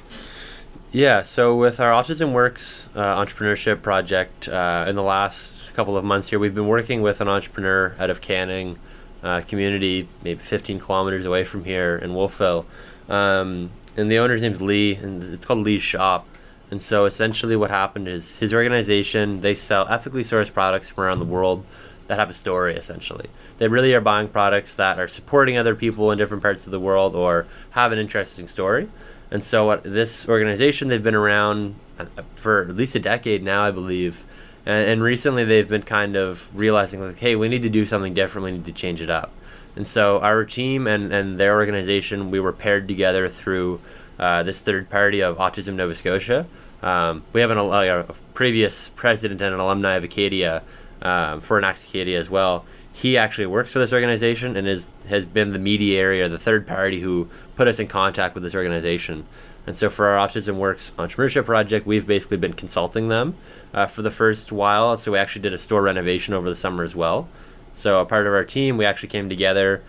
Yeah, 0.90 1.22
so 1.22 1.56
with 1.56 1.80
our 1.80 1.90
Autism 1.90 2.32
Works 2.32 2.88
uh, 2.94 3.16
entrepreneurship 3.16 3.80
project, 3.80 4.48
uh, 4.48 4.84
in 4.86 4.94
the 4.94 5.02
last 5.02 5.74
couple 5.74 5.96
of 5.96 6.04
months 6.04 6.28
here, 6.28 6.38
we've 6.38 6.54
been 6.54 6.68
working 6.68 7.00
with 7.00 7.22
an 7.22 7.28
entrepreneur 7.28 7.96
out 7.98 8.10
of 8.10 8.20
Canning 8.20 8.78
uh, 9.22 9.40
community, 9.42 10.08
maybe 10.22 10.40
15 10.40 10.78
kilometers 10.78 11.24
away 11.24 11.44
from 11.44 11.64
here 11.64 11.96
in 11.96 12.12
Wolfville. 12.14 12.66
Um, 13.08 13.70
and 13.96 14.10
the 14.10 14.18
owner's 14.18 14.42
name's 14.42 14.60
Lee, 14.60 14.94
and 14.96 15.22
it's 15.24 15.46
called 15.46 15.60
Lee's 15.60 15.82
Shop. 15.82 16.26
And 16.70 16.80
so 16.80 17.04
essentially, 17.04 17.56
what 17.56 17.70
happened 17.70 18.08
is 18.08 18.38
his 18.38 18.54
organization 18.54 19.42
they 19.42 19.54
sell 19.54 19.86
ethically 19.88 20.22
sourced 20.22 20.52
products 20.52 20.88
from 20.88 21.04
around 21.04 21.18
the 21.18 21.26
world 21.26 21.64
that 22.08 22.18
have 22.18 22.30
a 22.30 22.34
story 22.34 22.74
essentially. 22.74 23.28
They 23.58 23.68
really 23.68 23.94
are 23.94 24.00
buying 24.00 24.28
products 24.28 24.74
that 24.74 24.98
are 24.98 25.08
supporting 25.08 25.56
other 25.56 25.74
people 25.74 26.10
in 26.10 26.18
different 26.18 26.42
parts 26.42 26.66
of 26.66 26.72
the 26.72 26.80
world 26.80 27.14
or 27.14 27.46
have 27.70 27.92
an 27.92 27.98
interesting 27.98 28.48
story. 28.48 28.88
And 29.30 29.42
so, 29.42 29.64
what 29.64 29.82
this 29.82 30.28
organization 30.28 30.88
they've 30.88 31.02
been 31.02 31.14
around 31.14 31.76
uh, 31.98 32.04
for 32.34 32.62
at 32.62 32.76
least 32.76 32.94
a 32.94 33.00
decade 33.00 33.42
now, 33.42 33.64
I 33.64 33.70
believe. 33.70 34.26
And, 34.66 34.88
and 34.90 35.02
recently, 35.02 35.44
they've 35.44 35.68
been 35.68 35.82
kind 35.82 36.16
of 36.16 36.54
realizing 36.54 37.00
like, 37.00 37.18
hey, 37.18 37.34
we 37.34 37.48
need 37.48 37.62
to 37.62 37.70
do 37.70 37.86
something 37.86 38.12
different. 38.12 38.44
We 38.44 38.52
need 38.52 38.66
to 38.66 38.72
change 38.72 39.00
it 39.00 39.10
up. 39.10 39.32
And 39.74 39.86
so, 39.86 40.20
our 40.20 40.44
team 40.44 40.86
and 40.86 41.12
and 41.12 41.40
their 41.40 41.54
organization, 41.54 42.30
we 42.30 42.40
were 42.40 42.52
paired 42.52 42.88
together 42.88 43.26
through 43.26 43.80
uh, 44.18 44.42
this 44.42 44.60
third 44.60 44.90
party 44.90 45.22
of 45.22 45.38
Autism 45.38 45.74
Nova 45.74 45.94
Scotia. 45.94 46.46
Um, 46.82 47.22
we 47.32 47.40
have 47.40 47.50
an, 47.50 47.58
a, 47.58 48.00
a 48.00 48.14
previous 48.34 48.90
president 48.90 49.40
and 49.40 49.54
an 49.54 49.60
alumni 49.60 49.94
of 49.94 50.04
Acadia 50.04 50.62
um, 51.02 51.40
for 51.40 51.60
Enactus 51.60 51.88
Acadia 51.88 52.18
as 52.18 52.30
well. 52.30 52.64
he 52.92 53.16
actually 53.16 53.46
works 53.46 53.72
for 53.72 53.78
this 53.78 53.92
organization 53.92 54.56
and 54.56 54.68
is 54.68 54.92
has 55.08 55.24
been 55.24 55.52
the 55.52 55.58
mediator, 55.58 56.28
the 56.28 56.38
third 56.38 56.66
party 56.66 57.00
who 57.00 57.28
put 57.56 57.66
us 57.66 57.78
in 57.78 57.86
contact 57.86 58.34
with 58.34 58.44
this 58.44 58.54
organization. 58.54 59.26
And 59.66 59.76
so 59.76 59.88
for 59.88 60.08
our 60.08 60.26
Autism 60.26 60.56
Works 60.56 60.92
entrepreneurship 60.98 61.44
project, 61.44 61.86
we've 61.86 62.06
basically 62.06 62.36
been 62.36 62.52
consulting 62.52 63.08
them 63.08 63.36
uh, 63.72 63.86
for 63.86 64.02
the 64.02 64.10
first 64.10 64.52
while. 64.52 64.96
So 64.96 65.12
we 65.12 65.18
actually 65.18 65.42
did 65.42 65.54
a 65.54 65.58
store 65.58 65.82
renovation 65.82 66.34
over 66.34 66.48
the 66.48 66.56
summer 66.56 66.82
as 66.82 66.96
well. 66.96 67.28
So 67.72 68.00
a 68.00 68.04
part 68.04 68.26
of 68.26 68.34
our 68.34 68.44
team, 68.44 68.76
we 68.76 68.84
actually 68.84 69.08
came 69.08 69.28
together, 69.28 69.82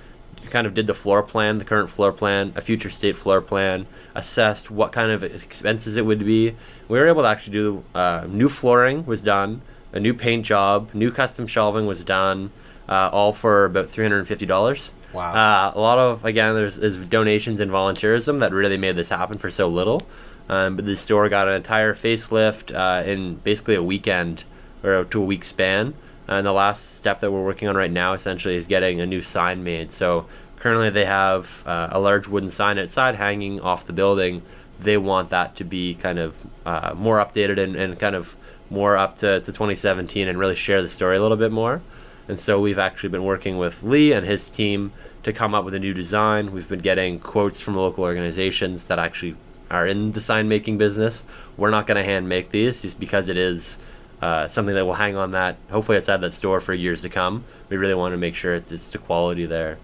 kind 0.45 0.67
of 0.67 0.73
did 0.73 0.87
the 0.87 0.93
floor 0.93 1.23
plan, 1.23 1.57
the 1.57 1.65
current 1.65 1.89
floor 1.89 2.11
plan, 2.11 2.53
a 2.55 2.61
future 2.61 2.89
state 2.89 3.17
floor 3.17 3.41
plan, 3.41 3.87
assessed 4.15 4.69
what 4.69 4.91
kind 4.91 5.11
of 5.11 5.23
expenses 5.23 5.97
it 5.97 6.05
would 6.05 6.19
be. 6.19 6.55
We 6.87 6.99
were 6.99 7.07
able 7.07 7.23
to 7.23 7.27
actually 7.27 7.53
do 7.53 7.83
uh, 7.95 8.27
new 8.29 8.49
flooring 8.49 9.05
was 9.05 9.21
done, 9.21 9.61
a 9.93 9.99
new 9.99 10.13
paint 10.13 10.45
job, 10.45 10.93
new 10.93 11.11
custom 11.11 11.47
shelving 11.47 11.85
was 11.85 12.03
done, 12.03 12.51
uh, 12.89 13.09
all 13.13 13.31
for 13.31 13.65
about 13.65 13.89
three 13.89 14.03
hundred 14.03 14.19
and 14.19 14.27
fifty 14.27 14.45
dollars. 14.45 14.93
Wow. 15.13 15.31
Uh, 15.33 15.71
a 15.75 15.79
lot 15.79 15.99
of 15.99 16.25
again, 16.25 16.55
there's, 16.55 16.77
there's 16.77 16.97
donations 17.05 17.59
and 17.59 17.71
volunteerism 17.71 18.39
that 18.39 18.51
really 18.51 18.77
made 18.77 18.95
this 18.95 19.09
happen 19.09 19.37
for 19.37 19.51
so 19.51 19.67
little. 19.67 20.01
Um, 20.49 20.75
but 20.75 20.85
the 20.85 20.95
store 20.97 21.29
got 21.29 21.47
an 21.47 21.53
entire 21.53 21.93
facelift 21.93 22.75
uh, 22.75 23.07
in 23.07 23.35
basically 23.35 23.75
a 23.75 23.83
weekend 23.83 24.43
or 24.83 25.05
to 25.05 25.21
a 25.21 25.25
week 25.25 25.45
span. 25.45 25.93
And 26.27 26.45
the 26.45 26.51
last 26.51 26.95
step 26.95 27.19
that 27.19 27.31
we're 27.31 27.45
working 27.45 27.69
on 27.69 27.77
right 27.77 27.91
now 27.91 28.13
essentially 28.13 28.55
is 28.55 28.67
getting 28.67 28.99
a 28.99 29.05
new 29.05 29.21
sign 29.21 29.63
made. 29.63 29.91
So 29.91 30.25
currently 30.57 30.89
they 30.89 31.05
have 31.05 31.63
uh, 31.65 31.89
a 31.91 31.99
large 31.99 32.27
wooden 32.27 32.49
sign 32.49 32.77
outside 32.77 33.15
hanging 33.15 33.61
off 33.61 33.85
the 33.85 33.93
building. 33.93 34.41
They 34.79 34.97
want 34.97 35.29
that 35.29 35.55
to 35.57 35.63
be 35.63 35.95
kind 35.95 36.19
of 36.19 36.47
uh, 36.65 36.93
more 36.95 37.19
updated 37.19 37.57
and, 37.57 37.75
and 37.75 37.97
kind 37.97 38.15
of 38.15 38.35
more 38.73 38.97
up 38.97 39.17
to, 39.19 39.39
to 39.39 39.45
2017 39.45 40.27
and 40.27 40.37
really 40.37 40.55
share 40.55 40.81
the 40.81 40.87
story 40.89 41.15
a 41.15 41.21
little 41.21 41.37
bit 41.37 41.51
more. 41.51 41.81
And 42.27 42.39
so 42.39 42.59
we've 42.59 42.79
actually 42.79 43.09
been 43.09 43.23
working 43.23 43.57
with 43.57 43.83
Lee 43.83 44.13
and 44.13 44.25
his 44.25 44.49
team 44.49 44.91
to 45.23 45.31
come 45.31 45.53
up 45.53 45.63
with 45.63 45.73
a 45.73 45.79
new 45.79 45.93
design. 45.93 46.51
We've 46.51 46.67
been 46.67 46.79
getting 46.79 47.19
quotes 47.19 47.59
from 47.59 47.75
local 47.75 48.03
organizations 48.03 48.85
that 48.85 48.99
actually 48.99 49.35
are 49.69 49.87
in 49.87 50.11
the 50.11 50.21
sign 50.21 50.47
making 50.47 50.77
business. 50.77 51.23
We're 51.57 51.69
not 51.69 51.87
going 51.87 51.97
to 51.97 52.03
hand 52.03 52.27
make 52.27 52.51
these 52.51 52.81
just 52.81 52.99
because 52.99 53.29
it 53.29 53.37
is 53.37 53.77
uh, 54.21 54.47
something 54.47 54.75
that 54.75 54.85
will 54.85 54.93
hang 54.93 55.15
on 55.15 55.31
that. 55.31 55.57
Hopefully, 55.69 55.97
outside 55.97 56.17
that 56.17 56.33
store 56.33 56.59
for 56.59 56.73
years 56.73 57.01
to 57.01 57.09
come. 57.09 57.43
We 57.69 57.77
really 57.77 57.93
want 57.93 58.13
to 58.13 58.17
make 58.17 58.35
sure 58.35 58.55
it's, 58.55 58.71
it's 58.71 58.89
the 58.89 58.97
quality 58.97 59.45
there. 59.45 59.77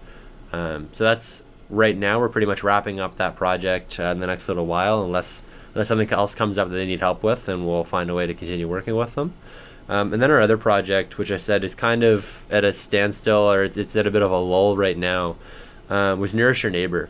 Um, 0.52 0.88
so 0.92 1.04
that's 1.04 1.42
right 1.68 1.96
now. 1.96 2.18
We're 2.20 2.28
pretty 2.28 2.46
much 2.46 2.62
wrapping 2.62 3.00
up 3.00 3.16
that 3.16 3.36
project 3.36 4.00
uh, 4.00 4.04
in 4.04 4.20
the 4.20 4.26
next 4.26 4.48
little 4.48 4.66
while, 4.66 5.02
unless 5.02 5.42
unless 5.74 5.88
something 5.88 6.10
else 6.10 6.34
comes 6.34 6.58
up 6.58 6.68
that 6.68 6.74
they 6.74 6.86
need 6.86 7.00
help 7.00 7.22
with, 7.22 7.46
then 7.46 7.64
we'll 7.64 7.84
find 7.84 8.10
a 8.10 8.14
way 8.14 8.26
to 8.26 8.34
continue 8.34 8.68
working 8.68 8.96
with 8.96 9.14
them. 9.14 9.32
Um, 9.88 10.12
and 10.12 10.22
then 10.22 10.30
our 10.30 10.40
other 10.40 10.56
project, 10.56 11.18
which 11.18 11.32
I 11.32 11.36
said 11.36 11.64
is 11.64 11.74
kind 11.74 12.04
of 12.04 12.44
at 12.50 12.64
a 12.64 12.72
standstill 12.72 13.50
or 13.50 13.64
it's, 13.64 13.76
it's 13.76 13.96
at 13.96 14.06
a 14.06 14.10
bit 14.10 14.22
of 14.22 14.30
a 14.30 14.38
lull 14.38 14.76
right 14.76 14.96
now, 14.96 15.36
um, 15.88 16.20
was 16.20 16.32
Nourish 16.32 16.62
Your 16.62 16.70
Neighbor. 16.70 17.08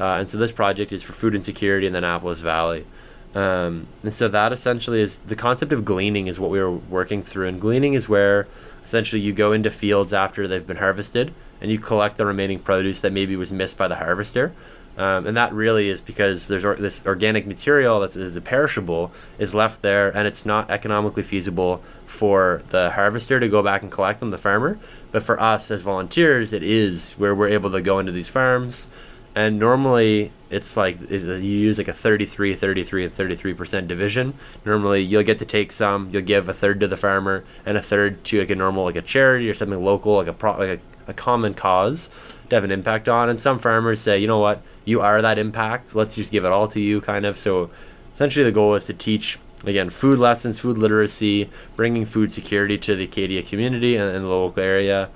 Uh, 0.00 0.14
and 0.14 0.28
so 0.28 0.38
this 0.38 0.52
project 0.52 0.92
is 0.92 1.02
for 1.02 1.12
food 1.12 1.34
insecurity 1.34 1.86
in 1.86 1.92
the 1.92 1.98
Annapolis 1.98 2.40
Valley. 2.40 2.86
Um, 3.34 3.86
and 4.02 4.12
so 4.12 4.28
that 4.28 4.52
essentially 4.52 5.00
is 5.00 5.18
the 5.20 5.36
concept 5.36 5.72
of 5.72 5.84
gleaning 5.84 6.26
is 6.26 6.40
what 6.40 6.50
we 6.50 6.58
were 6.58 6.72
working 6.72 7.22
through. 7.22 7.48
And 7.48 7.60
gleaning 7.60 7.94
is 7.94 8.08
where 8.08 8.48
essentially 8.84 9.20
you 9.20 9.32
go 9.32 9.52
into 9.52 9.70
fields 9.70 10.12
after 10.12 10.48
they've 10.48 10.66
been 10.66 10.76
harvested 10.76 11.32
and 11.60 11.70
you 11.70 11.78
collect 11.78 12.16
the 12.16 12.26
remaining 12.26 12.58
produce 12.58 13.00
that 13.00 13.12
maybe 13.12 13.36
was 13.36 13.52
missed 13.52 13.78
by 13.78 13.88
the 13.88 13.96
harvester. 13.96 14.52
Um, 14.96 15.26
and 15.26 15.36
that 15.36 15.54
really 15.54 15.88
is 15.88 16.00
because 16.02 16.48
there's 16.48 16.64
or, 16.64 16.74
this 16.76 17.04
organic 17.06 17.46
material 17.46 18.00
that 18.00 18.14
is 18.14 18.38
perishable 18.40 19.10
is 19.38 19.54
left 19.54 19.82
there, 19.82 20.14
and 20.14 20.26
it's 20.26 20.44
not 20.44 20.70
economically 20.70 21.22
feasible 21.22 21.82
for 22.04 22.62
the 22.68 22.90
harvester 22.90 23.40
to 23.40 23.48
go 23.48 23.62
back 23.62 23.82
and 23.82 23.90
collect 23.90 24.20
them, 24.20 24.30
the 24.30 24.38
farmer. 24.38 24.78
But 25.10 25.22
for 25.22 25.40
us 25.40 25.70
as 25.70 25.82
volunteers, 25.82 26.52
it 26.52 26.62
is 26.62 27.12
where 27.12 27.34
we're 27.34 27.48
able 27.48 27.70
to 27.70 27.80
go 27.80 28.00
into 28.00 28.12
these 28.12 28.28
farms, 28.28 28.86
and 29.34 29.58
normally 29.58 30.30
it's 30.50 30.76
like 30.76 31.00
you 31.10 31.38
use 31.38 31.78
like 31.78 31.88
a 31.88 31.94
33 31.94 32.54
33 32.54 33.04
and 33.04 33.12
33 33.12 33.54
percent 33.54 33.88
division. 33.88 34.34
Normally 34.66 35.00
you'll 35.00 35.22
get 35.22 35.38
to 35.38 35.46
take 35.46 35.72
some 35.72 36.10
you'll 36.12 36.22
give 36.22 36.50
a 36.50 36.52
third 36.52 36.80
to 36.80 36.88
the 36.88 36.98
farmer 36.98 37.44
and 37.64 37.78
a 37.78 37.82
third 37.82 38.22
to 38.24 38.40
like 38.40 38.50
a 38.50 38.54
normal 38.54 38.84
like 38.84 38.96
a 38.96 39.02
charity 39.02 39.48
or 39.48 39.54
something 39.54 39.82
local 39.82 40.16
like 40.16 40.26
a 40.26 40.34
pro, 40.34 40.58
like 40.58 40.80
a, 41.08 41.10
a 41.10 41.14
common 41.14 41.54
cause 41.54 42.10
to 42.52 42.56
have 42.56 42.64
an 42.64 42.70
impact 42.70 43.08
on. 43.08 43.28
And 43.28 43.38
some 43.38 43.58
farmers 43.58 44.00
say 44.00 44.18
you 44.18 44.26
know 44.26 44.38
what? 44.38 44.62
You 44.84 45.00
are 45.00 45.20
that 45.22 45.38
impact. 45.38 45.94
Let's 45.94 46.14
just 46.14 46.30
give 46.30 46.44
it 46.44 46.52
all 46.52 46.68
to 46.68 46.80
you 46.80 47.00
kind 47.00 47.26
of. 47.26 47.38
So 47.38 47.70
essentially 48.14 48.44
the 48.44 48.52
goal 48.52 48.74
is 48.74 48.86
to 48.86 48.94
teach 48.94 49.38
again 49.64 49.88
food 49.88 50.18
lessons 50.18 50.58
food 50.58 50.76
literacy 50.76 51.48
bringing 51.76 52.04
food 52.04 52.32
security 52.32 52.76
to 52.76 52.96
the 52.96 53.04
acadia 53.04 53.42
community 53.42 53.96
and, 53.96 54.14
and 54.14 54.24
the 54.24 54.28
local 54.28 54.62
area. 54.62 55.08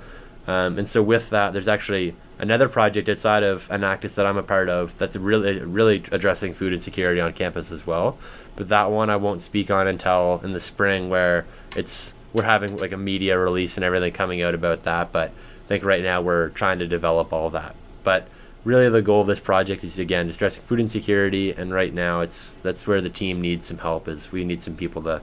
Um, 0.47 0.79
and 0.79 0.89
so 0.89 1.03
with 1.03 1.31
that 1.31 1.53
there's 1.53 1.69
actually 1.69 2.15
another 2.39 2.69
project 2.69 3.09
outside 3.09 3.43
of 3.43 3.69
Enactus 3.69 4.15
that 4.15 4.27
I'm 4.27 4.37
a 4.37 4.43
part 4.43 4.69
of 4.69 4.97
that's 4.99 5.17
really 5.17 5.61
really 5.61 6.03
addressing 6.13 6.55
food 6.55 6.73
insecurity 6.73 7.21
on 7.21 7.33
campus 7.33 7.71
as 7.71 7.87
well. 7.87 8.19
But 8.57 8.69
that 8.69 8.91
one 8.91 9.11
I 9.11 9.17
won't 9.17 9.43
speak 9.43 9.71
on 9.71 9.87
until 9.87 10.41
in 10.43 10.53
the 10.53 10.61
spring 10.61 11.11
where 11.11 11.45
it's 11.77 12.15
we're 12.33 12.45
having 12.45 12.77
like 12.77 12.93
a 12.93 12.97
media 12.97 13.39
release 13.39 13.77
and 13.77 13.85
everything 13.85 14.13
coming 14.13 14.43
out 14.43 14.55
about 14.55 14.85
that. 14.85 15.13
But 15.13 15.33
I 15.67 15.69
think 15.69 15.85
right 15.85 16.03
now 16.03 16.23
we're 16.23 16.51
trying 16.51 16.79
to 16.79 16.87
develop 16.87 17.33
all 17.33 17.51
that. 17.51 17.75
But 18.05 18.29
really 18.63 18.89
the 18.89 19.03
goal 19.03 19.21
of 19.21 19.27
this 19.27 19.41
project 19.41 19.83
is 19.83 19.99
again 19.99 20.31
addressing 20.31 20.63
food 20.63 20.79
insecurity 20.79 21.53
and 21.53 21.73
right 21.73 21.93
now 21.93 22.21
it's 22.21 22.55
that's 22.55 22.87
where 22.87 23.01
the 23.01 23.11
team 23.11 23.41
needs 23.41 23.67
some 23.67 23.79
help 23.79 24.07
is 24.07 24.31
we 24.31 24.45
need 24.45 24.63
some 24.63 24.77
people 24.77 25.03
to 25.03 25.21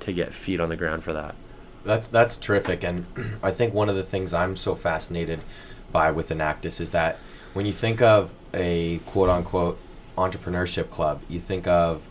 to 0.00 0.12
get 0.12 0.34
feet 0.34 0.60
on 0.60 0.68
the 0.68 0.76
ground 0.76 1.02
for 1.02 1.14
that. 1.14 1.34
That's 1.84 2.08
that's 2.08 2.36
terrific 2.36 2.84
and 2.84 3.06
I 3.42 3.52
think 3.52 3.72
one 3.72 3.88
of 3.88 3.96
the 3.96 4.02
things 4.02 4.34
I'm 4.34 4.54
so 4.54 4.74
fascinated 4.74 5.40
by 5.92 6.10
with 6.10 6.28
Enactus 6.28 6.78
is 6.78 6.90
that 6.90 7.18
when 7.54 7.64
you 7.64 7.72
think 7.72 8.02
of 8.02 8.30
a 8.52 8.98
quote 9.06 9.30
unquote 9.30 9.78
entrepreneurship 10.18 10.90
club, 10.90 11.22
you 11.26 11.40
think 11.40 11.66
of 11.66 12.06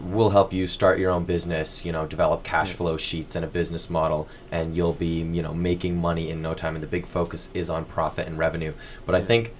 we'll 0.00 0.30
help 0.30 0.52
you 0.52 0.66
start 0.66 0.98
your 0.98 1.10
own 1.10 1.24
business, 1.24 1.84
you 1.84 1.92
know, 1.92 2.06
develop 2.06 2.42
cash 2.42 2.72
flow 2.72 2.96
sheets 2.96 3.34
and 3.34 3.44
a 3.44 3.48
business 3.48 3.90
model 3.90 4.28
and 4.50 4.76
you'll 4.76 4.92
be, 4.92 5.20
you 5.20 5.42
know, 5.42 5.54
making 5.54 5.96
money 6.00 6.30
in 6.30 6.42
no 6.42 6.54
time 6.54 6.74
and 6.74 6.82
the 6.82 6.88
big 6.88 7.06
focus 7.06 7.48
is 7.54 7.70
on 7.70 7.84
profit 7.84 8.26
and 8.26 8.38
revenue. 8.38 8.72
But 9.04 9.14
I 9.14 9.20
think 9.20 9.52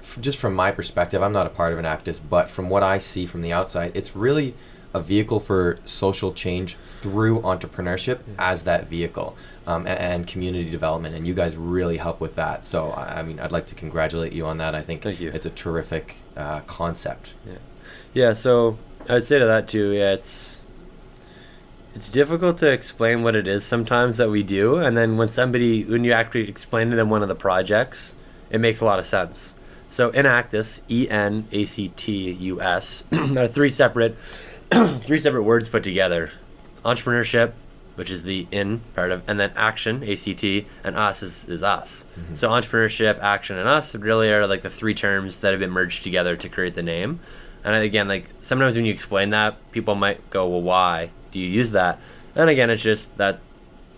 f- 0.00 0.18
just 0.20 0.38
from 0.38 0.54
my 0.54 0.70
perspective, 0.70 1.22
I'm 1.22 1.32
not 1.32 1.46
a 1.46 1.50
part 1.50 1.72
of 1.72 1.78
Enactus, 1.78 2.20
but 2.20 2.50
from 2.50 2.68
what 2.68 2.82
I 2.82 2.98
see 2.98 3.26
from 3.26 3.42
the 3.42 3.52
outside, 3.52 3.92
it's 3.94 4.16
really 4.16 4.54
a 4.92 5.00
vehicle 5.00 5.40
for 5.40 5.78
social 5.84 6.32
change 6.32 6.76
through 7.00 7.40
entrepreneurship 7.40 8.20
yeah. 8.26 8.34
as 8.38 8.64
that 8.64 8.88
vehicle 8.88 9.36
um, 9.66 9.86
and, 9.86 9.98
and, 9.98 10.26
community 10.26 10.68
development. 10.68 11.14
And 11.14 11.26
you 11.26 11.34
guys 11.34 11.56
really 11.56 11.96
help 11.96 12.20
with 12.20 12.34
that. 12.34 12.66
So, 12.66 12.90
I, 12.90 13.20
I, 13.20 13.22
mean, 13.22 13.38
I'd 13.38 13.52
like 13.52 13.66
to 13.66 13.76
congratulate 13.76 14.32
you 14.32 14.46
on 14.46 14.56
that. 14.56 14.74
I 14.74 14.82
think 14.82 15.02
Thank 15.02 15.20
you. 15.20 15.30
it's 15.30 15.46
a 15.46 15.50
terrific 15.50 16.16
uh, 16.36 16.60
concept. 16.60 17.34
Yeah. 17.46 17.58
Yeah. 18.12 18.32
So 18.32 18.78
I 19.08 19.14
would 19.14 19.24
say 19.24 19.38
to 19.38 19.46
that 19.46 19.68
too. 19.68 19.90
Yeah, 19.92 20.12
it's 20.12 20.58
it's 21.94 22.08
difficult 22.08 22.58
to 22.58 22.70
explain 22.70 23.22
what 23.22 23.34
it 23.34 23.48
is 23.48 23.64
sometimes 23.64 24.18
that 24.18 24.30
we 24.30 24.42
do, 24.42 24.76
and 24.78 24.96
then 24.96 25.16
when 25.16 25.28
somebody 25.28 25.84
when 25.84 26.04
you 26.04 26.12
actually 26.12 26.48
explain 26.48 26.90
to 26.90 26.96
them 26.96 27.10
one 27.10 27.22
of 27.22 27.28
the 27.28 27.34
projects, 27.34 28.14
it 28.50 28.60
makes 28.60 28.80
a 28.80 28.84
lot 28.84 28.98
of 28.98 29.06
sense. 29.06 29.54
So 29.88 30.12
Enactus, 30.12 30.82
E 30.88 31.08
N 31.10 31.48
A 31.50 31.64
C 31.64 31.88
T 31.96 32.30
U 32.30 32.60
S, 32.60 33.04
are 33.12 33.46
three 33.46 33.70
separate 33.70 34.16
three 34.72 35.18
separate 35.18 35.42
words 35.42 35.68
put 35.68 35.82
together: 35.82 36.30
entrepreneurship, 36.84 37.52
which 37.96 38.10
is 38.10 38.22
the 38.22 38.46
in 38.52 38.78
part 38.94 39.10
of, 39.10 39.22
and 39.26 39.40
then 39.40 39.52
action, 39.56 40.08
ACT, 40.08 40.44
and 40.84 40.96
us 40.96 41.22
is, 41.22 41.44
is 41.46 41.62
us. 41.62 42.06
Mm-hmm. 42.18 42.34
So 42.34 42.50
entrepreneurship, 42.50 43.18
action, 43.18 43.56
and 43.56 43.68
us 43.68 43.94
really 43.94 44.32
are 44.32 44.46
like 44.46 44.62
the 44.62 44.70
three 44.70 44.94
terms 44.94 45.40
that 45.40 45.50
have 45.50 45.60
been 45.60 45.70
merged 45.72 46.04
together 46.04 46.36
to 46.36 46.48
create 46.48 46.74
the 46.74 46.82
name. 46.82 47.20
And 47.64 47.74
again, 47.74 48.08
like 48.08 48.26
sometimes 48.40 48.76
when 48.76 48.84
you 48.84 48.92
explain 48.92 49.30
that, 49.30 49.56
people 49.72 49.94
might 49.94 50.30
go, 50.30 50.48
"Well, 50.48 50.62
why 50.62 51.10
do 51.32 51.38
you 51.38 51.48
use 51.48 51.72
that?" 51.72 51.98
And 52.34 52.48
again, 52.48 52.70
it's 52.70 52.82
just 52.82 53.16
that 53.18 53.40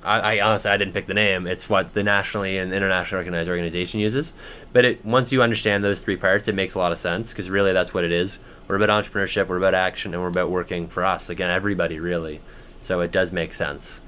I, 0.04 0.38
I, 0.38 0.40
honestly 0.40 0.70
I 0.70 0.76
didn't 0.76 0.94
pick 0.94 1.06
the 1.06 1.14
name. 1.14 1.46
It's 1.46 1.68
what 1.68 1.92
the 1.92 2.02
nationally 2.02 2.58
and 2.58 2.72
internationally 2.72 3.20
recognized 3.20 3.48
organization 3.48 4.00
uses. 4.00 4.32
But 4.72 4.84
it, 4.84 5.04
once 5.04 5.32
you 5.32 5.42
understand 5.42 5.84
those 5.84 6.02
three 6.02 6.16
parts, 6.16 6.48
it 6.48 6.54
makes 6.54 6.74
a 6.74 6.78
lot 6.78 6.92
of 6.92 6.98
sense 6.98 7.32
because 7.32 7.50
really 7.50 7.72
that's 7.72 7.94
what 7.94 8.04
it 8.04 8.12
is. 8.12 8.38
We're 8.66 8.76
about 8.76 9.04
entrepreneurship, 9.04 9.48
we're 9.48 9.58
about 9.58 9.74
action, 9.74 10.12
and 10.12 10.22
we're 10.22 10.28
about 10.28 10.50
working 10.50 10.88
for 10.88 11.04
us. 11.04 11.30
Again, 11.30 11.50
everybody 11.50 12.00
really. 12.00 12.40
So 12.80 13.00
it 13.00 13.12
does 13.12 13.32
make 13.32 13.54
sense. 13.54 14.02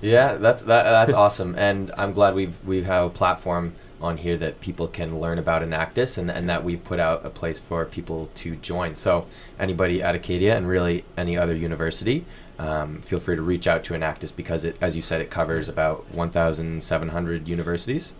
Yeah, 0.00 0.34
that's 0.34 0.62
that, 0.62 0.82
that's 0.84 1.12
awesome, 1.24 1.54
and 1.56 1.92
I'm 1.96 2.12
glad 2.12 2.34
we've 2.34 2.64
we 2.64 2.82
have 2.82 3.06
a 3.06 3.10
platform 3.10 3.74
on 4.02 4.18
here 4.18 4.36
that 4.38 4.60
people 4.60 4.88
can 4.88 5.20
learn 5.20 5.38
about 5.38 5.62
Enactus 5.62 6.18
and, 6.18 6.30
and 6.30 6.48
that 6.48 6.64
we've 6.64 6.82
put 6.82 6.98
out 6.98 7.24
a 7.24 7.30
place 7.30 7.60
for 7.60 7.84
people 7.84 8.30
to 8.36 8.56
join. 8.56 8.96
So 8.96 9.26
anybody 9.58 10.02
at 10.02 10.14
Acadia 10.14 10.56
and 10.56 10.68
really 10.68 11.04
any 11.16 11.36
other 11.36 11.54
university, 11.54 12.24
um, 12.58 13.00
feel 13.02 13.20
free 13.20 13.36
to 13.36 13.42
reach 13.42 13.66
out 13.66 13.84
to 13.84 13.94
Enactus 13.94 14.34
because 14.34 14.64
it, 14.64 14.76
as 14.80 14.96
you 14.96 15.02
said, 15.02 15.20
it 15.20 15.30
covers 15.30 15.68
about 15.68 16.10
1,700 16.12 17.48
universities. 17.48 18.12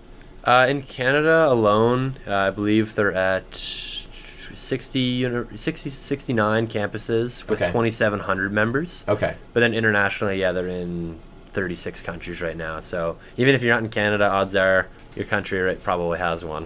Uh, 0.44 0.66
in 0.68 0.82
Canada 0.82 1.46
alone, 1.48 2.14
uh, 2.26 2.34
I 2.34 2.50
believe 2.50 2.94
they're 2.94 3.12
at 3.12 3.54
60, 3.54 5.56
60 5.56 5.90
69 5.90 6.66
campuses 6.66 7.48
with 7.48 7.62
okay. 7.62 7.70
2,700 7.70 8.52
members. 8.52 9.04
Okay. 9.06 9.36
But 9.52 9.60
then 9.60 9.74
internationally, 9.74 10.40
yeah, 10.40 10.52
they're 10.52 10.66
in 10.66 11.20
36 11.52 12.02
countries 12.02 12.42
right 12.42 12.56
now. 12.56 12.80
So 12.80 13.18
even 13.36 13.54
if 13.54 13.62
you're 13.62 13.74
not 13.74 13.82
in 13.82 13.88
Canada, 13.88 14.28
odds 14.28 14.56
are 14.56 14.88
your 15.16 15.24
country 15.26 15.74
probably 15.76 16.18
has 16.18 16.44
one. 16.44 16.64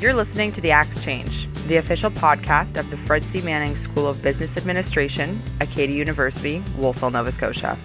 You're 0.00 0.14
listening 0.14 0.52
to 0.52 0.60
The 0.60 0.70
Axe 0.70 1.02
Change, 1.02 1.48
the 1.66 1.76
official 1.76 2.10
podcast 2.10 2.78
of 2.78 2.88
the 2.90 2.96
Fred 2.96 3.22
C. 3.24 3.42
Manning 3.42 3.76
School 3.76 4.06
of 4.06 4.22
Business 4.22 4.56
Administration, 4.56 5.42
Acadia 5.60 5.96
University, 5.96 6.62
Wolfville, 6.78 7.10
Nova 7.10 7.30
Scotia. 7.30 7.76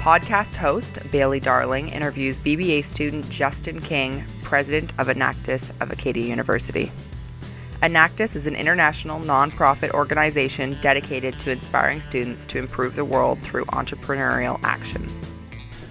Podcast 0.00 0.52
host 0.54 0.98
Bailey 1.10 1.40
Darling 1.40 1.88
interviews 1.88 2.38
BBA 2.38 2.84
student 2.84 3.28
Justin 3.30 3.80
King, 3.80 4.24
president 4.42 4.92
of 4.98 5.08
Enactus 5.08 5.70
of 5.80 5.90
Acadia 5.90 6.24
University. 6.24 6.90
Enactus 7.82 8.34
is 8.34 8.46
an 8.46 8.56
international 8.56 9.20
nonprofit 9.20 9.90
organization 9.90 10.78
dedicated 10.80 11.38
to 11.40 11.50
inspiring 11.50 12.00
students 12.00 12.46
to 12.46 12.58
improve 12.58 12.96
the 12.96 13.04
world 13.04 13.38
through 13.40 13.64
entrepreneurial 13.66 14.58
action. 14.62 15.06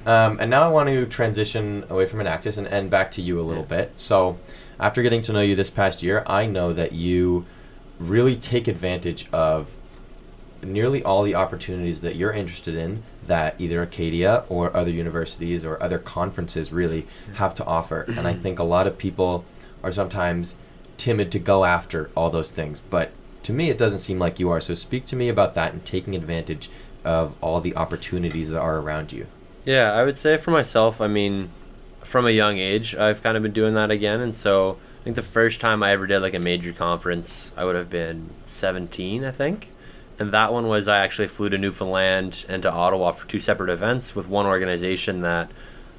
Um, 0.06 0.40
and 0.40 0.52
now 0.52 0.64
I 0.64 0.68
want 0.68 0.88
to 0.90 1.06
transition 1.08 1.84
away 1.90 2.06
from 2.06 2.20
Enactus 2.20 2.58
and, 2.58 2.68
and 2.68 2.90
back 2.90 3.12
to 3.12 3.22
you 3.22 3.40
a 3.40 3.44
little 3.44 3.64
bit. 3.64 3.92
So, 3.96 4.38
after 4.80 5.02
getting 5.02 5.22
to 5.24 5.34
know 5.34 5.42
you 5.42 5.56
this 5.56 5.70
past 5.70 6.04
year, 6.04 6.24
I 6.28 6.46
know 6.46 6.74
that 6.74 6.92
you 6.92 7.46
really 7.98 8.36
take 8.36 8.68
advantage 8.68 9.28
of 9.32 9.76
nearly 10.62 11.04
all 11.04 11.24
the 11.24 11.36
opportunities 11.36 12.02
that 12.02 12.16
you're 12.16 12.34
interested 12.34 12.76
in 12.76 13.04
that 13.28 13.56
either 13.60 13.82
Acadia 13.82 14.44
or 14.50 14.76
other 14.76 14.92
universities 14.92 15.64
or 15.64 15.82
other 15.82 16.00
conferences 16.00 16.74
really 16.74 17.08
have 17.36 17.56
to 17.56 17.66
offer. 17.66 18.02
and 18.08 18.28
I 18.28 18.34
think 18.34 18.60
a 18.60 18.64
lot 18.64 18.88
of 18.88 18.98
people 18.98 19.46
are 19.84 19.92
sometimes 19.92 20.56
timid 20.98 21.32
to 21.32 21.40
go 21.40 21.66
after 21.66 22.10
all 22.16 22.30
those 22.30 22.52
things. 22.52 22.82
But 22.90 23.12
to 23.44 23.54
me, 23.54 23.70
it 23.70 23.78
doesn't 23.78 24.00
seem 24.00 24.20
like 24.20 24.40
you 24.40 24.50
are. 24.50 24.62
So 24.62 24.74
speak 24.74 25.06
to 25.06 25.16
me 25.16 25.30
about 25.30 25.56
that 25.56 25.74
and 25.74 25.86
taking 25.86 26.16
advantage 26.16 26.70
of 27.04 27.36
all 27.42 27.62
the 27.62 27.76
opportunities 27.76 28.50
that 28.50 28.60
are 28.60 28.80
around 28.80 29.12
you. 29.12 29.28
Yeah, 29.66 29.92
I 29.94 30.04
would 30.04 30.16
say 30.16 30.38
for 30.38 30.52
myself, 30.52 31.02
I 31.02 31.08
mean, 31.08 31.50
from 32.02 32.28
a 32.28 32.32
young 32.32 32.60
age, 32.60 32.96
I've 32.96 33.24
kind 33.24 33.36
of 33.36 33.42
been 33.42 33.52
doing 33.52 33.74
that 33.74 33.90
again. 33.90 34.22
And 34.22 34.36
so 34.36 34.78
I 35.02 35.04
think 35.04 35.16
the 35.16 35.24
first 35.24 35.60
time 35.60 35.82
I 35.82 35.92
ever 35.92 36.06
did 36.06 36.20
like 36.20 36.36
a 36.36 36.40
major 36.40 36.72
conference, 36.72 37.52
I 37.58 37.66
would 37.66 37.76
have 37.76 37.90
been 37.90 38.30
17, 38.46 39.26
I 39.26 39.32
think. 39.32 39.72
And 40.20 40.32
that 40.32 40.54
one 40.54 40.68
was 40.68 40.88
I 40.88 41.00
actually 41.00 41.28
flew 41.28 41.50
to 41.50 41.58
Newfoundland 41.58 42.46
and 42.48 42.62
to 42.62 42.72
Ottawa 42.72 43.12
for 43.12 43.28
two 43.28 43.40
separate 43.40 43.72
events 43.72 44.16
with 44.16 44.30
one 44.30 44.46
organization 44.46 45.22
that 45.22 45.52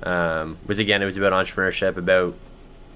um, 0.05 0.59
was, 0.67 0.79
again, 0.79 1.03
it 1.03 1.07
was 1.07 1.17
about 1.17 1.33
entrepreneurship, 1.33 1.97
about 1.97 2.35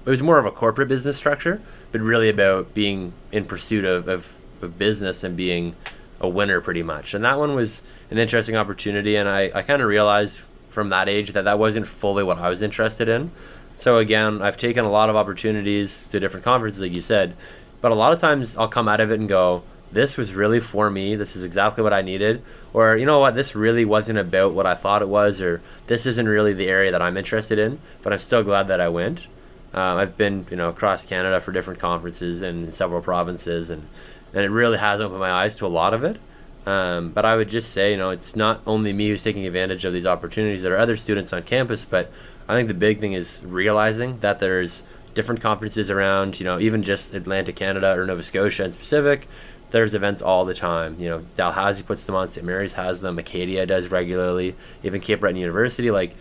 it 0.05 0.09
was 0.09 0.23
more 0.23 0.39
of 0.39 0.45
a 0.45 0.51
corporate 0.51 0.87
business 0.87 1.17
structure, 1.17 1.61
but 1.91 2.01
really 2.01 2.29
about 2.29 2.73
being 2.73 3.13
in 3.31 3.45
pursuit 3.45 3.85
of, 3.85 4.07
of, 4.07 4.39
of 4.61 4.77
business 4.77 5.23
and 5.23 5.35
being 5.35 5.75
a 6.21 6.29
winner 6.29 6.61
pretty 6.61 6.81
much. 6.81 7.13
And 7.13 7.23
that 7.25 7.37
one 7.37 7.55
was 7.55 7.83
an 8.09 8.17
interesting 8.17 8.55
opportunity. 8.55 9.15
And 9.15 9.29
I, 9.29 9.51
I 9.53 9.61
kind 9.61 9.81
of 9.81 9.87
realized 9.87 10.41
from 10.71 10.89
that 10.89 11.07
age 11.07 11.33
that 11.33 11.43
that 11.43 11.59
wasn't 11.59 11.87
fully 11.87 12.23
what 12.23 12.39
I 12.39 12.49
was 12.49 12.61
interested 12.61 13.07
in. 13.07 13.31
So 13.75 13.97
again, 13.97 14.41
I've 14.41 14.57
taken 14.57 14.85
a 14.85 14.91
lot 14.91 15.09
of 15.09 15.15
opportunities 15.15 16.05
to 16.07 16.19
different 16.19 16.45
conferences, 16.45 16.81
like 16.81 16.93
you 16.93 17.01
said, 17.01 17.35
but 17.81 17.91
a 17.91 17.95
lot 17.95 18.13
of 18.13 18.19
times 18.19 18.57
I'll 18.57 18.67
come 18.67 18.87
out 18.87 19.01
of 19.01 19.11
it 19.11 19.19
and 19.19 19.29
go, 19.29 19.63
this 19.91 20.15
was 20.17 20.33
really 20.33 20.59
for 20.59 20.89
me. 20.89 21.15
This 21.15 21.35
is 21.35 21.43
exactly 21.43 21.83
what 21.83 21.93
I 21.93 22.01
needed. 22.01 22.41
Or, 22.73 22.95
you 22.95 23.05
know 23.05 23.19
what, 23.19 23.35
this 23.35 23.55
really 23.55 23.83
wasn't 23.83 24.19
about 24.19 24.53
what 24.53 24.65
I 24.65 24.75
thought 24.75 25.01
it 25.01 25.09
was, 25.09 25.41
or 25.41 25.61
this 25.87 26.05
isn't 26.05 26.27
really 26.27 26.53
the 26.53 26.69
area 26.69 26.91
that 26.91 27.01
I'm 27.01 27.17
interested 27.17 27.59
in, 27.59 27.79
but 28.01 28.13
I'm 28.13 28.19
still 28.19 28.43
glad 28.43 28.69
that 28.69 28.79
I 28.79 28.87
went. 28.87 29.27
Um, 29.73 29.97
I've 29.97 30.17
been, 30.17 30.45
you 30.49 30.57
know, 30.57 30.69
across 30.69 31.05
Canada 31.05 31.41
for 31.41 31.51
different 31.51 31.79
conferences 31.79 32.41
and 32.41 32.73
several 32.73 33.01
provinces, 33.01 33.69
and, 33.69 33.87
and 34.33 34.45
it 34.45 34.49
really 34.49 34.77
has 34.77 35.01
opened 35.01 35.19
my 35.19 35.31
eyes 35.31 35.55
to 35.57 35.65
a 35.65 35.67
lot 35.67 35.93
of 35.93 36.03
it. 36.03 36.19
Um, 36.65 37.09
but 37.09 37.25
I 37.25 37.35
would 37.35 37.49
just 37.49 37.71
say, 37.71 37.91
you 37.91 37.97
know, 37.97 38.11
it's 38.11 38.35
not 38.35 38.61
only 38.67 38.93
me 38.93 39.09
who's 39.09 39.23
taking 39.23 39.47
advantage 39.47 39.83
of 39.83 39.93
these 39.93 40.05
opportunities. 40.05 40.61
There 40.61 40.75
are 40.75 40.79
other 40.79 40.95
students 40.97 41.33
on 41.33 41.43
campus, 41.43 41.85
but 41.85 42.11
I 42.47 42.53
think 42.53 42.67
the 42.67 42.73
big 42.75 42.99
thing 42.99 43.13
is 43.13 43.41
realizing 43.43 44.19
that 44.19 44.39
there's 44.39 44.83
different 45.13 45.41
conferences 45.41 45.89
around, 45.89 46.39
you 46.39 46.45
know, 46.45 46.59
even 46.59 46.83
just 46.83 47.13
Atlantic 47.13 47.55
Canada 47.55 47.97
or 47.97 48.05
Nova 48.05 48.23
Scotia 48.23 48.65
in 48.65 48.71
specific. 48.71 49.27
There's 49.71 49.93
events 49.93 50.21
all 50.21 50.45
the 50.45 50.53
time. 50.53 50.97
You 50.99 51.09
know, 51.09 51.25
Dalhousie 51.35 51.83
puts 51.83 52.05
them 52.05 52.15
on, 52.15 52.27
St. 52.27 52.45
Mary's 52.45 52.73
has 52.73 53.01
them, 53.01 53.17
Acadia 53.17 53.65
does 53.65 53.87
regularly, 53.87 54.55
even 54.83 55.01
Cape 55.01 55.21
Breton 55.21 55.37
University. 55.37 55.91
Like, 55.91 56.15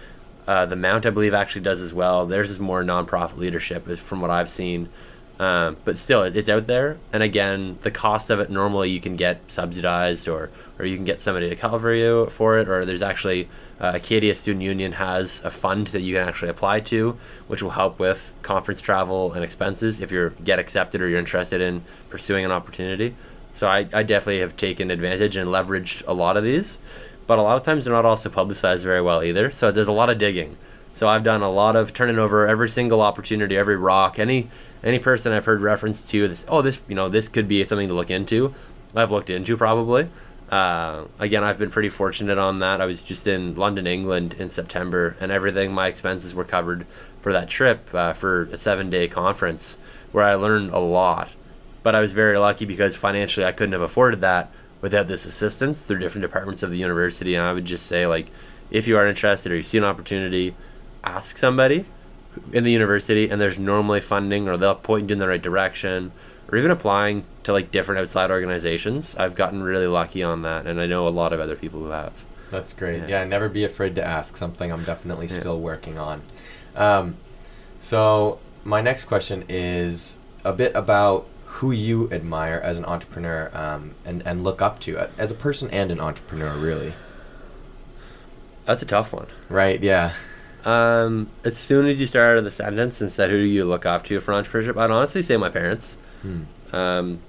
uh, 0.47 0.67
the 0.67 0.77
Mount, 0.77 1.05
I 1.05 1.11
believe, 1.11 1.35
actually 1.35 1.63
does 1.63 1.81
as 1.81 1.93
well. 1.93 2.27
Theirs 2.27 2.51
is 2.51 2.61
more 2.61 2.83
nonprofit 2.83 3.37
leadership, 3.37 3.89
is 3.89 4.01
from 4.01 4.21
what 4.21 4.31
I've 4.31 4.49
seen. 4.49 4.89
Um, 5.41 5.79
but 5.87 5.97
still, 5.97 6.23
it, 6.25 6.37
it's 6.37 6.51
out 6.51 6.67
there. 6.67 6.99
And 7.15 7.23
again, 7.23 7.79
the 7.81 7.91
cost 7.91 8.29
of 8.29 8.41
it 8.41 8.51
normally 8.51 8.91
you 8.91 9.01
can 9.01 9.17
get 9.17 9.51
subsidized, 9.51 10.29
or 10.29 10.51
or 10.79 10.85
you 10.85 10.97
can 10.97 11.07
get 11.07 11.19
somebody 11.19 11.49
to 11.49 11.57
cover 11.57 11.95
you 11.95 12.27
for 12.27 12.59
it. 12.59 12.69
Or 12.69 12.85
there's 12.85 13.01
actually 13.01 13.49
uh, 13.81 13.93
Acadia 13.95 14.35
Student 14.35 14.63
Union 14.63 14.93
has 14.93 15.41
a 15.43 15.49
fund 15.49 15.87
that 15.89 16.03
you 16.03 16.17
can 16.17 16.29
actually 16.29 16.51
apply 16.51 16.81
to, 16.81 17.19
which 17.49 17.63
will 17.63 17.71
help 17.71 17.99
with 17.99 18.35
conference 18.43 18.83
travel 18.83 19.33
and 19.33 19.43
expenses 19.43 20.01
if 20.01 20.13
you 20.13 20.31
get 20.45 20.59
accepted 20.59 21.01
or 21.01 21.09
you're 21.09 21.19
interested 21.19 21.63
in 21.63 21.83
pursuing 22.11 22.45
an 22.45 22.53
opportunity. 22.53 23.15
So 23.53 23.67
I, 23.67 23.89
I 23.95 24.03
definitely 24.03 24.41
have 24.41 24.59
taken 24.59 24.91
advantage 24.91 25.39
and 25.39 25.49
leveraged 25.49 26.03
a 26.07 26.13
lot 26.13 26.37
of 26.37 26.45
these 26.45 26.79
but 27.27 27.39
a 27.39 27.43
lot 27.43 27.57
of 27.57 27.63
times 27.63 27.85
they're 27.85 27.95
not 27.95 28.05
also 28.05 28.29
publicized 28.29 28.83
very 28.83 29.01
well 29.01 29.23
either. 29.23 29.53
So 29.53 29.71
there's 29.71 29.87
a 29.87 29.93
lot 29.93 30.11
of 30.11 30.19
digging. 30.19 30.57
So 30.93 31.07
I've 31.07 31.23
done 31.23 31.43
a 31.43 31.49
lot 31.49 31.77
of 31.77 31.95
turning 31.95 32.19
over 32.19 32.49
every 32.49 32.69
single 32.69 33.01
opportunity, 33.01 33.57
every 33.57 33.77
rock, 33.77 34.19
any 34.19 34.51
any 34.83 34.99
person 34.99 35.33
I've 35.33 35.45
heard 35.45 35.61
reference 35.61 36.03
to 36.11 36.29
this. 36.29 36.45
Oh, 36.49 36.63
this 36.63 36.81
you 36.89 36.95
know 36.95 37.09
this 37.09 37.29
could 37.29 37.49
be 37.49 37.63
something 37.65 37.89
to 37.89 37.95
look 37.95 38.11
into. 38.11 38.55
I've 38.95 39.11
looked 39.11 39.31
into 39.31 39.57
probably. 39.57 40.09
Uh, 40.51 41.05
again, 41.21 41.45
I've 41.45 41.59
been 41.59 41.71
pretty 41.71 41.91
fortunate 41.91 42.39
on 42.39 42.59
that. 42.59 42.81
I 42.81 42.87
was 42.87 43.03
just 43.03 43.29
in 43.29 43.55
London, 43.55 43.87
England 43.87 44.35
in 44.35 44.49
September, 44.49 45.17
and 45.21 45.31
everything 45.31 45.73
my 45.73 45.87
expenses 45.87 46.35
were 46.35 46.45
covered 46.45 46.87
for 47.21 47.33
that 47.33 47.49
trip 47.49 47.89
uh, 47.95 48.15
for 48.15 48.43
a 48.45 48.57
seven 48.57 48.91
day 48.91 49.07
conference 49.07 49.79
where 50.13 50.25
I 50.25 50.35
learned 50.35 50.73
a 50.73 50.79
lot. 50.79 51.29
But 51.83 51.95
I 51.95 52.01
was 52.01 52.13
very 52.13 52.37
lucky 52.37 52.65
because 52.65 52.97
financially 52.97 53.47
I 53.47 53.53
couldn't 53.53 53.73
have 53.73 53.81
afforded 53.81 54.23
that 54.23 54.51
without 54.81 55.07
this 55.07 55.25
assistance 55.25 55.85
through 55.85 55.99
different 55.99 56.23
departments 56.23 56.63
of 56.63 56.71
the 56.71 56.79
university. 56.79 57.35
And 57.35 57.45
I 57.45 57.53
would 57.53 57.65
just 57.65 57.87
say, 57.87 58.07
like, 58.07 58.31
if 58.71 58.89
you 58.89 58.97
are 58.97 59.07
interested 59.07 59.53
or 59.53 59.57
you 59.57 59.63
see 59.63 59.79
an 59.79 59.85
opportunity, 59.85 60.55
ask 61.05 61.39
somebody 61.39 61.87
in 62.53 62.65
the 62.65 62.71
university, 62.71 63.29
and 63.29 63.41
there's 63.41 63.59
normally 63.59 64.01
funding, 64.01 64.49
or 64.49 64.57
they'll 64.57 64.75
point 64.75 65.09
you 65.09 65.15
in 65.15 65.19
the 65.19 65.29
right 65.29 65.43
direction, 65.43 66.13
or 66.51 66.59
even 66.59 66.71
applying 66.71 67.25
to 67.45 67.53
like 67.53 67.71
different 67.71 68.01
outside 68.01 68.31
organizations. 68.31 69.15
I've 69.17 69.35
gotten 69.35 69.63
really 69.63 69.87
lucky 69.87 70.23
on 70.23 70.43
that, 70.43 70.67
and 70.67 70.81
I 70.81 70.87
know 70.87 71.07
a 71.07 71.11
lot 71.11 71.33
of 71.33 71.41
other 71.41 71.57
people 71.57 71.81
who 71.81 71.91
have. 71.91 72.13
That's 72.51 72.73
great. 72.73 73.01
Yeah, 73.01 73.09
yeah 73.09 73.25
never 73.25 73.49
be 73.49 73.65
afraid 73.65 73.95
to 73.97 74.05
ask. 74.05 74.37
Something 74.37 74.73
I'm 74.73 74.85
definitely 74.85 75.27
yeah. 75.27 75.39
still 75.39 75.61
working 75.61 75.99
on. 75.99 76.23
Um, 76.75 77.17
so 77.79 78.39
my 78.65 78.81
next 78.81 79.05
question 79.05 79.45
is 79.49 80.19
a 80.45 80.53
bit 80.53 80.75
about 80.75 81.27
who 81.45 81.73
you 81.73 82.11
admire 82.13 82.61
as 82.63 82.79
an 82.79 82.85
entrepreneur 82.85 83.51
um, 83.53 83.95
and, 84.05 84.23
and 84.25 84.45
look 84.45 84.63
up 84.63 84.79
to 84.79 84.97
as 85.19 85.31
a 85.31 85.35
person 85.35 85.69
and 85.71 85.91
an 85.91 86.01
entrepreneur, 86.01 86.55
really? 86.57 86.93
That's 88.65 88.83
a 88.83 88.87
tough 88.87 89.13
one. 89.13 89.27
Right, 89.49 89.83
yeah. 89.83 90.15
Um, 90.65 91.31
as 91.45 91.57
soon 91.57 91.87
as 91.87 92.01
you 92.01 92.07
started 92.07 92.33
out 92.33 92.39
of 92.39 92.45
the 92.45 92.51
sentence 92.51 93.01
and 93.01 93.11
said, 93.11 93.31
who 93.31 93.39
do 93.39 93.45
you 93.45 93.65
look 93.65 93.87
up 93.87 94.05
to 94.05 94.21
for 94.21 94.33
entrepreneurship, 94.33 94.77
I'd 94.77 94.91
honestly 94.91 95.23
say 95.23 95.37
my 95.37 95.49
parents. 95.49 95.97
Hmm. 96.23 96.43
Um, 96.73 97.21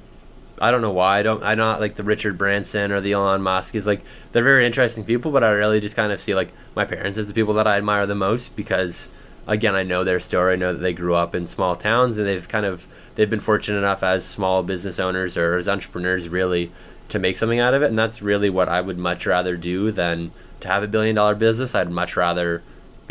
I 0.61 0.69
don't 0.69 0.81
know 0.81 0.91
why. 0.91 1.19
I 1.19 1.23
don't. 1.23 1.41
I'm 1.41 1.57
not 1.57 1.79
like 1.79 1.95
the 1.95 2.03
Richard 2.03 2.37
Branson 2.37 2.91
or 2.91 3.01
the 3.01 3.13
Elon 3.13 3.41
Musk. 3.41 3.73
Is 3.73 3.87
like 3.87 4.01
they're 4.31 4.43
very 4.43 4.65
interesting 4.65 5.03
people, 5.03 5.31
but 5.31 5.43
I 5.43 5.49
really 5.49 5.79
just 5.79 5.95
kind 5.95 6.11
of 6.11 6.19
see 6.19 6.35
like 6.35 6.53
my 6.75 6.85
parents 6.85 7.17
as 7.17 7.27
the 7.27 7.33
people 7.33 7.55
that 7.55 7.65
I 7.65 7.77
admire 7.77 8.05
the 8.05 8.13
most 8.13 8.55
because 8.55 9.09
again, 9.47 9.75
I 9.75 9.81
know 9.81 10.03
their 10.03 10.19
story. 10.19 10.53
I 10.53 10.55
know 10.57 10.73
that 10.73 10.79
they 10.79 10.93
grew 10.93 11.15
up 11.15 11.33
in 11.33 11.47
small 11.47 11.75
towns 11.75 12.17
and 12.19 12.27
they've 12.27 12.47
kind 12.47 12.65
of 12.65 12.85
they've 13.15 13.29
been 13.29 13.39
fortunate 13.39 13.79
enough 13.79 14.03
as 14.03 14.23
small 14.23 14.61
business 14.61 14.99
owners 14.99 15.35
or 15.35 15.57
as 15.57 15.67
entrepreneurs 15.67 16.29
really 16.29 16.71
to 17.09 17.17
make 17.17 17.37
something 17.37 17.59
out 17.59 17.73
of 17.73 17.81
it. 17.81 17.89
And 17.89 17.97
that's 17.97 18.21
really 18.21 18.49
what 18.49 18.69
I 18.69 18.81
would 18.81 18.99
much 18.99 19.25
rather 19.25 19.57
do 19.57 19.91
than 19.91 20.31
to 20.59 20.67
have 20.67 20.83
a 20.83 20.87
billion 20.87 21.15
dollar 21.15 21.35
business. 21.35 21.73
I'd 21.73 21.89
much 21.89 22.15
rather 22.15 22.61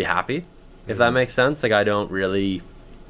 be 0.01 0.05
happy, 0.05 0.37
if 0.37 0.45
mm-hmm. 0.45 0.99
that 0.99 1.11
makes 1.13 1.33
sense. 1.33 1.63
Like 1.63 1.73
I 1.73 1.85
don't 1.85 2.11
really 2.11 2.63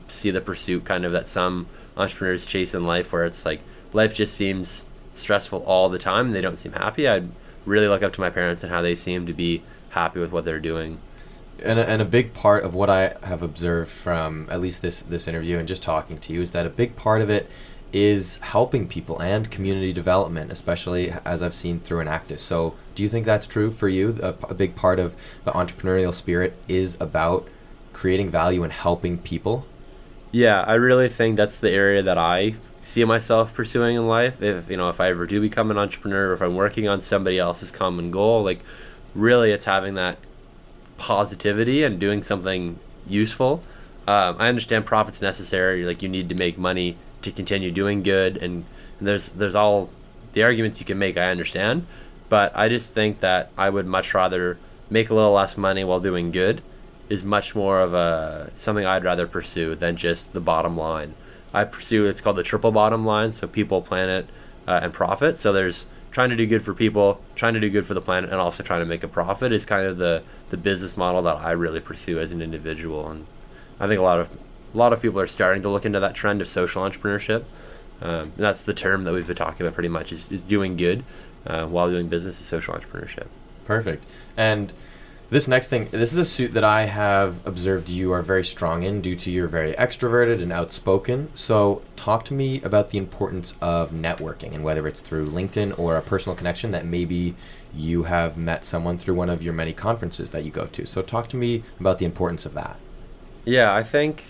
see 0.09 0.31
the 0.31 0.41
pursuit 0.41 0.85
kind 0.85 1.05
of 1.05 1.13
that 1.13 1.29
some 1.29 1.67
entrepreneurs 1.97 2.47
chase 2.47 2.75
in 2.75 2.87
life 2.87 3.13
where 3.13 3.25
it's 3.25 3.45
like 3.45 3.61
life 3.93 4.15
just 4.15 4.35
seems 4.35 4.89
stressful 5.13 5.63
all 5.65 5.89
the 5.89 5.99
time 5.99 6.27
and 6.27 6.35
they 6.35 6.41
don't 6.41 6.59
seem 6.59 6.73
happy. 6.73 7.09
I'd 7.09 7.29
really 7.67 7.89
look 7.89 8.03
up 8.03 8.13
to 8.15 8.21
my 8.21 8.31
parents 8.31 8.63
and 8.63 8.73
how 8.73 8.83
they 8.83 8.95
seem 8.95 9.27
to 9.27 9.33
be 9.33 9.63
happy 9.91 10.21
with 10.21 10.33
what 10.33 10.45
they're 10.45 10.61
doing 10.61 10.99
and 11.63 11.79
a, 11.79 11.89
and 11.89 12.03
a 12.03 12.05
big 12.05 12.33
part 12.33 12.65
of 12.65 12.75
what 12.75 12.91
I 12.91 13.15
have 13.23 13.43
observed 13.43 13.91
from 13.91 14.49
at 14.51 14.61
least 14.61 14.83
this 14.83 15.03
this 15.03 15.29
interview 15.29 15.59
and 15.59 15.69
just 15.69 15.83
talking 15.83 16.19
to 16.19 16.33
you 16.33 16.43
is 16.43 16.53
that 16.53 16.67
a 16.67 16.71
big 16.71 16.97
part 16.97 17.23
of 17.23 17.31
it 17.31 17.49
is 17.93 18.39
helping 18.39 18.87
people 18.87 19.21
and 19.21 19.51
community 19.51 19.93
development, 19.93 20.53
especially 20.53 21.13
as 21.25 21.43
I've 21.43 21.55
seen 21.55 21.81
through 21.81 22.05
Enactus. 22.05 22.41
So, 22.41 22.75
do 22.95 23.03
you 23.03 23.09
think 23.09 23.27
that's 23.27 23.47
true 23.47 23.71
for 23.71 23.89
you? 23.89 24.19
A, 24.23 24.35
a 24.49 24.55
big 24.55 24.77
part 24.77 24.99
of 24.99 25.17
the 25.45 25.53
entrepreneurial 25.53 26.15
spirit 26.15 26.55
is 26.69 26.97
about 27.01 27.49
creating 27.93 28.31
value 28.31 28.63
and 28.63 28.73
helping 28.73 29.19
people. 29.19 29.67
Yeah, 30.33 30.61
I 30.63 30.75
really 30.75 31.09
think 31.09 31.37
that's 31.37 31.59
the 31.59 31.71
area 31.71 32.03
that 32.03 32.19
I 32.19 32.55
see 32.83 33.05
myself 33.05 33.53
pursuing 33.53 33.97
in 33.97 34.07
life. 34.07 34.41
If 34.41 34.71
you 34.71 34.77
know, 34.77 34.89
if 34.89 35.01
I 35.01 35.09
ever 35.09 35.27
do 35.27 35.41
become 35.41 35.71
an 35.71 35.79
entrepreneur, 35.79 36.33
if 36.33 36.41
I'm 36.41 36.55
working 36.55 36.89
on 36.89 37.01
somebody 37.01 37.39
else's 37.39 37.71
common 37.71 38.11
goal, 38.11 38.45
like 38.45 38.61
really, 39.15 39.51
it's 39.51 39.65
having 39.65 39.95
that 39.95 40.19
positivity 40.97 41.83
and 41.83 41.99
doing 41.99 42.23
something 42.23 42.79
useful 43.09 43.63
um, 44.11 44.37
I 44.41 44.49
understand 44.49 44.87
profits 44.87 45.23
necessary. 45.23 45.85
Like 45.85 46.03
you 46.03 46.09
need 46.09 46.29
to 46.31 46.35
make 46.35 46.59
money 46.59 46.97
to 47.23 47.33
continue 47.33 47.71
doing 47.71 48.03
good, 48.03 48.37
and, 48.37 48.65
and 48.99 49.09
there's 49.09 49.31
there's 49.31 49.55
all 49.55 49.91
the 50.33 50.43
arguments 50.43 50.81
you 50.81 50.87
can 50.87 50.99
make. 50.99 51.17
I 51.17 51.31
understand, 51.31 51.87
but 52.29 52.57
I 52.57 52.69
just 52.69 52.95
think 52.95 53.21
that 53.21 53.51
I 53.57 53.71
would 53.71 53.87
much 53.87 54.15
rather 54.15 54.59
make 54.89 55.11
a 55.11 55.15
little 55.15 55.33
less 55.33 55.57
money 55.57 55.85
while 55.85 56.01
doing 56.01 56.31
good 56.31 56.63
is 57.09 57.25
much 57.25 57.55
more 57.55 57.81
of 57.81 57.93
a 57.93 58.51
something 58.55 58.87
I'd 58.87 59.05
rather 59.05 59.27
pursue 59.27 59.75
than 59.75 59.97
just 59.97 60.33
the 60.33 60.41
bottom 60.41 60.77
line. 60.77 61.15
I 61.53 61.65
pursue 61.65 62.07
it's 62.07 62.21
called 62.21 62.37
the 62.37 62.45
triple 62.45 62.71
bottom 62.71 63.05
line, 63.05 63.33
so 63.33 63.49
people, 63.49 63.83
planet, 63.83 64.29
uh, 64.69 64.81
and 64.83 64.93
profit. 64.93 65.37
So 65.37 65.53
there's 65.53 65.87
trying 66.13 66.31
to 66.31 66.37
do 66.37 66.47
good 66.47 66.63
for 66.63 66.75
people, 66.75 67.21
trying 67.35 67.55
to 67.55 67.61
do 67.61 67.69
good 67.69 67.85
for 67.85 67.95
the 67.95 68.01
planet, 68.01 68.31
and 68.31 68.41
also 68.41 68.63
trying 68.63 68.81
to 68.81 68.87
make 68.87 69.03
a 69.03 69.09
profit 69.09 69.53
is 69.53 69.65
kind 69.65 69.87
of 69.87 69.99
the 69.99 70.23
the 70.51 70.57
business 70.57 70.97
model 70.97 71.23
that 71.23 71.37
I 71.37 71.51
really 71.53 71.81
pursue 71.81 72.21
as 72.21 72.31
an 72.31 72.41
individual. 72.41 73.09
And 73.11 73.27
I 73.81 73.89
think 73.89 73.99
a 73.99 74.05
lot 74.05 74.21
of 74.21 74.31
a 74.73 74.77
lot 74.77 74.93
of 74.93 75.03
people 75.03 75.21
are 75.21 75.27
starting 75.27 75.63
to 75.63 75.69
look 75.69 75.85
into 75.85 76.01
that 76.01 76.15
trend 76.15 76.41
of 76.41 76.49
social 76.49 76.83
entrepreneurship. 76.83 77.45
Um, 78.03 78.33
that's 78.37 78.65
the 78.65 78.75
term 78.75 79.05
that 79.05 79.13
we've 79.13 79.27
been 79.27 79.37
talking 79.37 79.67
about 79.67 79.75
pretty 79.75 79.89
much 79.89 80.13
is, 80.13 80.31
is 80.31 80.47
doing 80.47 80.77
good 80.77 81.05
uh, 81.47 81.67
while 81.67 81.91
doing 81.91 82.09
business 82.09 82.41
is 82.41 82.47
social 82.47 82.75
entrepreneurship. 82.75 83.27
Perfect. 83.65 84.05
And 84.37 84.73
this 85.31 85.47
next 85.47 85.69
thing, 85.69 85.89
this 85.93 86.13
is 86.13 86.19
a 86.19 86.25
suit 86.25 86.55
that 86.55 86.65
I 86.65 86.87
have 86.87 87.47
observed 87.47 87.89
you 87.89 88.11
are 88.11 88.23
very 88.23 88.45
strong 88.45 88.83
in 88.83 89.01
due 89.01 89.15
to 89.15 89.31
you're 89.31 89.47
very 89.47 89.75
extroverted 89.75 90.43
and 90.43 90.53
outspoken. 90.53 91.31
So, 91.35 91.83
talk 91.95 92.25
to 92.27 92.35
me 92.35 92.61
about 92.63 92.91
the 92.91 92.99
importance 92.99 93.55
of 93.61 93.93
networking 93.93 94.55
and 94.55 94.65
whether 94.65 94.89
it's 94.89 95.01
through 95.01 95.31
LinkedIn 95.31 95.79
or 95.79 95.97
a 95.97 96.03
personal 96.03 96.35
connection 96.35 96.73
that 96.73 96.85
maybe 96.85 97.37
you 97.73 98.03
have 98.05 98.37
met 98.37 98.65
someone 98.65 98.99
through 98.99 99.15
one 99.15 99.31
of 99.31 99.41
your 99.41 99.53
many 99.53 99.73
conferences 99.73 100.31
that 100.31 100.45
you 100.45 100.51
go 100.51 100.67
to. 100.67 100.85
So, 100.85 101.01
talk 101.01 101.29
to 101.29 101.37
me 101.37 101.63
about 101.79 102.01
the 102.01 102.07
importance 102.07 102.45
of 102.45 102.55
that. 102.55 102.77
Yeah, 103.45 103.73
I 103.73 103.85
think 103.85 104.25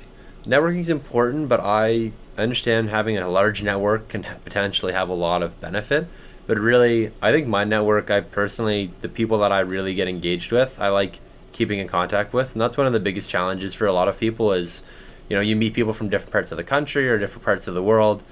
networking 0.45 0.81
is 0.81 0.89
important, 0.89 1.49
but 1.49 1.61
I 1.63 2.13
understand 2.39 2.89
having 2.91 3.19
a 3.19 3.29
large 3.29 3.63
network 3.63 4.09
can 4.09 4.23
potentially 4.45 4.93
have 4.93 5.09
a 5.09 5.15
lot 5.15 5.43
of 5.43 5.61
benefit. 5.61 6.07
But 6.47 6.59
really 6.59 7.13
i 7.23 7.31
think 7.31 7.47
my 7.47 7.63
network 7.63 8.11
i 8.11 8.21
personally 8.21 8.91
the 9.03 9.09
people 9.09 9.39
that 9.39 9.53
i 9.53 9.61
really 9.61 9.95
get 9.95 10.09
engaged 10.09 10.51
with 10.51 10.81
i 10.81 10.89
like 10.89 11.21
keeping 11.53 11.79
in 11.79 11.87
contact 11.87 12.33
with. 12.33 12.53
And 12.53 12.61
that's 12.61 12.79
one 12.79 12.87
of 12.87 12.93
the 12.93 13.01
biggest 13.01 13.29
challenges 13.29 13.75
for 13.75 13.87
a 13.87 13.93
lot 13.93 14.09
of 14.09 14.19
people 14.19 14.53
is 14.53 14.83
you 15.29 15.37
know 15.37 15.43
you 15.43 15.55
meet 15.55 15.75
people 15.75 15.93
from 15.93 16.09
different 16.09 16.33
parts 16.33 16.51
of 16.51 16.57
the 16.57 16.65
country 16.65 17.09
or 17.09 17.19
different 17.19 17.45
parts 17.45 17.69
of 17.69 17.75
the 17.75 17.83
world 17.83 18.23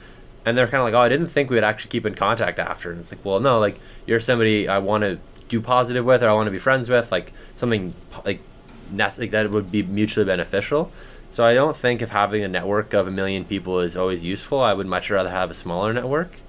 and 0.44 0.56
they're 0.56 0.66
kind 0.66 0.80
of 0.80 0.84
like 0.84 0.94
oh 0.94 1.00
i 1.00 1.08
didn't 1.08 1.26
think 1.26 1.50
we 1.50 1.56
would 1.56 1.64
actually 1.64 1.90
keep 1.90 2.06
in 2.06 2.14
contact 2.14 2.58
after. 2.58 2.90
And 2.90 3.00
it's 3.00 3.12
like 3.12 3.24
well 3.24 3.38
no 3.38 3.58
like 3.58 3.78
you're 4.06 4.18
somebody 4.18 4.66
i 4.68 4.78
want 4.78 5.02
to 5.02 5.18
do 5.48 5.60
positive 5.60 6.04
with 6.04 6.22
or 6.22 6.28
i 6.28 6.32
want 6.32 6.46
to 6.46 6.50
be 6.50 6.58
friends 6.58 6.88
with 6.88 7.12
like 7.12 7.32
something 7.54 7.94
like, 8.24 8.40
like 8.92 9.30
that 9.30 9.50
would 9.50 9.70
be 9.70 9.82
mutually 9.82 10.24
beneficial 10.24 10.90
so 11.30 11.44
i 11.44 11.54
don't 11.54 11.76
think 11.76 12.02
if 12.02 12.10
having 12.10 12.42
a 12.42 12.48
network 12.48 12.92
of 12.94 13.06
a 13.06 13.10
million 13.10 13.44
people 13.44 13.80
is 13.80 13.96
always 13.96 14.24
useful 14.24 14.60
i 14.60 14.72
would 14.72 14.86
much 14.86 15.10
rather 15.10 15.30
have 15.30 15.50
a 15.50 15.54
smaller 15.54 15.92
network 15.92 16.40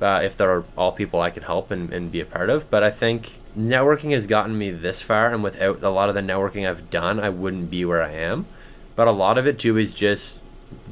uh, 0.00 0.20
if 0.22 0.36
there 0.36 0.50
are 0.50 0.64
all 0.76 0.92
people 0.92 1.20
I 1.20 1.30
can 1.30 1.42
help 1.42 1.70
and, 1.70 1.92
and 1.92 2.10
be 2.10 2.20
a 2.20 2.24
part 2.24 2.50
of. 2.50 2.70
But 2.70 2.82
I 2.82 2.90
think 2.90 3.38
networking 3.56 4.12
has 4.12 4.26
gotten 4.26 4.56
me 4.56 4.70
this 4.70 5.02
far, 5.02 5.32
and 5.32 5.42
without 5.42 5.82
a 5.82 5.90
lot 5.90 6.08
of 6.08 6.14
the 6.14 6.20
networking 6.20 6.68
I've 6.68 6.90
done, 6.90 7.20
I 7.20 7.28
wouldn't 7.28 7.70
be 7.70 7.84
where 7.84 8.02
I 8.02 8.12
am. 8.12 8.46
But 8.96 9.08
a 9.08 9.12
lot 9.12 9.38
of 9.38 9.46
it 9.46 9.58
too 9.58 9.76
is 9.76 9.94
just 9.94 10.42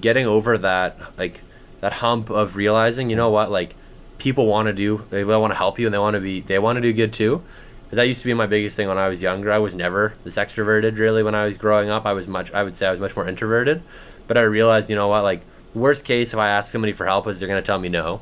getting 0.00 0.26
over 0.26 0.58
that 0.58 0.98
like 1.18 1.42
that 1.80 1.94
hump 1.94 2.30
of 2.30 2.56
realizing, 2.56 3.10
you 3.10 3.16
know 3.16 3.30
what, 3.30 3.50
like 3.50 3.74
people 4.18 4.46
want 4.46 4.66
to 4.66 4.72
do, 4.72 5.04
they 5.10 5.24
want 5.24 5.52
to 5.52 5.56
help 5.56 5.78
you, 5.78 5.86
and 5.86 5.94
they 5.94 5.98
want 5.98 6.14
to 6.14 6.20
be, 6.20 6.40
they 6.40 6.58
want 6.58 6.76
to 6.76 6.82
do 6.82 6.92
good 6.92 7.12
too. 7.12 7.42
That 7.90 8.02
used 8.04 8.20
to 8.20 8.26
be 8.26 8.34
my 8.34 8.46
biggest 8.46 8.76
thing 8.76 8.88
when 8.88 8.98
I 8.98 9.08
was 9.08 9.22
younger. 9.22 9.50
I 9.50 9.58
was 9.58 9.74
never 9.74 10.14
this 10.24 10.36
extroverted 10.36 10.98
really 10.98 11.22
when 11.22 11.34
I 11.34 11.46
was 11.46 11.56
growing 11.56 11.88
up. 11.88 12.04
I 12.04 12.12
was 12.12 12.28
much, 12.28 12.52
I 12.52 12.62
would 12.62 12.76
say 12.76 12.86
I 12.86 12.90
was 12.90 13.00
much 13.00 13.16
more 13.16 13.26
introverted. 13.26 13.82
But 14.26 14.36
I 14.36 14.42
realized, 14.42 14.90
you 14.90 14.96
know 14.96 15.08
what, 15.08 15.22
like 15.22 15.40
worst 15.74 16.04
case, 16.04 16.32
if 16.34 16.38
I 16.38 16.50
ask 16.50 16.70
somebody 16.70 16.92
for 16.92 17.06
help, 17.06 17.26
is 17.26 17.38
they're 17.38 17.48
gonna 17.48 17.62
tell 17.62 17.78
me 17.78 17.88
no 17.88 18.20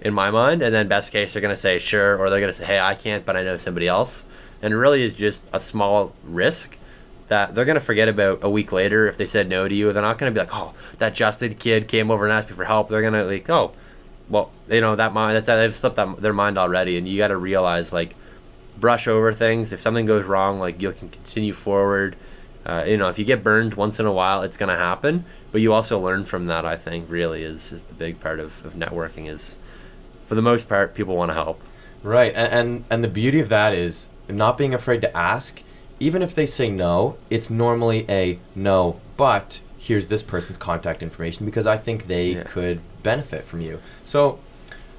in 0.00 0.14
my 0.14 0.30
mind. 0.30 0.62
And 0.62 0.72
then 0.72 0.86
best 0.86 1.10
case, 1.10 1.32
they're 1.32 1.42
to 1.42 1.56
say 1.56 1.78
sure, 1.78 2.16
or 2.16 2.30
they're 2.30 2.40
to 2.46 2.52
say, 2.52 2.64
hey, 2.64 2.78
I 2.78 2.94
can't, 2.94 3.26
but 3.26 3.36
I 3.36 3.42
know 3.42 3.56
somebody 3.56 3.88
else. 3.88 4.24
And 4.62 4.72
it 4.72 4.76
really 4.76 5.02
is 5.02 5.14
just 5.14 5.48
a 5.52 5.58
small 5.58 6.14
risk 6.22 6.78
that 7.28 7.54
they're 7.54 7.64
to 7.64 7.80
forget 7.80 8.08
about 8.08 8.44
a 8.44 8.50
week 8.50 8.70
later 8.70 9.08
if 9.08 9.16
they 9.16 9.26
said 9.26 9.48
no 9.48 9.66
to 9.66 9.74
you. 9.74 9.92
They're 9.92 10.02
not 10.02 10.18
to 10.18 10.30
be 10.30 10.38
like, 10.38 10.54
oh, 10.54 10.74
that 10.98 11.14
Justin 11.14 11.54
kid 11.54 11.88
came 11.88 12.10
over 12.10 12.24
and 12.24 12.32
asked 12.32 12.50
me 12.50 12.54
for 12.54 12.64
help. 12.64 12.88
They're 12.88 13.02
to 13.10 13.24
like, 13.24 13.48
oh, 13.50 13.72
well, 14.28 14.50
you 14.68 14.80
know 14.80 14.96
that 14.96 15.12
mind 15.12 15.36
that's 15.36 15.46
they've 15.46 15.74
slipped 15.74 15.96
that, 15.96 16.20
their 16.20 16.32
mind 16.32 16.58
already, 16.58 16.96
and 16.96 17.06
you 17.08 17.18
got 17.18 17.28
to 17.28 17.36
realize 17.36 17.92
like 17.92 18.14
brush 18.78 19.08
over 19.08 19.32
things. 19.32 19.72
If 19.72 19.80
something 19.80 20.06
goes 20.06 20.24
wrong, 20.24 20.58
like 20.58 20.80
you 20.80 20.92
can 20.92 21.08
continue 21.08 21.52
forward. 21.52 22.16
Uh, 22.66 22.84
you 22.86 22.96
know, 22.96 23.08
if 23.08 23.18
you 23.18 23.24
get 23.24 23.44
burned 23.44 23.74
once 23.74 24.00
in 24.00 24.06
a 24.06 24.12
while, 24.12 24.42
it's 24.42 24.56
going 24.56 24.70
to 24.70 24.76
happen. 24.76 25.24
But 25.52 25.60
you 25.60 25.72
also 25.72 26.00
learn 26.00 26.24
from 26.24 26.46
that. 26.46 26.64
I 26.64 26.76
think 26.76 27.06
really 27.08 27.42
is 27.42 27.72
is 27.72 27.84
the 27.84 27.94
big 27.94 28.20
part 28.20 28.40
of, 28.40 28.64
of 28.64 28.74
networking 28.74 29.28
is 29.28 29.56
for 30.26 30.34
the 30.34 30.42
most 30.42 30.68
part, 30.68 30.94
people 30.94 31.16
want 31.16 31.30
to 31.30 31.34
help. 31.34 31.62
Right, 32.02 32.34
and, 32.34 32.52
and 32.52 32.84
and 32.90 33.04
the 33.04 33.08
beauty 33.08 33.40
of 33.40 33.48
that 33.48 33.72
is 33.74 34.08
not 34.28 34.58
being 34.58 34.74
afraid 34.74 35.00
to 35.02 35.16
ask. 35.16 35.62
Even 36.00 36.22
if 36.22 36.34
they 36.34 36.44
say 36.44 36.68
no, 36.68 37.16
it's 37.30 37.48
normally 37.48 38.04
a 38.08 38.38
no, 38.54 39.00
but 39.16 39.60
here's 39.78 40.08
this 40.08 40.22
person's 40.22 40.58
contact 40.58 41.02
information 41.02 41.46
because 41.46 41.66
I 41.66 41.78
think 41.78 42.06
they 42.06 42.28
yeah. 42.30 42.42
could 42.44 42.80
benefit 43.02 43.44
from 43.44 43.60
you. 43.60 43.80
So, 44.04 44.38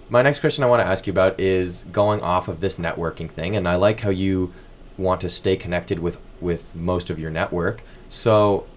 my 0.09 0.21
next 0.21 0.39
question 0.39 0.63
I 0.63 0.67
want 0.67 0.81
to 0.81 0.87
ask 0.87 1.07
you 1.07 1.11
about 1.11 1.39
is 1.39 1.83
going 1.91 2.21
off 2.21 2.47
of 2.47 2.61
this 2.61 2.77
networking 2.77 3.29
thing, 3.29 3.55
and 3.55 3.67
I 3.67 3.75
like 3.75 4.01
how 4.01 4.09
you 4.09 4.53
want 4.97 5.21
to 5.21 5.29
stay 5.29 5.55
connected 5.55 5.99
with 5.99 6.19
with 6.39 6.75
most 6.75 7.09
of 7.09 7.19
your 7.19 7.31
network. 7.31 7.81
So, 8.07 8.67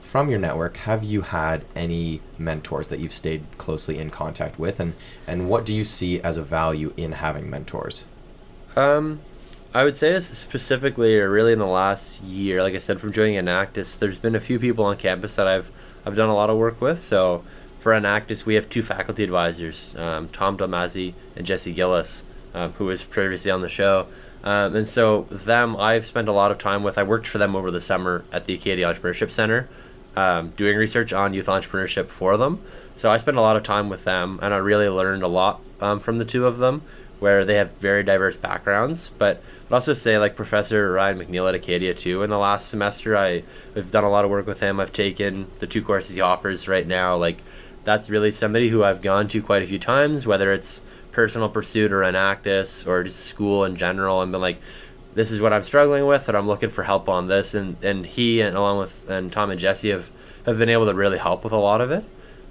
from 0.00 0.28
your 0.28 0.38
network, 0.38 0.76
have 0.78 1.04
you 1.04 1.22
had 1.22 1.64
any 1.76 2.20
mentors 2.36 2.88
that 2.88 2.98
you've 2.98 3.12
stayed 3.12 3.44
closely 3.58 3.98
in 3.98 4.10
contact 4.10 4.58
with, 4.58 4.80
and 4.80 4.94
and 5.26 5.48
what 5.48 5.64
do 5.64 5.74
you 5.74 5.84
see 5.84 6.20
as 6.20 6.36
a 6.36 6.42
value 6.42 6.92
in 6.96 7.12
having 7.12 7.48
mentors? 7.48 8.06
Um, 8.74 9.20
I 9.74 9.84
would 9.84 9.94
say 9.94 10.12
this 10.12 10.26
specifically, 10.26 11.18
or 11.18 11.30
really 11.30 11.52
in 11.52 11.58
the 11.58 11.66
last 11.66 12.22
year, 12.22 12.62
like 12.62 12.74
I 12.74 12.78
said, 12.78 13.00
from 13.00 13.12
joining 13.12 13.36
Enactus, 13.36 13.98
there's 13.98 14.18
been 14.18 14.34
a 14.34 14.40
few 14.40 14.58
people 14.58 14.84
on 14.84 14.96
campus 14.96 15.36
that 15.36 15.46
I've 15.46 15.70
I've 16.04 16.16
done 16.16 16.28
a 16.28 16.34
lot 16.34 16.50
of 16.50 16.56
work 16.56 16.80
with. 16.80 17.00
So 17.00 17.44
for 17.82 17.92
Enactus, 17.92 18.46
we 18.46 18.54
have 18.54 18.68
two 18.68 18.82
faculty 18.82 19.24
advisors, 19.24 19.94
um, 19.96 20.28
Tom 20.28 20.56
Dalmazzi 20.56 21.14
and 21.34 21.44
Jesse 21.44 21.72
Gillis, 21.72 22.24
um, 22.54 22.72
who 22.72 22.86
was 22.86 23.02
previously 23.02 23.50
on 23.50 23.60
the 23.60 23.68
show. 23.68 24.06
Um, 24.44 24.76
and 24.76 24.88
so 24.88 25.22
them, 25.30 25.76
I've 25.76 26.06
spent 26.06 26.28
a 26.28 26.32
lot 26.32 26.50
of 26.50 26.58
time 26.58 26.82
with. 26.82 26.96
I 26.96 27.02
worked 27.02 27.26
for 27.26 27.38
them 27.38 27.56
over 27.56 27.70
the 27.70 27.80
summer 27.80 28.24
at 28.32 28.44
the 28.44 28.54
Acadia 28.54 28.86
Entrepreneurship 28.86 29.30
Center 29.30 29.68
um, 30.16 30.50
doing 30.50 30.76
research 30.76 31.12
on 31.12 31.34
youth 31.34 31.46
entrepreneurship 31.46 32.08
for 32.08 32.36
them. 32.36 32.60
So 32.94 33.10
I 33.10 33.16
spent 33.18 33.36
a 33.36 33.40
lot 33.40 33.56
of 33.56 33.62
time 33.62 33.88
with 33.88 34.04
them, 34.04 34.38
and 34.42 34.52
I 34.52 34.58
really 34.58 34.88
learned 34.88 35.22
a 35.22 35.28
lot 35.28 35.60
um, 35.80 36.00
from 36.00 36.18
the 36.18 36.24
two 36.24 36.46
of 36.46 36.58
them, 36.58 36.82
where 37.18 37.44
they 37.44 37.54
have 37.54 37.72
very 37.72 38.02
diverse 38.02 38.36
backgrounds. 38.36 39.10
But 39.16 39.42
I'd 39.68 39.74
also 39.74 39.94
say, 39.94 40.18
like 40.18 40.36
Professor 40.36 40.92
Ryan 40.92 41.18
McNeil 41.18 41.48
at 41.48 41.54
Acadia 41.54 41.94
too. 41.94 42.22
In 42.22 42.30
the 42.30 42.38
last 42.38 42.68
semester, 42.68 43.16
I 43.16 43.42
have 43.74 43.90
done 43.90 44.04
a 44.04 44.10
lot 44.10 44.24
of 44.24 44.30
work 44.30 44.46
with 44.46 44.60
him. 44.60 44.80
I've 44.80 44.92
taken 44.92 45.50
the 45.60 45.66
two 45.66 45.82
courses 45.82 46.16
he 46.16 46.20
offers 46.20 46.68
right 46.68 46.86
now. 46.86 47.16
Like 47.16 47.42
that's 47.84 48.10
really 48.10 48.32
somebody 48.32 48.68
who 48.68 48.84
I've 48.84 49.02
gone 49.02 49.28
to 49.28 49.42
quite 49.42 49.62
a 49.62 49.66
few 49.66 49.78
times, 49.78 50.26
whether 50.26 50.52
it's 50.52 50.82
personal 51.10 51.48
pursuit 51.48 51.92
or 51.92 52.00
Enactus 52.00 52.86
or 52.86 53.04
just 53.04 53.20
school 53.26 53.64
in 53.64 53.76
general, 53.76 54.22
and 54.22 54.32
been 54.32 54.40
like, 54.40 54.60
this 55.14 55.30
is 55.30 55.40
what 55.40 55.52
I'm 55.52 55.64
struggling 55.64 56.06
with, 56.06 56.28
and 56.28 56.36
I'm 56.36 56.46
looking 56.46 56.70
for 56.70 56.82
help 56.82 57.08
on 57.08 57.28
this. 57.28 57.54
And, 57.54 57.82
and 57.84 58.06
he, 58.06 58.40
and 58.40 58.56
along 58.56 58.78
with 58.78 59.10
and 59.10 59.30
Tom 59.30 59.50
and 59.50 59.60
Jesse, 59.60 59.90
have, 59.90 60.10
have 60.46 60.58
been 60.58 60.70
able 60.70 60.86
to 60.86 60.94
really 60.94 61.18
help 61.18 61.44
with 61.44 61.52
a 61.52 61.58
lot 61.58 61.80
of 61.80 61.90
it. 61.90 62.04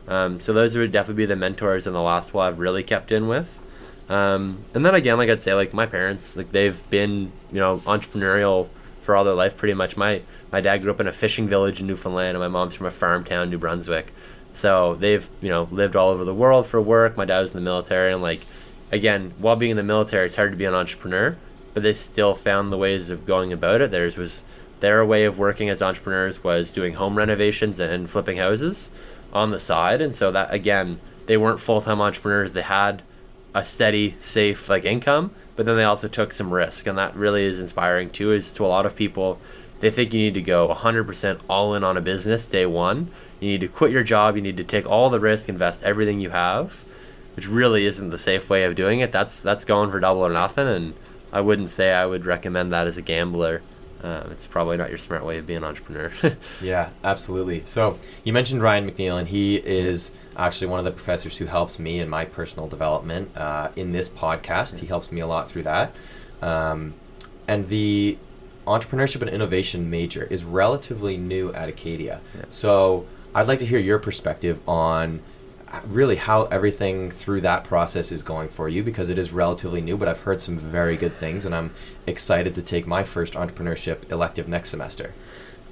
Um, 0.08 0.40
so 0.42 0.54
those 0.54 0.76
would 0.76 0.92
definitely 0.92 1.24
be 1.24 1.26
the 1.28 1.36
mentors 1.36 1.88
in 1.88 1.94
the 1.94 2.02
last 2.02 2.34
while 2.34 2.48
I've 2.48 2.60
really 2.60 2.84
kept 2.84 3.12
in 3.12 3.28
with. 3.28 3.62
Um, 4.10 4.66
and 4.74 4.86
then 4.86 4.94
again, 4.94 5.18
like 5.18 5.30
I'd 5.30 5.42
say, 5.42 5.54
like 5.54 5.74
my 5.74 5.86
parents, 5.86 6.36
like 6.36 6.52
they've 6.52 6.90
been, 6.90 7.32
you 7.52 7.60
know, 7.60 7.78
entrepreneurial 7.86 8.68
for 9.02 9.16
all 9.16 9.24
their 9.24 9.34
life, 9.34 9.58
pretty 9.58 9.74
much. 9.74 9.96
My 9.96 10.22
my 10.52 10.60
dad 10.60 10.82
grew 10.82 10.92
up 10.92 11.00
in 11.00 11.08
a 11.08 11.14
fishing 11.14 11.48
village 11.48 11.80
in 11.80 11.88
Newfoundland, 11.88 12.36
and 12.36 12.40
my 12.40 12.48
mom's 12.48 12.74
from 12.74 12.88
a 12.88 12.92
farm 12.92 13.24
town, 13.24 13.50
New 13.50 13.58
Brunswick. 13.58 14.12
So 14.54 14.96
they've, 14.96 15.28
you 15.42 15.50
know, 15.50 15.68
lived 15.72 15.96
all 15.96 16.10
over 16.10 16.26
the 16.26 16.34
world 16.34 16.68
for 16.68 16.82
work. 16.82 17.18
My 17.18 17.26
dad 17.26 17.42
was 17.42 17.54
in 17.54 17.64
the 17.64 17.70
military, 17.70 18.12
and 18.12 18.22
like, 18.22 18.42
again, 18.92 19.34
while 19.38 19.56
being 19.56 19.72
in 19.72 19.78
the 19.78 19.84
military, 19.84 20.26
it's 20.26 20.36
hard 20.36 20.52
to 20.52 20.58
be 20.58 20.66
an 20.66 20.76
entrepreneur 20.76 21.38
but 21.74 21.84
they 21.84 21.94
still 21.94 22.34
found 22.34 22.72
the 22.72 22.78
ways 22.78 23.10
of 23.10 23.26
going 23.26 23.54
about 23.54 23.82
it. 23.82 23.92
Theirs 23.92 24.18
was 24.18 24.44
their 24.80 25.06
way 25.06 25.26
of 25.26 25.38
working 25.38 25.70
as 25.70 25.82
entrepreneurs 25.82 26.44
was 26.44 26.74
doing 26.74 26.96
home 26.96 27.16
renovations 27.16 27.80
and 27.80 28.10
flipping 28.10 28.38
houses 28.38 28.90
on 29.32 29.52
the 29.52 29.60
side, 29.60 30.02
and 30.02 30.14
so 30.14 30.32
that 30.32 30.54
again, 30.54 31.00
they 31.28 31.38
weren't 31.38 31.60
full 31.60 31.82
time 31.82 32.02
entrepreneurs. 32.02 32.54
They 32.54 32.62
had 32.62 33.04
a 33.54 33.64
steady, 33.64 34.16
safe 34.20 34.70
like 34.70 34.86
income, 34.86 35.32
but 35.56 35.66
then 35.66 35.78
they 35.78 35.84
also 35.84 36.08
took 36.08 36.34
some 36.34 36.54
risk, 36.54 36.88
and 36.88 36.98
that 36.98 37.16
really 37.16 37.44
is 37.44 37.60
inspiring 37.60 38.10
too. 38.10 38.32
Is 38.32 38.52
to 38.54 38.66
a 38.66 38.68
lot 38.68 38.86
of 38.86 38.96
people, 38.96 39.40
they 39.80 39.92
think 39.92 40.14
you 40.14 40.20
need 40.20 40.34
to 40.34 40.42
go 40.42 40.68
100% 40.68 41.40
all 41.50 41.74
in 41.76 41.84
on 41.84 41.98
a 41.98 42.02
business 42.02 42.48
day 42.48 42.66
one. 42.66 43.10
You 43.42 43.50
need 43.50 43.62
to 43.62 43.68
quit 43.68 43.92
your 43.92 44.04
job. 44.04 44.38
You 44.38 44.42
need 44.42 44.58
to 44.58 44.64
take 44.64 44.90
all 44.90 45.10
the 45.10 45.20
risk, 45.20 45.50
invest 45.50 45.84
everything 45.84 46.22
you 46.22 46.30
have, 46.30 46.86
which 47.36 47.50
really 47.50 47.86
isn't 47.86 48.10
the 48.10 48.18
safe 48.18 48.50
way 48.50 48.64
of 48.64 48.76
doing 48.76 49.02
it. 49.02 49.12
That's 49.12 49.42
that's 49.42 49.66
going 49.66 49.92
for 49.92 50.00
double 50.00 50.22
or 50.22 50.32
nothing, 50.32 50.68
and 50.68 50.94
I 51.34 51.42
wouldn't 51.42 51.70
say 51.70 51.92
I 51.92 52.06
would 52.06 52.26
recommend 52.26 52.72
that 52.72 52.88
as 52.88 52.96
a 52.96 53.02
gambler 53.02 53.62
um, 54.04 54.32
it's 54.32 54.48
probably 54.48 54.78
not 54.78 54.90
your 54.90 54.98
smart 54.98 55.24
way 55.24 55.38
of 55.38 55.46
being 55.46 55.58
an 55.58 55.64
entrepreneur. 55.64 56.12
Yeah, 56.62 56.90
absolutely. 57.04 57.64
So 57.66 58.00
you 58.24 58.34
mentioned 58.34 58.62
Ryan 58.62 58.90
McNeil, 58.90 59.20
and 59.20 59.28
he 59.28 59.58
is 59.58 60.12
actually 60.38 60.68
one 60.68 60.80
of 60.80 60.86
the 60.86 60.92
professors 60.92 61.38
who 61.38 61.46
helps 61.46 61.80
me 61.80 62.00
in 62.00 62.10
my 62.10 62.26
personal 62.26 62.68
development 62.68 63.36
uh, 63.36 63.70
in 63.76 63.92
this 63.92 64.10
podcast. 64.10 64.78
He 64.80 64.88
helps 64.88 65.12
me 65.12 65.22
a 65.22 65.28
lot 65.28 65.50
through 65.50 65.64
that. 65.64 65.96
Um, 66.42 66.94
and 67.48 67.68
the 67.68 68.18
entrepreneurship 68.68 69.22
and 69.22 69.30
innovation 69.30 69.90
major 69.90 70.24
is 70.24 70.44
relatively 70.44 71.18
new 71.18 71.52
at 71.54 71.70
Acadia. 71.70 72.22
Yeah. 72.36 72.46
So 72.50 73.06
I'd 73.34 73.48
like 73.48 73.60
to 73.60 73.66
hear 73.66 73.80
your 73.80 74.00
perspective 74.00 74.60
on 74.68 75.22
uh, 75.68 75.80
really 75.88 76.18
how 76.18 76.46
everything 76.46 77.12
through 77.12 77.42
that 77.42 77.64
process 77.64 78.12
is 78.12 78.24
going 78.24 78.50
for 78.50 78.68
you 78.68 78.84
because 78.84 79.10
it 79.10 79.18
is 79.18 79.32
relatively 79.32 79.80
new, 79.80 79.96
but 79.98 80.08
I've 80.08 80.20
heard 80.20 80.42
some 80.42 80.58
very 80.58 80.98
good 80.98 81.14
things, 81.14 81.46
and 81.46 81.56
I'm 81.56 81.74
excited 82.08 82.56
to 82.56 82.62
take 82.62 82.86
my 82.86 83.04
first 83.04 83.36
entrepreneurship 83.36 84.12
elective 84.12 84.48
next 84.48 84.70
semester. 84.70 85.14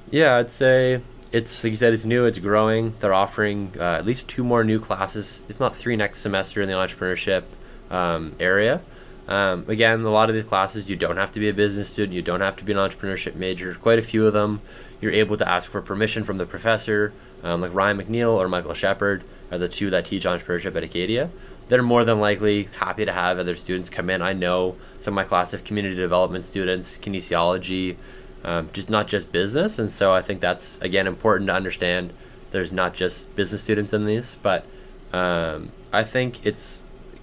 Yeah, 0.09 0.37
I'd 0.37 0.49
say 0.49 1.01
it's 1.31 1.63
like 1.63 1.71
you 1.71 1.77
said, 1.77 1.93
it's 1.93 2.05
new, 2.05 2.25
it's 2.25 2.39
growing. 2.39 2.93
They're 2.99 3.13
offering 3.13 3.73
uh, 3.77 3.83
at 3.83 4.05
least 4.05 4.27
two 4.27 4.43
more 4.43 4.63
new 4.63 4.79
classes, 4.79 5.43
if 5.49 5.59
not 5.59 5.75
three 5.75 5.95
next 5.95 6.21
semester 6.21 6.61
in 6.61 6.69
the 6.69 6.75
entrepreneurship 6.75 7.43
um, 7.91 8.35
area. 8.39 8.81
Um, 9.27 9.65
again, 9.67 10.01
a 10.01 10.09
lot 10.09 10.29
of 10.29 10.35
these 10.35 10.45
classes 10.45 10.89
you 10.89 10.95
don't 10.95 11.17
have 11.17 11.31
to 11.33 11.39
be 11.39 11.49
a 11.49 11.53
business 11.53 11.89
student, 11.91 12.15
you 12.15 12.23
don't 12.23 12.41
have 12.41 12.55
to 12.55 12.63
be 12.63 12.71
an 12.71 12.79
entrepreneurship 12.79 13.35
major. 13.35 13.75
Quite 13.75 13.99
a 13.99 14.01
few 14.01 14.25
of 14.25 14.33
them, 14.33 14.61
you're 15.01 15.11
able 15.11 15.37
to 15.37 15.47
ask 15.47 15.69
for 15.69 15.81
permission 15.83 16.23
from 16.23 16.37
the 16.37 16.47
professor, 16.47 17.13
um, 17.43 17.61
like 17.61 17.73
Ryan 17.73 17.97
McNeil 17.97 18.33
or 18.33 18.47
Michael 18.47 18.73
Shepard 18.73 19.23
are 19.51 19.57
the 19.57 19.69
two 19.69 19.89
that 19.91 20.05
teach 20.05 20.25
entrepreneurship 20.25 20.75
at 20.75 20.83
Acadia. 20.83 21.29
They're 21.67 21.83
more 21.83 22.03
than 22.03 22.19
likely 22.19 22.67
happy 22.79 23.05
to 23.05 23.11
have 23.11 23.37
other 23.37 23.55
students 23.55 23.89
come 23.89 24.09
in. 24.09 24.21
I 24.21 24.33
know 24.33 24.75
some 24.99 25.13
of 25.13 25.15
my 25.15 25.23
class 25.23 25.53
of 25.53 25.63
community 25.63 25.95
development 25.95 26.45
students, 26.45 26.97
kinesiology, 26.97 27.97
um, 28.43 28.69
just 28.73 28.89
not 28.89 29.07
just 29.07 29.31
business. 29.31 29.79
And 29.79 29.91
so 29.91 30.11
I 30.11 30.21
think 30.21 30.39
that's 30.41 30.79
again 30.79 31.07
important 31.07 31.47
to 31.49 31.53
understand. 31.53 32.13
There's 32.51 32.73
not 32.73 32.93
just 32.93 33.35
business 33.35 33.61
students 33.61 33.93
in 33.93 34.05
these, 34.05 34.35
but 34.41 34.65
um, 35.13 35.71
I 35.93 36.03
think 36.03 36.45
it's 36.45 36.81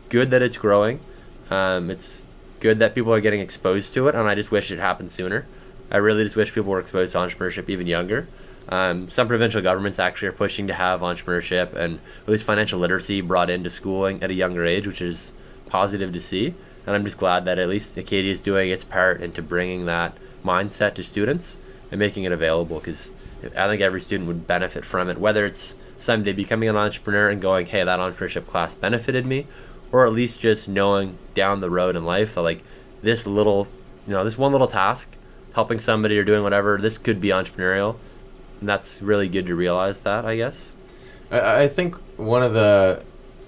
good 0.09 0.31
that 0.31 0.43
it's 0.43 0.57
growing. 0.57 1.01
Um, 1.51 1.91
it's 1.91 2.27
good 2.61 2.79
that 2.79 2.95
people 2.95 3.13
are 3.13 3.21
getting 3.21 3.41
exposed 3.41 3.93
to 3.95 4.09
it, 4.09 4.15
and 4.15 4.29
I 4.29 4.35
just 4.35 4.51
wish 4.51 4.71
it 4.71 4.79
happened 4.79 5.11
sooner. 5.11 5.47
I 5.91 5.99
really 5.99 6.25
just 6.25 6.37
wish 6.37 6.53
people 6.53 6.71
were 6.71 6.81
exposed 6.81 7.13
to 7.13 7.19
entrepreneurship 7.19 7.69
even 7.69 7.87
younger. 7.87 8.29
Um, 8.69 9.09
some 9.09 9.29
provincial 9.29 9.63
governments 9.63 9.99
actually 9.99 10.29
are 10.29 10.33
pushing 10.33 10.67
to 10.67 10.75
have 10.75 11.01
entrepreneurship 11.01 11.75
and 11.75 12.01
at 12.23 12.29
least 12.29 12.45
financial 12.45 12.81
literacy 12.81 13.21
brought 13.21 13.49
into 13.49 13.71
schooling 13.71 14.23
at 14.23 14.31
a 14.31 14.35
younger 14.35 14.65
age, 14.65 14.87
which 14.87 15.01
is 15.01 15.33
positive 15.67 16.13
to 16.13 16.21
see. 16.21 16.55
And 16.87 16.95
I'm 16.95 17.05
just 17.05 17.19
glad 17.19 17.45
that 17.45 17.59
at 17.59 17.69
least 17.69 17.97
Acadia 17.97 18.33
is 18.33 18.41
doing 18.41 18.71
its 18.71 18.85
part 18.85 19.21
into 19.21 19.43
bringing 19.43 19.87
that 19.87 20.17
mindset 20.45 20.95
to 20.95 21.03
students 21.03 21.59
and 21.91 21.99
making 21.99 22.25
it 22.25 22.33
available 22.33 22.79
because 22.79 23.13
I 23.57 23.69
think 23.69 23.83
every 23.83 24.01
student 24.01 24.29
would 24.29 24.47
benefit 24.47 24.85
from 24.85 25.09
it, 25.09 25.19
whether 25.19 25.47
it's 25.47 25.77
someday 25.97 26.33
becoming 26.33 26.69
an 26.69 26.77
entrepreneur 26.77 27.29
and 27.29 27.41
going, 27.41 27.67
hey, 27.67 27.85
that 27.85 27.99
entrepreneurship 27.99 28.47
class 28.47 28.75
benefited 28.75 29.27
me, 29.27 29.47
or 29.93 30.07
at 30.07 30.13
least 30.13 30.41
just 30.41 30.69
knowing 30.69 31.19
down 31.35 31.61
the 31.61 31.71
road 31.71 31.97
in 31.97 32.05
life 32.05 32.35
that 32.35 32.43
like 32.43 32.63
this 33.03 33.27
little, 33.27 33.69
you 34.07 34.13
know, 34.13 34.25
this 34.25 34.39
one 34.39 34.53
little 34.53 34.67
task, 34.67 35.17
helping 35.55 35.79
somebody 35.79 36.19
or 36.19 36.25
doing 36.25 36.43
whatever, 36.43 36.79
this 36.79 36.99
could 36.99 37.21
be 37.21 37.29
entrepreneurial. 37.29 37.97
That's 38.63 39.03
really 39.03 39.29
good 39.29 39.47
to 39.47 39.55
realize 39.55 40.01
that, 40.01 40.25
I 40.25 40.37
guess. 40.37 40.73
I, 41.31 41.65
I 41.65 41.69
think 41.69 41.97
one 42.19 42.43
of 42.43 42.55
the 42.55 43.03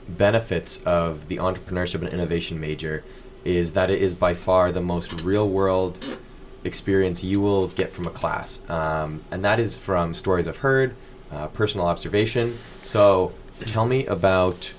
benefits 0.08 0.80
of 0.84 1.28
the 1.28 1.36
entrepreneurship 1.36 2.00
and 2.00 2.08
innovation 2.08 2.60
major 2.60 3.04
is 3.44 3.72
that 3.72 3.90
it 3.90 4.02
is 4.02 4.14
by 4.14 4.34
far 4.34 4.72
the 4.72 4.80
most 4.80 5.22
real 5.22 5.48
world 5.48 6.18
experience 6.64 7.22
you 7.22 7.40
will 7.40 7.68
get 7.68 7.90
from 7.90 8.06
a 8.06 8.10
class. 8.10 8.68
Um, 8.68 9.22
and 9.30 9.44
that 9.44 9.58
is 9.60 9.76
from 9.76 10.14
stories 10.14 10.48
I've 10.48 10.58
heard, 10.58 10.94
uh, 11.30 11.48
personal 11.48 11.86
observation. 11.86 12.52
So 12.82 13.32
tell 13.60 13.86
me 13.86 14.06
about, 14.06 14.72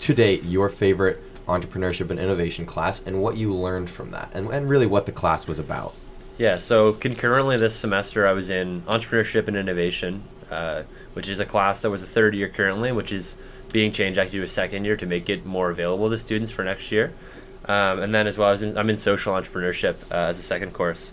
to 0.00 0.14
date, 0.14 0.44
your 0.44 0.68
favorite 0.68 1.22
entrepreneurship 1.46 2.10
and 2.10 2.18
innovation 2.18 2.66
class 2.66 3.02
and 3.06 3.22
what 3.22 3.36
you 3.36 3.54
learned 3.54 3.88
from 3.88 4.10
that, 4.10 4.30
and, 4.34 4.48
and 4.50 4.68
really 4.68 4.86
what 4.86 5.06
the 5.06 5.12
class 5.12 5.46
was 5.46 5.58
about. 5.58 5.94
Yeah, 6.38 6.58
so 6.58 6.92
concurrently 6.92 7.56
this 7.56 7.74
semester 7.74 8.26
I 8.26 8.32
was 8.32 8.50
in 8.50 8.82
entrepreneurship 8.82 9.48
and 9.48 9.56
innovation, 9.56 10.22
uh, 10.50 10.82
which 11.14 11.30
is 11.30 11.40
a 11.40 11.46
class 11.46 11.80
that 11.80 11.90
was 11.90 12.02
a 12.02 12.06
third 12.06 12.34
year 12.34 12.50
currently, 12.50 12.92
which 12.92 13.10
is 13.10 13.36
being 13.72 13.90
changed 13.90 14.18
actually 14.18 14.40
to 14.40 14.44
a 14.44 14.48
second 14.48 14.84
year 14.84 14.96
to 14.96 15.06
make 15.06 15.30
it 15.30 15.46
more 15.46 15.70
available 15.70 16.10
to 16.10 16.18
students 16.18 16.50
for 16.50 16.62
next 16.62 16.92
year. 16.92 17.14
Um, 17.64 18.00
and 18.00 18.14
then 18.14 18.26
as 18.26 18.36
well, 18.36 18.50
I 18.50 18.62
in, 18.62 18.76
I'm 18.76 18.90
in 18.90 18.98
social 18.98 19.32
entrepreneurship 19.32 19.96
uh, 20.10 20.28
as 20.28 20.38
a 20.38 20.42
second 20.42 20.72
course. 20.72 21.12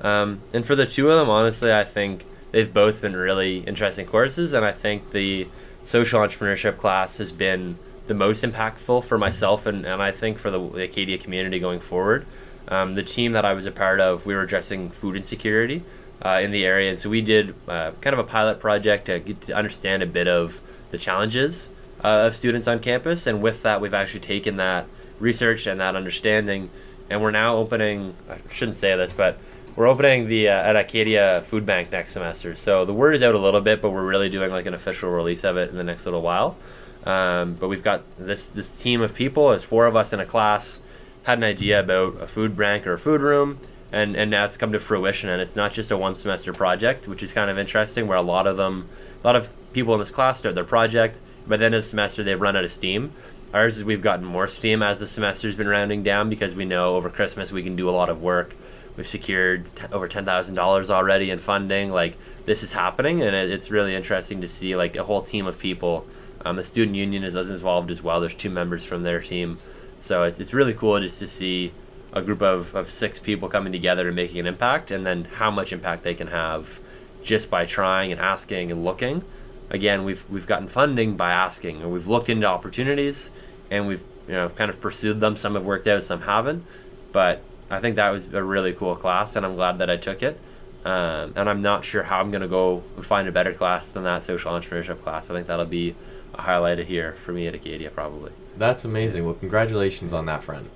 Um, 0.00 0.42
and 0.52 0.66
for 0.66 0.74
the 0.74 0.86
two 0.86 1.08
of 1.08 1.18
them, 1.18 1.30
honestly, 1.30 1.72
I 1.72 1.84
think 1.84 2.26
they've 2.50 2.72
both 2.72 3.00
been 3.00 3.14
really 3.14 3.58
interesting 3.58 4.06
courses, 4.06 4.52
and 4.52 4.64
I 4.64 4.72
think 4.72 5.12
the 5.12 5.46
social 5.84 6.20
entrepreneurship 6.20 6.78
class 6.78 7.18
has 7.18 7.30
been 7.30 7.78
the 8.06 8.14
most 8.14 8.44
impactful 8.44 9.04
for 9.04 9.18
myself 9.18 9.66
and, 9.66 9.86
and 9.86 10.02
I 10.02 10.10
think 10.10 10.38
for 10.38 10.50
the 10.50 10.60
Acadia 10.82 11.16
community 11.16 11.58
going 11.58 11.80
forward. 11.80 12.26
Um, 12.68 12.94
the 12.94 13.02
team 13.02 13.32
that 13.32 13.44
I 13.44 13.54
was 13.54 13.66
a 13.66 13.70
part 13.70 14.00
of, 14.00 14.26
we 14.26 14.34
were 14.34 14.42
addressing 14.42 14.90
food 14.90 15.16
insecurity 15.16 15.82
uh, 16.24 16.40
in 16.42 16.50
the 16.50 16.64
area, 16.64 16.90
and 16.90 16.98
so 16.98 17.10
we 17.10 17.20
did 17.20 17.54
uh, 17.68 17.92
kind 18.00 18.14
of 18.14 18.20
a 18.20 18.24
pilot 18.24 18.60
project 18.60 19.06
to 19.06 19.20
get 19.20 19.40
to 19.42 19.54
understand 19.54 20.02
a 20.02 20.06
bit 20.06 20.28
of 20.28 20.60
the 20.90 20.98
challenges 20.98 21.70
uh, 22.02 22.26
of 22.26 22.34
students 22.34 22.66
on 22.66 22.78
campus, 22.80 23.26
and 23.26 23.42
with 23.42 23.62
that, 23.62 23.80
we've 23.80 23.94
actually 23.94 24.20
taken 24.20 24.56
that 24.56 24.86
research 25.18 25.66
and 25.66 25.80
that 25.80 25.96
understanding, 25.96 26.70
and 27.10 27.20
we're 27.20 27.30
now 27.30 27.56
opening. 27.56 28.14
I 28.30 28.38
shouldn't 28.50 28.76
say 28.76 28.96
this, 28.96 29.12
but 29.12 29.38
we're 29.76 29.88
opening 29.88 30.28
the 30.28 30.48
uh, 30.48 30.52
at 30.52 30.76
Acadia 30.76 31.42
Food 31.42 31.66
Bank 31.66 31.90
next 31.90 32.12
semester. 32.12 32.54
So 32.54 32.84
the 32.84 32.94
word 32.94 33.14
is 33.14 33.22
out 33.22 33.34
a 33.34 33.38
little 33.38 33.60
bit, 33.60 33.82
but 33.82 33.90
we're 33.90 34.06
really 34.06 34.28
doing 34.28 34.50
like 34.50 34.66
an 34.66 34.74
official 34.74 35.10
release 35.10 35.44
of 35.44 35.56
it 35.56 35.70
in 35.70 35.76
the 35.76 35.84
next 35.84 36.04
little 36.04 36.22
while. 36.22 36.56
Um, 37.04 37.54
but 37.54 37.68
we've 37.68 37.82
got 37.82 38.02
this 38.18 38.48
this 38.48 38.76
team 38.76 39.02
of 39.02 39.14
people. 39.14 39.50
There's 39.50 39.64
four 39.64 39.86
of 39.86 39.96
us 39.96 40.12
in 40.12 40.20
a 40.20 40.26
class. 40.26 40.80
Had 41.24 41.38
an 41.38 41.44
idea 41.44 41.80
about 41.80 42.20
a 42.20 42.26
food 42.26 42.56
bank 42.56 42.86
or 42.86 42.92
a 42.92 42.98
food 42.98 43.20
room, 43.22 43.58
and 43.92 44.14
and 44.14 44.30
now 44.30 44.44
it's 44.44 44.56
come 44.56 44.72
to 44.72 44.78
fruition. 44.78 45.30
And 45.30 45.40
it's 45.40 45.56
not 45.56 45.72
just 45.72 45.90
a 45.90 45.96
one 45.96 46.14
semester 46.14 46.52
project, 46.52 47.08
which 47.08 47.22
is 47.22 47.32
kind 47.32 47.50
of 47.50 47.58
interesting. 47.58 48.06
Where 48.06 48.18
a 48.18 48.22
lot 48.22 48.46
of 48.46 48.56
them, 48.56 48.88
a 49.22 49.26
lot 49.26 49.34
of 49.34 49.52
people 49.72 49.94
in 49.94 50.00
this 50.00 50.10
class 50.10 50.38
start 50.38 50.54
their 50.54 50.64
project, 50.64 51.20
by 51.46 51.56
the 51.56 51.64
end 51.64 51.74
of 51.74 51.82
the 51.82 51.88
semester 51.88 52.22
they've 52.22 52.40
run 52.40 52.56
out 52.56 52.64
of 52.64 52.70
steam. 52.70 53.12
Ours 53.54 53.76
is 53.76 53.84
we've 53.84 54.02
gotten 54.02 54.24
more 54.24 54.46
steam 54.46 54.82
as 54.82 54.98
the 54.98 55.06
semester's 55.06 55.56
been 55.56 55.68
rounding 55.68 56.02
down 56.02 56.28
because 56.28 56.54
we 56.54 56.64
know 56.64 56.96
over 56.96 57.08
Christmas 57.08 57.52
we 57.52 57.62
can 57.62 57.76
do 57.76 57.88
a 57.88 57.92
lot 57.92 58.10
of 58.10 58.20
work. 58.20 58.54
We've 58.96 59.06
secured 59.06 59.66
t- 59.76 59.86
over 59.92 60.08
ten 60.08 60.24
thousand 60.24 60.56
dollars 60.56 60.90
already 60.90 61.30
in 61.30 61.38
funding. 61.38 61.90
Like 61.90 62.16
this 62.44 62.62
is 62.62 62.72
happening, 62.72 63.22
and 63.22 63.34
it, 63.34 63.50
it's 63.50 63.70
really 63.70 63.94
interesting 63.94 64.40
to 64.42 64.48
see 64.48 64.76
like 64.76 64.96
a 64.96 65.04
whole 65.04 65.22
team 65.22 65.46
of 65.46 65.58
people. 65.58 66.06
Um, 66.44 66.56
the 66.56 66.64
student 66.64 66.96
union 66.96 67.24
is 67.24 67.34
involved 67.34 67.90
as 67.90 68.02
well. 68.02 68.20
There's 68.20 68.34
two 68.34 68.50
members 68.50 68.84
from 68.84 69.02
their 69.02 69.22
team, 69.22 69.58
so 70.00 70.24
it's, 70.24 70.40
it's 70.40 70.52
really 70.52 70.74
cool 70.74 71.00
just 71.00 71.18
to 71.20 71.26
see 71.26 71.72
a 72.12 72.22
group 72.22 72.42
of, 72.42 72.74
of 72.74 72.90
six 72.90 73.18
people 73.18 73.48
coming 73.48 73.72
together 73.72 74.06
and 74.06 74.16
making 74.16 74.40
an 74.40 74.46
impact, 74.46 74.90
and 74.90 75.04
then 75.04 75.24
how 75.24 75.50
much 75.50 75.72
impact 75.72 76.02
they 76.02 76.14
can 76.14 76.28
have 76.28 76.80
just 77.22 77.50
by 77.50 77.64
trying 77.64 78.12
and 78.12 78.20
asking 78.20 78.70
and 78.70 78.84
looking. 78.84 79.24
Again, 79.70 80.04
we've 80.04 80.28
we've 80.30 80.46
gotten 80.46 80.68
funding 80.68 81.16
by 81.16 81.32
asking, 81.32 81.82
and 81.82 81.92
we've 81.92 82.06
looked 82.06 82.28
into 82.28 82.46
opportunities, 82.46 83.30
and 83.70 83.88
we've 83.88 84.04
you 84.28 84.34
know 84.34 84.48
kind 84.50 84.70
of 84.70 84.80
pursued 84.80 85.20
them. 85.20 85.36
Some 85.36 85.54
have 85.54 85.64
worked 85.64 85.86
out, 85.86 86.04
some 86.04 86.20
haven't, 86.20 86.64
but 87.12 87.42
I 87.70 87.80
think 87.80 87.96
that 87.96 88.10
was 88.10 88.32
a 88.32 88.42
really 88.42 88.72
cool 88.72 88.94
class, 88.94 89.36
and 89.36 89.44
I'm 89.44 89.56
glad 89.56 89.78
that 89.78 89.90
I 89.90 89.96
took 89.96 90.22
it. 90.22 90.38
Um, 90.84 91.32
and 91.34 91.48
I'm 91.48 91.62
not 91.62 91.84
sure 91.84 92.02
how 92.02 92.20
I'm 92.20 92.30
going 92.30 92.42
to 92.42 92.48
go 92.48 92.82
find 93.00 93.26
a 93.26 93.32
better 93.32 93.54
class 93.54 93.90
than 93.90 94.04
that 94.04 94.22
social 94.22 94.52
entrepreneurship 94.52 95.02
class. 95.02 95.30
I 95.30 95.34
think 95.34 95.46
that'll 95.46 95.64
be 95.64 95.94
a 96.36 96.42
highlight 96.42 96.78
of 96.78 96.86
here 96.86 97.14
for 97.14 97.32
me 97.32 97.46
at 97.46 97.54
Acadia, 97.54 97.90
probably. 97.90 98.32
That's 98.56 98.84
amazing. 98.84 99.24
Well, 99.24 99.34
congratulations 99.34 100.12
on 100.12 100.26
that 100.26 100.44
front. 100.44 100.70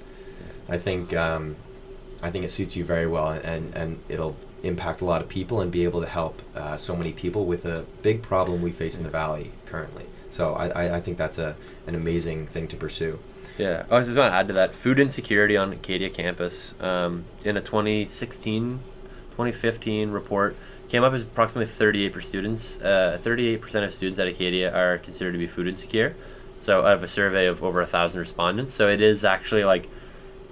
I 0.68 0.78
think 0.78 1.14
um, 1.14 1.56
I 2.22 2.30
think 2.30 2.44
it 2.44 2.50
suits 2.50 2.76
you 2.76 2.84
very 2.84 3.06
well, 3.06 3.30
and 3.30 3.74
and 3.74 4.00
it'll 4.08 4.36
impact 4.62 5.00
a 5.00 5.04
lot 5.04 5.22
of 5.22 5.28
people 5.28 5.60
and 5.60 5.70
be 5.70 5.84
able 5.84 6.00
to 6.00 6.08
help 6.08 6.42
uh, 6.54 6.76
so 6.76 6.96
many 6.96 7.12
people 7.12 7.46
with 7.46 7.64
a 7.64 7.84
big 8.02 8.22
problem 8.22 8.60
we 8.60 8.72
face 8.72 8.96
in 8.96 9.04
the 9.04 9.10
valley 9.10 9.52
currently. 9.66 10.04
So 10.30 10.54
I, 10.54 10.68
I, 10.68 10.96
I 10.96 11.00
think 11.00 11.16
that's 11.16 11.38
a 11.38 11.56
an 11.86 11.94
amazing 11.94 12.48
thing 12.48 12.68
to 12.68 12.76
pursue. 12.76 13.18
Yeah, 13.56 13.86
I 13.90 13.94
was 13.94 14.06
just 14.06 14.14
going 14.14 14.30
to 14.30 14.36
add 14.36 14.48
to 14.48 14.54
that 14.54 14.74
food 14.74 14.98
insecurity 14.98 15.56
on 15.56 15.72
Acadia 15.72 16.10
campus. 16.10 16.74
Um, 16.80 17.24
in 17.44 17.56
a 17.56 17.60
2016 17.60 18.80
2015 19.38 20.10
report, 20.10 20.56
came 20.88 21.04
up 21.04 21.12
as 21.12 21.22
approximately 21.22 21.70
38% 21.70 22.16
of 22.16 22.24
students. 22.24 22.76
Uh, 22.80 23.18
38% 23.22 23.84
of 23.84 23.92
students 23.92 24.18
at 24.18 24.26
Acadia 24.26 24.74
are 24.74 24.98
considered 24.98 25.32
to 25.32 25.38
be 25.38 25.46
food 25.46 25.68
insecure. 25.68 26.16
So 26.58 26.80
out 26.80 26.94
of 26.94 27.02
a 27.02 27.08
survey 27.08 27.46
of 27.46 27.62
over 27.62 27.80
a 27.80 27.86
thousand 27.86 28.20
respondents, 28.20 28.72
so 28.72 28.88
it 28.88 29.00
is 29.00 29.24
actually 29.24 29.64
like 29.64 29.88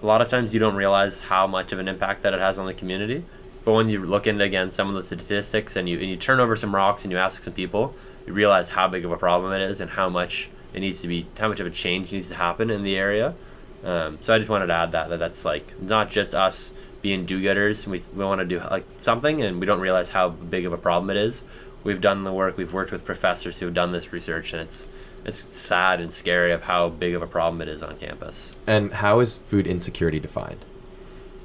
a 0.02 0.06
lot 0.06 0.20
of 0.20 0.28
times 0.28 0.54
you 0.54 0.60
don't 0.60 0.76
realize 0.76 1.20
how 1.20 1.46
much 1.46 1.72
of 1.72 1.78
an 1.78 1.88
impact 1.88 2.22
that 2.22 2.32
it 2.32 2.40
has 2.40 2.58
on 2.58 2.66
the 2.66 2.74
community. 2.74 3.24
But 3.64 3.72
when 3.72 3.88
you 3.88 4.04
look 4.04 4.28
into 4.28 4.44
again 4.44 4.70
some 4.70 4.88
of 4.88 4.94
the 4.94 5.02
statistics 5.02 5.74
and 5.74 5.88
you 5.88 5.98
and 5.98 6.08
you 6.08 6.16
turn 6.16 6.38
over 6.38 6.54
some 6.54 6.74
rocks 6.74 7.02
and 7.02 7.10
you 7.10 7.18
ask 7.18 7.42
some 7.42 7.54
people, 7.54 7.94
you 8.26 8.32
realize 8.32 8.68
how 8.68 8.86
big 8.86 9.04
of 9.04 9.10
a 9.10 9.16
problem 9.16 9.52
it 9.52 9.62
is 9.62 9.80
and 9.80 9.90
how 9.90 10.08
much 10.08 10.48
it 10.72 10.80
needs 10.80 11.00
to 11.00 11.08
be, 11.08 11.26
how 11.38 11.48
much 11.48 11.58
of 11.58 11.66
a 11.66 11.70
change 11.70 12.12
needs 12.12 12.28
to 12.28 12.34
happen 12.36 12.70
in 12.70 12.84
the 12.84 12.96
area. 12.96 13.34
Um, 13.82 14.18
so 14.20 14.34
I 14.34 14.38
just 14.38 14.50
wanted 14.50 14.66
to 14.66 14.74
add 14.74 14.92
that, 14.92 15.08
that 15.08 15.18
that's 15.18 15.44
like 15.44 15.80
not 15.80 16.10
just 16.10 16.34
us 16.34 16.70
being 17.02 17.26
do-getters. 17.26 17.86
We 17.86 18.00
we 18.14 18.24
want 18.24 18.40
to 18.40 18.44
do 18.44 18.58
like 18.58 18.84
something, 19.00 19.42
and 19.42 19.60
we 19.60 19.66
don't 19.66 19.80
realize 19.80 20.08
how 20.08 20.30
big 20.30 20.66
of 20.66 20.72
a 20.72 20.78
problem 20.78 21.10
it 21.10 21.16
is. 21.16 21.42
We've 21.84 22.00
done 22.00 22.24
the 22.24 22.32
work. 22.32 22.56
We've 22.56 22.72
worked 22.72 22.92
with 22.92 23.04
professors 23.04 23.58
who 23.58 23.66
have 23.66 23.74
done 23.74 23.92
this 23.92 24.12
research, 24.12 24.52
and 24.52 24.62
it's 24.62 24.86
it's 25.24 25.56
sad 25.56 26.00
and 26.00 26.12
scary 26.12 26.52
of 26.52 26.62
how 26.62 26.88
big 26.88 27.14
of 27.14 27.22
a 27.22 27.26
problem 27.26 27.60
it 27.60 27.68
is 27.68 27.82
on 27.82 27.96
campus. 27.96 28.54
And 28.66 28.92
how 28.92 29.20
is 29.20 29.38
food 29.38 29.66
insecurity 29.66 30.20
defined? 30.20 30.64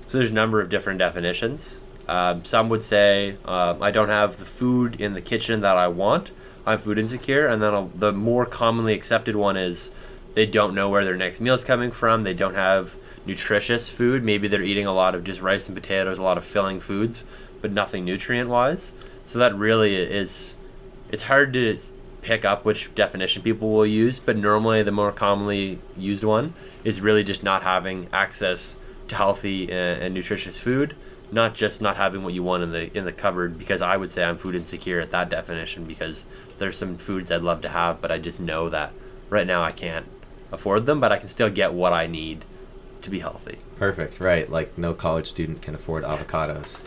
So 0.07 0.17
there's 0.17 0.31
a 0.31 0.33
number 0.33 0.61
of 0.61 0.69
different 0.69 0.99
definitions. 0.99 1.81
Um, 2.07 2.43
some 2.43 2.69
would 2.69 2.81
say 2.81 3.37
um, 3.45 3.81
I 3.81 3.91
don't 3.91 4.09
have 4.09 4.37
the 4.37 4.45
food 4.45 4.99
in 4.99 5.13
the 5.13 5.21
kitchen 5.21 5.61
that 5.61 5.77
I 5.77 5.87
want. 5.87 6.31
I'm 6.65 6.79
food 6.79 6.99
insecure, 6.99 7.47
and 7.47 7.61
then 7.61 7.73
a, 7.73 7.89
the 7.95 8.11
more 8.11 8.45
commonly 8.45 8.93
accepted 8.93 9.35
one 9.35 9.57
is 9.57 9.91
they 10.33 10.45
don't 10.45 10.75
know 10.75 10.89
where 10.89 11.05
their 11.05 11.15
next 11.15 11.39
meal 11.39 11.53
is 11.53 11.63
coming 11.63 11.91
from. 11.91 12.23
They 12.23 12.33
don't 12.33 12.55
have 12.55 12.95
nutritious 13.25 13.89
food. 13.89 14.23
Maybe 14.23 14.47
they're 14.47 14.63
eating 14.63 14.85
a 14.85 14.93
lot 14.93 15.15
of 15.15 15.23
just 15.23 15.41
rice 15.41 15.67
and 15.67 15.75
potatoes, 15.75 16.17
a 16.17 16.23
lot 16.23 16.37
of 16.37 16.43
filling 16.43 16.79
foods, 16.79 17.23
but 17.61 17.71
nothing 17.71 18.05
nutrient 18.05 18.49
wise. 18.49 18.93
So 19.25 19.39
that 19.39 19.55
really 19.55 19.95
is 19.95 20.55
it's 21.11 21.23
hard 21.23 21.53
to 21.53 21.77
pick 22.21 22.45
up 22.45 22.65
which 22.65 22.93
definition 22.95 23.41
people 23.41 23.71
will 23.71 23.85
use, 23.85 24.19
but 24.19 24.37
normally 24.37 24.83
the 24.83 24.91
more 24.91 25.11
commonly 25.11 25.79
used 25.97 26.23
one 26.23 26.53
is 26.83 27.01
really 27.01 27.23
just 27.23 27.43
not 27.43 27.63
having 27.63 28.07
access 28.13 28.77
to 29.07 29.15
healthy 29.15 29.71
and, 29.71 30.01
and 30.01 30.13
nutritious 30.13 30.59
food, 30.59 30.95
not 31.31 31.53
just 31.53 31.81
not 31.81 31.97
having 31.97 32.23
what 32.23 32.33
you 32.33 32.43
want 32.43 32.63
in 32.63 32.71
the 32.71 32.95
in 32.97 33.05
the 33.05 33.11
cupboard. 33.11 33.57
Because 33.57 33.81
I 33.81 33.97
would 33.97 34.11
say 34.11 34.23
I'm 34.23 34.37
food 34.37 34.55
insecure 34.55 34.99
at 34.99 35.11
that 35.11 35.29
definition 35.29 35.83
because 35.83 36.25
there's 36.57 36.77
some 36.77 36.95
foods 36.95 37.31
I'd 37.31 37.41
love 37.41 37.61
to 37.61 37.69
have, 37.69 38.01
but 38.01 38.11
I 38.11 38.17
just 38.17 38.39
know 38.39 38.69
that 38.69 38.93
right 39.29 39.47
now 39.47 39.63
I 39.63 39.71
can't 39.71 40.05
afford 40.51 40.85
them, 40.85 40.99
but 40.99 41.11
I 41.11 41.17
can 41.17 41.29
still 41.29 41.49
get 41.49 41.73
what 41.73 41.93
I 41.93 42.07
need 42.07 42.45
to 43.01 43.09
be 43.09 43.19
healthy. 43.19 43.57
Perfect. 43.77 44.19
Right. 44.19 44.49
Like 44.49 44.77
no 44.77 44.93
college 44.93 45.29
student 45.29 45.61
can 45.61 45.75
afford 45.75 46.03
avocados. 46.05 46.81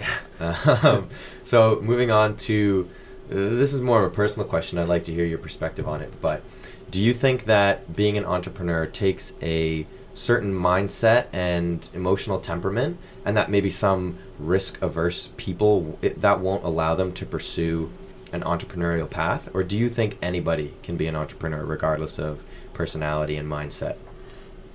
um, 0.85 1.09
so 1.45 1.81
moving 1.83 2.11
on 2.11 2.37
to 2.39 2.89
uh, 3.31 3.35
this 3.35 3.73
is 3.73 3.81
more 3.81 4.05
of 4.05 4.13
a 4.13 4.15
personal 4.15 4.47
question. 4.47 4.79
I'd 4.79 4.89
like 4.89 5.05
to 5.05 5.13
hear 5.13 5.25
your 5.25 5.39
perspective 5.39 5.89
on 5.89 6.03
it. 6.03 6.13
But 6.21 6.43
do 6.91 7.03
you 7.03 7.15
think 7.15 7.45
that 7.45 7.97
being 7.97 8.19
an 8.19 8.25
entrepreneur 8.25 8.87
takes 8.87 9.35
a 9.43 9.87
certain 10.13 10.55
mindset 10.55 11.27
and 11.33 11.89
emotional 11.93 12.39
temperament, 12.39 12.99
and 13.25 13.37
that 13.37 13.51
maybe 13.51 13.71
some 13.71 14.19
risk 14.39 14.81
averse 14.81 15.31
people 15.37 15.99
it, 16.03 16.21
that 16.21 16.41
won't 16.41 16.65
allow 16.65 16.95
them 16.95 17.13
to 17.13 17.27
pursue 17.27 17.91
an 18.33 18.43
entrepreneurial 18.43 19.09
path? 19.09 19.49
Or 19.55 19.63
do 19.63 19.79
you 19.79 19.89
think 19.89 20.19
anybody 20.23 20.75
can 20.83 20.97
be 20.97 21.07
an 21.07 21.17
entrepreneur 21.17 21.65
regardless 21.65 22.19
of 22.19 22.43
personality 22.75 23.37
and 23.37 23.51
mindset? 23.51 23.97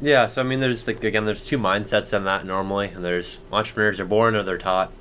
Yeah, 0.02 0.28
so 0.28 0.41
I 0.41 0.45
mean, 0.45 0.60
there's 0.60 0.88
like 0.88 1.04
again, 1.04 1.26
there's 1.26 1.43
two 1.43 1.58
mindsets 1.58 2.16
on 2.16 2.24
that 2.24 2.45
normally, 2.45 2.88
and 2.88 3.04
there's 3.04 3.39
entrepreneurs 3.52 4.00
are 4.00 4.06
born 4.06 4.36
or 4.36 4.43
they're 4.43 4.58
taught. 4.58 4.93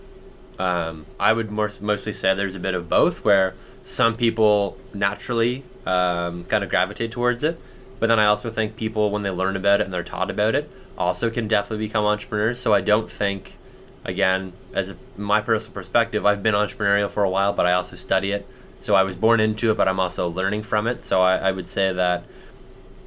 Um, 0.58 1.06
I 1.20 1.32
would 1.32 1.52
more, 1.52 1.70
mostly 1.80 2.12
say 2.12 2.34
there's 2.34 2.56
a 2.56 2.60
bit 2.60 2.74
of 2.74 2.88
both, 2.88 3.24
where 3.24 3.54
some 3.84 4.16
people 4.16 4.76
naturally 4.92 5.62
um, 5.86 6.44
kind 6.44 6.64
of 6.64 6.70
gravitate 6.70 7.12
towards 7.12 7.44
it, 7.44 7.60
but 8.00 8.08
then 8.08 8.18
I 8.18 8.26
also 8.26 8.50
think 8.50 8.74
people, 8.74 9.10
when 9.12 9.22
they 9.22 9.30
learn 9.30 9.54
about 9.54 9.80
it 9.80 9.84
and 9.84 9.94
they're 9.94 10.02
taught 10.02 10.30
about 10.30 10.56
it, 10.56 10.68
also 10.96 11.30
can 11.30 11.46
definitely 11.46 11.86
become 11.86 12.04
entrepreneurs. 12.04 12.58
So 12.58 12.74
I 12.74 12.80
don't 12.80 13.08
think, 13.08 13.56
again, 14.04 14.52
as 14.74 14.88
a, 14.88 14.96
my 15.16 15.40
personal 15.40 15.74
perspective, 15.74 16.26
I've 16.26 16.42
been 16.42 16.56
entrepreneurial 16.56 17.08
for 17.08 17.22
a 17.22 17.30
while, 17.30 17.52
but 17.52 17.66
I 17.66 17.72
also 17.74 17.94
study 17.94 18.32
it. 18.32 18.46
So 18.80 18.96
I 18.96 19.04
was 19.04 19.14
born 19.14 19.38
into 19.38 19.70
it, 19.70 19.76
but 19.76 19.86
I'm 19.86 20.00
also 20.00 20.28
learning 20.28 20.64
from 20.64 20.88
it. 20.88 21.04
So 21.04 21.22
I, 21.22 21.36
I 21.36 21.52
would 21.52 21.68
say 21.68 21.92
that 21.92 22.24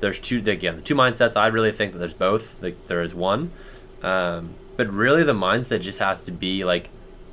there's 0.02 0.20
two 0.20 0.39
again 0.45 0.76
the 0.76 0.82
two 0.82 0.95
mindsets. 0.95 1.38
I 1.38 1.47
really 1.47 1.72
think 1.72 1.93
that 1.93 1.99
there's 1.99 2.14
both. 2.14 2.62
Like 2.62 2.88
there 2.88 3.02
is 3.02 3.16
one, 3.16 3.52
um, 4.02 4.56
but 4.76 4.91
really 4.91 5.24
the 5.24 5.34
mindset 5.34 5.82
just 5.82 5.99
has 5.99 6.24
to 6.26 6.32
be 6.32 6.66
like 6.66 6.89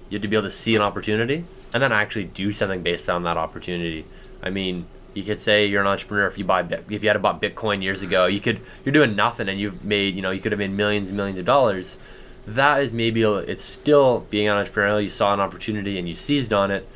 you 0.08 0.16
have 0.16 0.22
to 0.22 0.28
be 0.28 0.36
able 0.36 0.44
to 0.44 0.50
see 0.50 0.76
an 0.76 0.82
opportunity 0.82 1.44
and 1.72 1.82
then 1.82 1.92
actually 1.92 2.24
do 2.24 2.52
something 2.52 2.82
based 2.82 3.10
on 3.10 3.24
that 3.24 3.36
opportunity. 3.36 4.06
I 4.42 4.50
mean, 4.50 4.86
you 5.14 5.22
could 5.22 5.38
say 5.38 5.66
you're 5.66 5.80
an 5.80 5.88
entrepreneur 5.88 6.26
if 6.26 6.38
you 6.38 6.44
buy 6.44 6.60
if 6.90 7.02
you 7.02 7.08
had 7.08 7.20
bought 7.20 7.42
Bitcoin 7.42 7.82
years 7.82 8.02
ago. 8.02 8.26
You 8.26 8.40
could 8.40 8.60
you're 8.84 8.92
doing 8.92 9.16
nothing 9.16 9.48
and 9.48 9.58
you've 9.58 9.84
made 9.84 10.14
you 10.14 10.22
know 10.22 10.30
you 10.30 10.40
could 10.40 10.52
have 10.52 10.58
made 10.58 10.70
millions 10.70 11.08
and 11.08 11.16
millions 11.16 11.38
of 11.38 11.44
dollars. 11.44 11.98
That 12.46 12.82
is 12.82 12.92
maybe 12.92 13.22
it's 13.22 13.64
still 13.64 14.20
being 14.30 14.48
an 14.48 14.56
entrepreneur. 14.56 15.00
You 15.00 15.10
saw 15.10 15.34
an 15.34 15.40
opportunity 15.40 15.98
and 15.98 16.08
you 16.08 16.14
seized 16.14 16.52
on 16.52 16.70
it. 16.70 16.88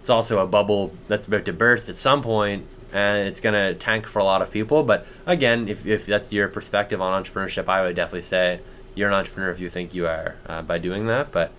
It's 0.00 0.10
also 0.10 0.38
a 0.38 0.46
bubble 0.46 0.94
that's 1.08 1.26
about 1.26 1.44
to 1.44 1.52
burst 1.52 1.88
at 1.88 1.96
some 1.96 2.22
point, 2.22 2.66
and 2.92 3.28
it's 3.28 3.40
going 3.40 3.54
to 3.54 3.74
tank 3.74 4.06
for 4.06 4.18
a 4.18 4.24
lot 4.24 4.42
of 4.42 4.50
people. 4.50 4.82
But 4.82 5.06
again, 5.26 5.68
if, 5.68 5.86
if 5.86 6.06
that's 6.06 6.32
your 6.32 6.48
perspective 6.48 7.00
on 7.00 7.22
entrepreneurship, 7.22 7.68
I 7.68 7.82
would 7.82 7.96
definitely 7.96 8.22
say 8.22 8.60
you're 8.94 9.08
an 9.08 9.14
entrepreneur 9.14 9.50
if 9.50 9.60
you 9.60 9.68
think 9.68 9.94
you 9.94 10.06
are 10.06 10.36
uh, 10.46 10.62
by 10.62 10.78
doing 10.78 11.06
that. 11.06 11.32
But 11.32 11.52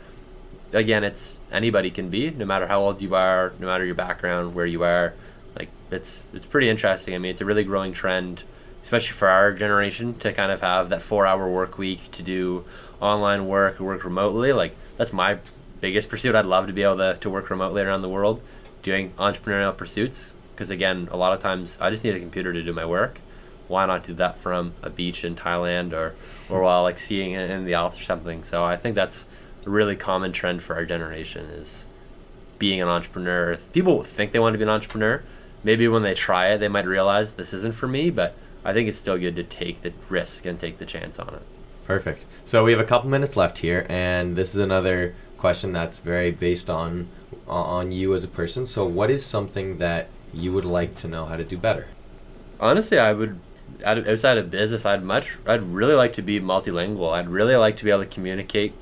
again, 0.73 1.03
it's 1.03 1.41
anybody 1.51 1.91
can 1.91 2.09
be, 2.09 2.31
no 2.31 2.45
matter 2.45 2.67
how 2.67 2.81
old 2.81 3.01
you 3.01 3.15
are, 3.15 3.53
no 3.59 3.67
matter 3.67 3.85
your 3.85 3.95
background, 3.95 4.55
where 4.55 4.65
you 4.65 4.83
are. 4.83 5.13
Like 5.57 5.69
it's 5.91 6.29
it's 6.33 6.45
pretty 6.45 6.69
interesting. 6.69 7.13
I 7.13 7.17
mean, 7.17 7.31
it's 7.31 7.41
a 7.41 7.45
really 7.45 7.63
growing 7.63 7.93
trend, 7.93 8.43
especially 8.83 9.13
for 9.13 9.27
our 9.27 9.51
generation, 9.53 10.13
to 10.15 10.33
kind 10.33 10.51
of 10.51 10.61
have 10.61 10.89
that 10.89 11.01
four-hour 11.01 11.49
work 11.49 11.77
week, 11.77 12.11
to 12.11 12.23
do 12.23 12.65
online 12.99 13.47
work, 13.47 13.79
work 13.79 14.03
remotely. 14.03 14.53
Like 14.53 14.75
that's 14.97 15.13
my 15.13 15.39
biggest 15.81 16.09
pursuit. 16.09 16.35
I'd 16.35 16.45
love 16.45 16.67
to 16.67 16.73
be 16.73 16.83
able 16.83 16.97
to, 16.97 17.17
to 17.17 17.29
work 17.29 17.49
remotely 17.49 17.81
around 17.81 18.01
the 18.01 18.09
world, 18.09 18.41
doing 18.81 19.11
entrepreneurial 19.17 19.75
pursuits 19.75 20.35
because 20.57 20.71
again, 20.71 21.07
a 21.11 21.17
lot 21.17 21.33
of 21.33 21.39
times 21.39 21.77
I 21.79 21.91
just 21.91 22.03
need 22.03 22.15
a 22.15 22.19
computer 22.19 22.51
to 22.51 22.63
do 22.63 22.73
my 22.73 22.83
work. 22.83 23.21
Why 23.67 23.85
not 23.85 24.03
do 24.03 24.13
that 24.15 24.39
from 24.39 24.73
a 24.81 24.89
beach 24.89 25.23
in 25.23 25.35
Thailand 25.35 25.93
or 25.93 26.15
or 26.49 26.63
while 26.63 26.81
like 26.81 26.97
seeing 26.97 27.33
it 27.33 27.51
in 27.51 27.63
the 27.63 27.75
Alps 27.75 27.99
or 27.99 28.03
something? 28.03 28.43
So 28.43 28.63
I 28.63 28.75
think 28.75 28.95
that's 28.95 29.27
a 29.67 29.69
really 29.69 29.95
common 29.95 30.31
trend 30.31 30.63
for 30.63 30.75
our 30.75 30.83
generation 30.83 31.45
is 31.45 31.85
being 32.57 32.81
an 32.81 32.87
entrepreneur. 32.87 33.55
People 33.71 34.01
think 34.01 34.31
they 34.31 34.39
want 34.39 34.55
to 34.55 34.57
be 34.57 34.63
an 34.63 34.69
entrepreneur. 34.69 35.23
Maybe 35.63 35.87
when 35.87 36.01
they 36.01 36.15
try 36.15 36.47
it, 36.47 36.57
they 36.57 36.69
might 36.69 36.87
realize 36.87 37.35
this 37.35 37.53
isn't 37.53 37.75
for 37.75 37.87
me, 37.87 38.09
but 38.09 38.35
I 38.65 38.73
think 38.73 38.89
it's 38.89 38.97
still 38.97 39.17
good 39.17 39.35
to 39.35 39.43
take 39.43 39.81
the 39.81 39.93
risk 40.09 40.45
and 40.47 40.59
take 40.59 40.79
the 40.79 40.85
chance 40.85 41.19
on 41.19 41.35
it. 41.35 41.41
Perfect. 41.85 42.25
So 42.45 42.63
we 42.63 42.71
have 42.71 42.79
a 42.81 42.85
couple 42.85 43.11
minutes 43.11 43.37
left 43.37 43.59
here, 43.59 43.85
and 43.89 44.35
this 44.35 44.55
is 44.55 44.59
another 44.59 45.13
question 45.37 45.71
that's 45.71 45.99
very 45.99 46.31
based 46.31 46.69
on 46.69 47.09
on 47.47 47.91
you 47.91 48.15
as 48.15 48.23
a 48.23 48.27
person. 48.27 48.65
So, 48.65 48.85
what 48.85 49.11
is 49.11 49.25
something 49.25 49.77
that 49.77 50.09
you 50.37 50.51
would 50.53 50.65
like 50.65 50.95
to 50.95 51.07
know 51.07 51.25
how 51.25 51.35
to 51.35 51.43
do 51.43 51.57
better? 51.57 51.87
Honestly, 52.59 52.97
I 52.97 53.13
would 53.13 53.39
outside 53.85 54.37
of 54.37 54.49
business, 54.49 54.85
I'd 54.85 55.03
much, 55.03 55.37
I'd 55.45 55.63
really 55.63 55.93
like 55.93 56.13
to 56.13 56.21
be 56.21 56.39
multilingual. 56.39 57.13
I'd 57.13 57.29
really 57.29 57.55
like 57.55 57.77
to 57.77 57.83
be 57.83 57.91
able 57.91 58.03
to 58.03 58.09
communicate 58.09 58.73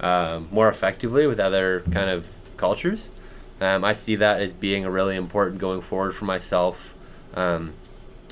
um, 0.00 0.48
more 0.50 0.68
effectively 0.68 1.26
with 1.26 1.40
other 1.40 1.80
kind 1.92 2.10
of 2.10 2.26
cultures. 2.56 3.12
Um, 3.60 3.84
I 3.84 3.92
see 3.92 4.16
that 4.16 4.42
as 4.42 4.52
being 4.52 4.84
a 4.84 4.90
really 4.90 5.16
important 5.16 5.60
going 5.60 5.80
forward 5.80 6.14
for 6.14 6.24
myself, 6.24 6.94
um, 7.34 7.72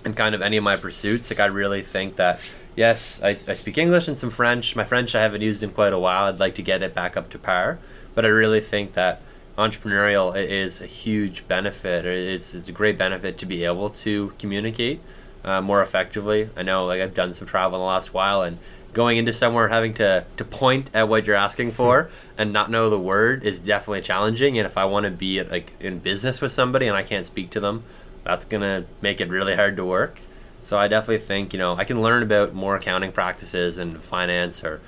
and 0.05 0.17
kind 0.17 0.35
of 0.35 0.43
any 0.43 0.57
of 0.57 0.65
my 0.65 0.77
pursuits. 0.77 1.31
Like 1.31 1.41
I 1.41 1.47
really 1.47 1.83
think 1.83 2.17
that 2.17 2.41
yes, 2.75 3.21
I, 3.23 3.29
I 3.29 3.55
speak 3.55 3.79
English 3.79 4.09
and 4.09 4.17
some 4.17 4.31
French. 4.31 4.75
My 4.75 4.85
French 4.85 5.15
I 5.15 5.23
haven't 5.23 5.43
used 5.43 5.63
in 5.63 5.71
quite 5.71 5.93
a 5.93 5.99
while. 5.99 6.25
I'd 6.25 6.41
like 6.41 6.57
to 6.57 6.63
get 6.63 6.83
it 6.83 6.95
back 6.95 7.17
up 7.17 7.31
to 7.31 7.39
par, 7.39 7.79
but 8.15 8.25
I 8.25 8.29
really 8.29 8.61
think 8.61 8.95
that 8.95 9.23
entrepreneurial 9.61 10.35
is 10.37 10.81
a 10.81 10.87
huge 10.87 11.47
benefit. 11.47 12.07
It's, 12.07 12.55
it's 12.55 12.69
a 12.69 12.73
great 12.73 12.97
benefit 12.97 13.37
to 13.39 13.47
be 13.47 13.65
able 13.65 13.91
to 13.91 14.33
communicate 14.39 15.01
uh, 15.45 15.61
more 15.61 15.83
effectively. 15.83 16.49
I 16.57 16.63
know, 16.63 16.87
like 16.87 17.01
I've 17.01 17.15
done 17.15 17.35
some 17.35 17.47
travel 17.47 17.79
in 17.79 17.81
the 17.81 17.87
last 17.87 18.15
while, 18.15 18.43
and 18.43 18.59
going 18.93 19.19
into 19.19 19.33
somewhere 19.33 19.69
having 19.69 19.95
to 19.95 20.25
to 20.37 20.45
point 20.45 20.91
at 20.95 21.09
what 21.09 21.27
you're 21.27 21.37
asking 21.37 21.73
for 21.73 22.11
and 22.39 22.53
not 22.53 22.71
know 22.71 22.91
the 22.91 22.99
word 22.99 23.45
is 23.45 23.61
definitely 23.61 24.01
challenging. 24.01 24.59
And 24.59 24.67
if 24.67 24.77
I 24.79 24.87
want 24.87 25.05
to 25.05 25.11
be 25.11 25.43
like 25.43 25.73
in 25.81 25.99
business 25.99 26.41
with 26.41 26.53
somebody 26.53 26.87
and 26.87 26.97
I 26.97 27.03
can't 27.03 27.27
speak 27.27 27.51
to 27.51 27.61
them, 27.61 27.85
that's 28.25 28.45
gonna 28.45 28.87
make 29.03 29.21
it 29.21 29.29
really 29.29 29.55
hard 29.55 29.77
to 29.77 29.85
work. 29.85 30.21
So 30.63 30.79
I 30.79 30.89
definitely 30.89 31.25
think 31.25 31.53
you 31.53 31.59
know 31.59 31.75
I 31.77 31.85
can 31.85 32.01
learn 32.01 32.23
about 32.23 32.55
more 32.55 32.77
accounting 32.77 33.13
practices 33.13 33.79
and 33.79 34.03
finance 34.03 34.65
or 34.65 34.81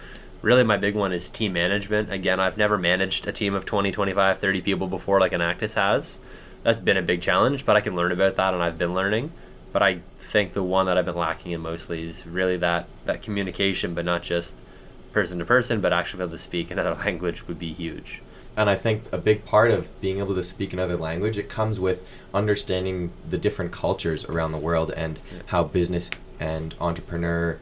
really 0.43 0.64
my 0.64 0.76
big 0.76 0.95
one 0.95 1.12
is 1.12 1.28
team 1.28 1.53
management. 1.55 2.12
Again, 2.12 2.40
I've 2.40 2.59
never 2.59 2.76
managed 2.76 3.26
a 3.26 3.32
team 3.32 3.55
of 3.55 3.64
20, 3.64 3.93
25, 3.93 4.38
30 4.38 4.61
people 4.61 4.88
before 4.88 5.20
like 5.20 5.32
Enactus 5.32 5.74
has. 5.74 6.18
That's 6.64 6.80
been 6.80 6.97
a 6.97 7.03
big 7.03 7.22
challenge, 7.22 7.64
but 7.64 7.76
I 7.76 7.80
can 7.80 7.97
learn 7.97 8.12
about 8.12 8.36
that 8.36 8.53
and 8.53 8.62
I've 8.62 8.78
been 8.78 8.95
learning. 8.95 9.32
But 9.72 9.82
I 9.82 10.01
think 10.18 10.53
the 10.53 10.62
one 10.62 10.86
that 10.86 10.99
I've 10.99 11.07
been 11.07 11.16
lacking 11.16 11.53
in 11.53 11.61
mostly 11.61 12.09
is 12.09 12.26
really 12.26 12.57
that 12.59 12.86
that 13.07 13.22
communication, 13.22 13.95
but 13.95 14.05
not 14.05 14.22
just 14.22 14.61
person 15.12 15.38
to 15.38 15.45
person, 15.45 15.80
but 15.80 15.93
actually 15.93 16.18
be 16.18 16.24
able 16.24 16.32
to 16.32 16.38
speak 16.38 16.70
another 16.72 16.95
language 16.95 17.47
would 17.47 17.59
be 17.59 17.72
huge. 17.72 18.20
And 18.55 18.68
I 18.68 18.76
think 18.76 19.05
a 19.12 19.18
big 19.18 19.47
part 19.47 19.70
of 19.70 19.88
being 20.03 20.18
able 20.18 20.34
to 20.34 20.43
speak 20.43 20.74
another 20.74 20.97
language, 20.97 21.38
it 21.38 21.49
comes 21.49 21.80
with 21.80 22.07
understanding 22.34 23.11
the 23.30 23.38
different 23.38 23.72
cultures 23.72 24.26
around 24.26 24.53
the 24.53 24.59
world 24.59 24.90
and 24.90 25.18
yeah. 25.32 25.43
how 25.47 25.64
business 25.64 26.11
and 26.38 26.74
entrepreneur 26.78 27.59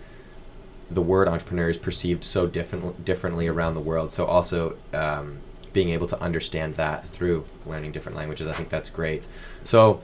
the 0.91 1.03
word 1.03 1.29
entrepreneur 1.29 1.71
is 1.71 1.79
perceived 1.79 2.25
so 2.25 2.47
different 2.47 3.05
differently 3.05 3.47
around 3.47 3.75
the 3.75 3.81
world. 3.81 4.11
So 4.11 4.27
also 4.27 4.77
um, 4.93 5.39
being 5.73 5.91
able 5.91 6.07
to 6.09 6.21
understand 6.21 6.75
that 6.77 7.09
through 7.09 7.45
learning 7.65 7.93
different 7.93 8.17
languages, 8.17 8.47
I 8.47 8.55
think 8.55 8.69
that's 8.69 8.91
great. 8.91 9.25
So 9.65 10.03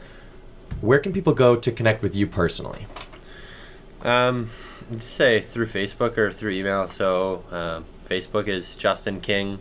where 0.80 0.98
can 0.98 1.12
people 1.12 1.34
go 1.34 1.56
to 1.56 1.72
connect 1.72 2.02
with 2.02 2.14
you 2.14 2.26
personally? 2.26 2.86
Um, 4.02 4.48
just 4.92 5.14
say 5.14 5.40
through 5.40 5.66
Facebook 5.66 6.16
or 6.16 6.30
through 6.30 6.52
email. 6.52 6.88
So 6.88 7.44
um, 7.50 7.84
Facebook 8.06 8.46
is 8.48 8.76
Justin 8.76 9.20
King. 9.20 9.58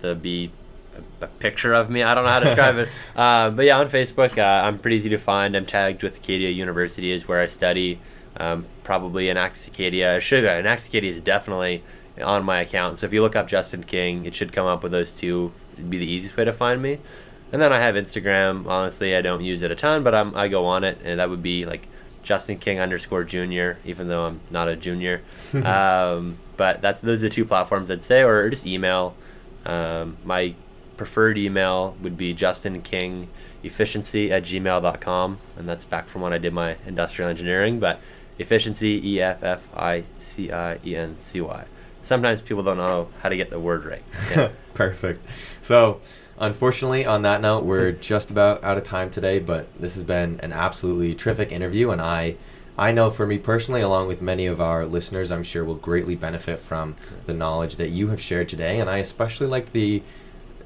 To 0.00 0.14
be 0.14 0.52
a, 0.94 1.24
a 1.24 1.26
picture 1.26 1.72
of 1.72 1.90
me. 1.90 2.04
I 2.04 2.14
don't 2.14 2.22
know 2.22 2.30
how 2.30 2.38
to 2.38 2.44
describe 2.44 2.78
it. 2.78 2.88
Uh, 3.16 3.50
but 3.50 3.64
yeah, 3.64 3.80
on 3.80 3.88
Facebook, 3.88 4.38
uh, 4.38 4.64
I'm 4.64 4.78
pretty 4.78 4.96
easy 4.96 5.08
to 5.08 5.18
find. 5.18 5.56
I'm 5.56 5.66
tagged 5.66 6.04
with 6.04 6.18
Acadia 6.18 6.50
University 6.50 7.10
is 7.10 7.26
where 7.26 7.40
I 7.40 7.46
study. 7.46 7.98
Um, 8.36 8.64
probably 8.88 9.26
Enactus 9.26 9.68
Acadia. 9.68 10.18
Should 10.18 10.44
Enactus 10.44 10.88
Acadia 10.88 11.10
is 11.10 11.20
definitely 11.20 11.84
on 12.24 12.42
my 12.42 12.62
account. 12.62 12.96
So 12.96 13.04
if 13.04 13.12
you 13.12 13.20
look 13.20 13.36
up 13.36 13.46
Justin 13.46 13.82
King, 13.82 14.24
it 14.24 14.34
should 14.34 14.50
come 14.50 14.66
up 14.66 14.82
with 14.82 14.92
those 14.92 15.14
two. 15.14 15.52
It'd 15.74 15.90
be 15.90 15.98
the 15.98 16.10
easiest 16.10 16.38
way 16.38 16.46
to 16.46 16.54
find 16.54 16.80
me. 16.80 16.98
And 17.52 17.60
then 17.60 17.70
I 17.70 17.80
have 17.80 17.96
Instagram. 17.96 18.66
Honestly, 18.66 19.14
I 19.14 19.20
don't 19.20 19.44
use 19.44 19.60
it 19.60 19.70
a 19.70 19.74
ton, 19.74 20.02
but 20.02 20.14
I'm, 20.14 20.34
I 20.34 20.48
go 20.48 20.64
on 20.64 20.84
it, 20.84 20.96
and 21.04 21.20
that 21.20 21.28
would 21.28 21.42
be 21.42 21.66
like 21.66 21.86
Justin 22.22 22.56
King 22.56 22.80
underscore 22.80 23.24
junior, 23.24 23.76
even 23.84 24.08
though 24.08 24.24
I'm 24.24 24.40
not 24.50 24.68
a 24.68 24.74
junior. 24.76 25.20
um, 25.52 26.38
but 26.56 26.80
that's 26.80 27.02
those 27.02 27.22
are 27.22 27.28
the 27.28 27.34
two 27.34 27.44
platforms 27.44 27.90
I'd 27.90 28.02
say, 28.02 28.22
or 28.22 28.48
just 28.48 28.66
email. 28.66 29.14
Um, 29.66 30.16
my 30.24 30.54
preferred 30.96 31.36
email 31.36 31.94
would 32.00 32.16
be 32.16 32.32
Justin 32.32 32.80
King 32.80 33.28
efficiency 33.62 34.32
at 34.32 34.44
gmail.com, 34.44 35.38
and 35.58 35.68
that's 35.68 35.84
back 35.84 36.06
from 36.06 36.22
when 36.22 36.32
I 36.32 36.38
did 36.38 36.54
my 36.54 36.78
industrial 36.86 37.28
engineering. 37.28 37.80
But 37.80 38.00
efficiency, 38.38 39.00
E 39.04 39.20
F 39.20 39.42
F 39.42 39.62
I 39.76 40.04
C 40.18 40.52
I 40.52 40.78
E 40.84 40.96
N 40.96 41.16
C 41.18 41.40
Y. 41.40 41.64
Sometimes 42.02 42.40
people 42.40 42.62
don't 42.62 42.76
know 42.76 43.08
how 43.20 43.28
to 43.28 43.36
get 43.36 43.50
the 43.50 43.60
word 43.60 43.84
right. 43.84 44.02
Yeah. 44.30 44.50
Perfect. 44.74 45.20
So, 45.60 46.00
unfortunately, 46.38 47.04
on 47.04 47.22
that 47.22 47.40
note, 47.40 47.64
we're 47.64 47.92
just 48.12 48.30
about 48.30 48.62
out 48.62 48.76
of 48.76 48.84
time 48.84 49.10
today, 49.10 49.38
but 49.38 49.66
this 49.78 49.94
has 49.94 50.04
been 50.04 50.40
an 50.40 50.52
absolutely 50.52 51.14
terrific 51.14 51.52
interview, 51.52 51.90
and 51.90 52.00
I. 52.00 52.36
I 52.80 52.92
know 52.92 53.10
for 53.10 53.26
me 53.26 53.38
personally, 53.38 53.80
along 53.80 54.06
with 54.06 54.22
many 54.22 54.46
of 54.46 54.60
our 54.60 54.86
listeners, 54.86 55.32
I'm 55.32 55.42
sure 55.42 55.64
will 55.64 55.74
greatly 55.74 56.14
benefit 56.14 56.60
from 56.60 56.94
the 57.26 57.34
knowledge 57.34 57.74
that 57.74 57.88
you 57.88 58.06
have 58.10 58.20
shared 58.20 58.48
today. 58.48 58.78
And 58.78 58.88
I 58.88 58.98
especially 58.98 59.48
like 59.48 59.72
the 59.72 60.00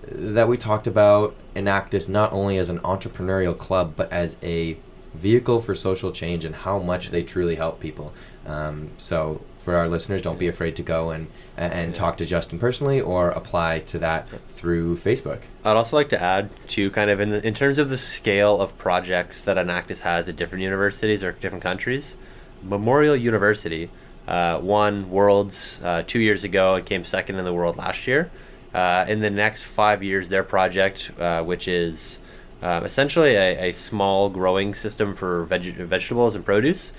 that 0.07 0.47
we 0.47 0.59
talked 0.59 0.87
about 0.87 1.35
Enactus 1.55 2.11
not 2.11 2.33
only 2.33 2.59
as 2.59 2.69
an 2.69 2.81
entrepreneurial 2.81 3.57
club, 3.57 3.95
but 3.97 4.13
as 4.13 4.37
a 4.43 4.77
vehicle 5.15 5.61
for 5.61 5.75
social 5.75 6.11
change 6.13 6.45
and 6.45 6.55
how 6.55 6.79
much 6.79 7.11
they 7.11 7.23
truly 7.23 7.55
help 7.57 7.81
people. 7.81 8.13
Um, 8.47 8.91
so 8.99 9.41
for 9.59 9.77
our 9.77 9.89
listeners, 9.89 10.23
don't 10.23 10.39
be 10.39 10.49
afraid 10.49 10.77
to 10.77 10.83
go 10.83 11.11
and 11.11 11.27
and 11.55 11.93
Yeah. 11.93 11.99
talk 11.99 12.17
to 12.17 12.25
Justin 12.25 12.59
personally 12.59 12.99
or 13.01 13.31
apply 13.31 13.81
to 13.81 13.99
that 13.99 14.27
through 14.49 14.97
Facebook. 14.97 15.41
I'd 15.65 15.77
also 15.77 15.97
like 15.97 16.09
to 16.09 16.21
add 16.21 16.49
to 16.69 16.91
kind 16.91 17.11
of 17.11 17.21
in 17.21 17.31
the, 17.31 17.47
in 17.47 17.53
terms 17.55 17.79
of 17.79 17.91
the 17.91 17.99
scale 17.99 18.59
of 18.59 18.77
projects 18.79 19.43
that 19.43 19.59
Enactus 19.59 20.01
has 20.01 20.29
at 20.31 20.37
different 20.37 20.63
universities 20.65 21.23
or 21.23 21.33
different 21.33 21.63
countries. 21.63 22.17
Memorial 22.63 23.15
University 23.15 23.91
uh, 24.27 24.59
won 24.63 25.11
Worlds 25.11 25.79
uh, 25.85 26.03
two 26.07 26.21
years 26.21 26.43
ago 26.43 26.75
and 26.77 26.87
came 26.87 27.05
second 27.05 27.37
in 27.39 27.45
the 27.45 27.53
world 27.53 27.77
last 27.77 28.07
year. 28.07 28.31
Uh, 28.73 29.05
in 29.07 29.21
the 29.21 29.29
next 29.31 29.65
five 29.65 30.03
years, 30.03 30.31
their 30.31 30.43
project, 30.45 31.11
uh, 31.21 31.43
which 31.43 31.69
is 31.69 32.19
uh, 32.63 32.81
essentially 32.85 33.35
a, 33.35 33.71
a 33.71 33.73
small 33.73 34.29
growing 34.29 34.75
system 34.75 35.15
for 35.15 35.45
veg- 35.45 35.77
vegetables 35.77 36.37
and 36.37 36.45
produce, 36.45 36.93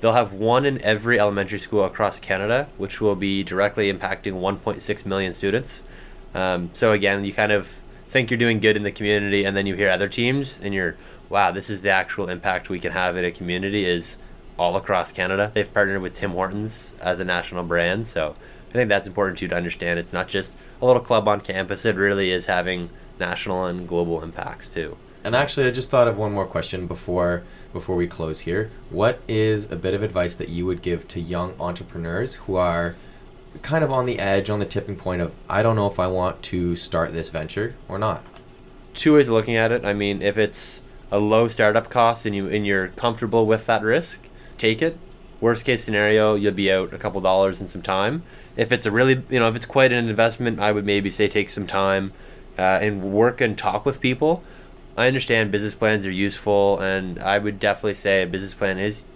they'll 0.00 0.12
have 0.12 0.32
one 0.32 0.64
in 0.64 0.80
every 0.80 1.20
elementary 1.20 1.58
school 1.58 1.84
across 1.84 2.18
Canada, 2.18 2.68
which 2.78 3.00
will 3.00 3.14
be 3.14 3.44
directly 3.44 3.92
impacting 3.92 4.40
1.6 4.40 5.06
million 5.06 5.34
students. 5.34 5.82
Um, 6.34 6.70
so 6.72 6.92
again, 6.92 7.24
you 7.24 7.32
kind 7.32 7.52
of 7.52 7.80
think 8.08 8.30
you're 8.30 8.38
doing 8.38 8.60
good 8.60 8.76
in 8.76 8.82
the 8.82 8.92
community, 8.92 9.44
and 9.44 9.56
then 9.56 9.66
you 9.66 9.74
hear 9.74 9.90
other 9.90 10.08
teams, 10.08 10.58
and 10.60 10.72
you're, 10.72 10.96
wow, 11.28 11.50
this 11.50 11.70
is 11.70 11.82
the 11.82 11.90
actual 11.90 12.28
impact 12.28 12.70
we 12.70 12.80
can 12.80 12.92
have 12.92 13.16
in 13.16 13.24
a 13.24 13.30
community. 13.30 13.84
Is 13.84 14.16
all 14.58 14.76
across 14.76 15.12
Canada. 15.12 15.50
They've 15.54 15.72
partnered 15.72 16.02
with 16.02 16.14
Tim 16.14 16.32
Hortons 16.32 16.92
as 17.00 17.20
a 17.20 17.24
national 17.24 17.64
brand, 17.64 18.06
so 18.06 18.34
I 18.68 18.72
think 18.72 18.88
that's 18.88 19.06
important 19.06 19.38
too 19.38 19.48
to 19.48 19.56
understand. 19.56 19.98
It's 19.98 20.12
not 20.12 20.28
just 20.28 20.56
a 20.80 20.86
little 20.86 21.02
club 21.02 21.28
on 21.28 21.40
campus; 21.40 21.84
it 21.84 21.96
really 21.96 22.30
is 22.30 22.46
having 22.46 22.90
national 23.18 23.66
and 23.66 23.86
global 23.86 24.22
impacts 24.22 24.70
too. 24.70 24.96
And 25.22 25.36
actually, 25.36 25.66
I 25.66 25.70
just 25.70 25.90
thought 25.90 26.08
of 26.08 26.16
one 26.16 26.32
more 26.32 26.46
question 26.46 26.86
before 26.86 27.42
before 27.72 27.94
we 27.94 28.06
close 28.06 28.40
here. 28.40 28.70
What 28.90 29.20
is 29.28 29.70
a 29.70 29.76
bit 29.76 29.94
of 29.94 30.02
advice 30.02 30.34
that 30.36 30.48
you 30.48 30.66
would 30.66 30.82
give 30.82 31.06
to 31.08 31.20
young 31.20 31.54
entrepreneurs 31.60 32.34
who 32.34 32.56
are 32.56 32.96
kind 33.62 33.84
of 33.84 33.92
on 33.92 34.06
the 34.06 34.18
edge, 34.18 34.50
on 34.50 34.58
the 34.58 34.64
tipping 34.64 34.96
point 34.96 35.22
of 35.22 35.32
I 35.48 35.62
don't 35.62 35.76
know 35.76 35.86
if 35.86 35.98
I 35.98 36.06
want 36.06 36.42
to 36.44 36.74
start 36.74 37.12
this 37.12 37.28
venture 37.28 37.74
or 37.88 37.98
not? 37.98 38.24
two 38.94 39.14
ways 39.14 39.28
of 39.28 39.34
looking 39.34 39.56
at 39.56 39.72
it. 39.72 39.84
I 39.84 39.92
mean, 39.92 40.22
if 40.22 40.38
it's 40.38 40.82
a 41.10 41.18
low 41.18 41.48
startup 41.48 41.90
cost 41.90 42.26
and 42.26 42.34
you 42.34 42.48
and 42.48 42.66
you're 42.66 42.88
comfortable 42.88 43.46
with 43.46 43.66
that 43.66 43.82
risk, 43.82 44.26
take 44.58 44.82
it. 44.82 44.98
Worst 45.40 45.64
case 45.64 45.82
scenario, 45.82 46.34
you'll 46.34 46.52
be 46.52 46.70
out 46.70 46.92
a 46.92 46.98
couple 46.98 47.20
dollars 47.20 47.60
and 47.60 47.70
some 47.70 47.82
time. 47.82 48.22
If 48.56 48.72
it's 48.72 48.84
a 48.84 48.90
really, 48.90 49.22
you 49.30 49.38
know, 49.38 49.48
if 49.48 49.56
it's 49.56 49.66
quite 49.66 49.90
an 49.90 50.08
investment, 50.08 50.60
I 50.60 50.70
would 50.72 50.84
maybe 50.84 51.08
say 51.08 51.28
take 51.28 51.48
some 51.48 51.66
time 51.66 52.12
uh, 52.58 52.78
and 52.82 53.02
work 53.02 53.40
and 53.40 53.56
talk 53.56 53.86
with 53.86 54.00
people. 54.00 54.44
I 54.96 55.06
understand 55.06 55.52
business 55.52 55.74
plans 55.74 56.04
are 56.04 56.10
useful, 56.10 56.78
and 56.80 57.18
I 57.18 57.38
would 57.38 57.58
definitely 57.58 57.94
say 57.94 58.22
a 58.22 58.26
business 58.26 58.54
plan 58.54 58.78
is 58.78 59.08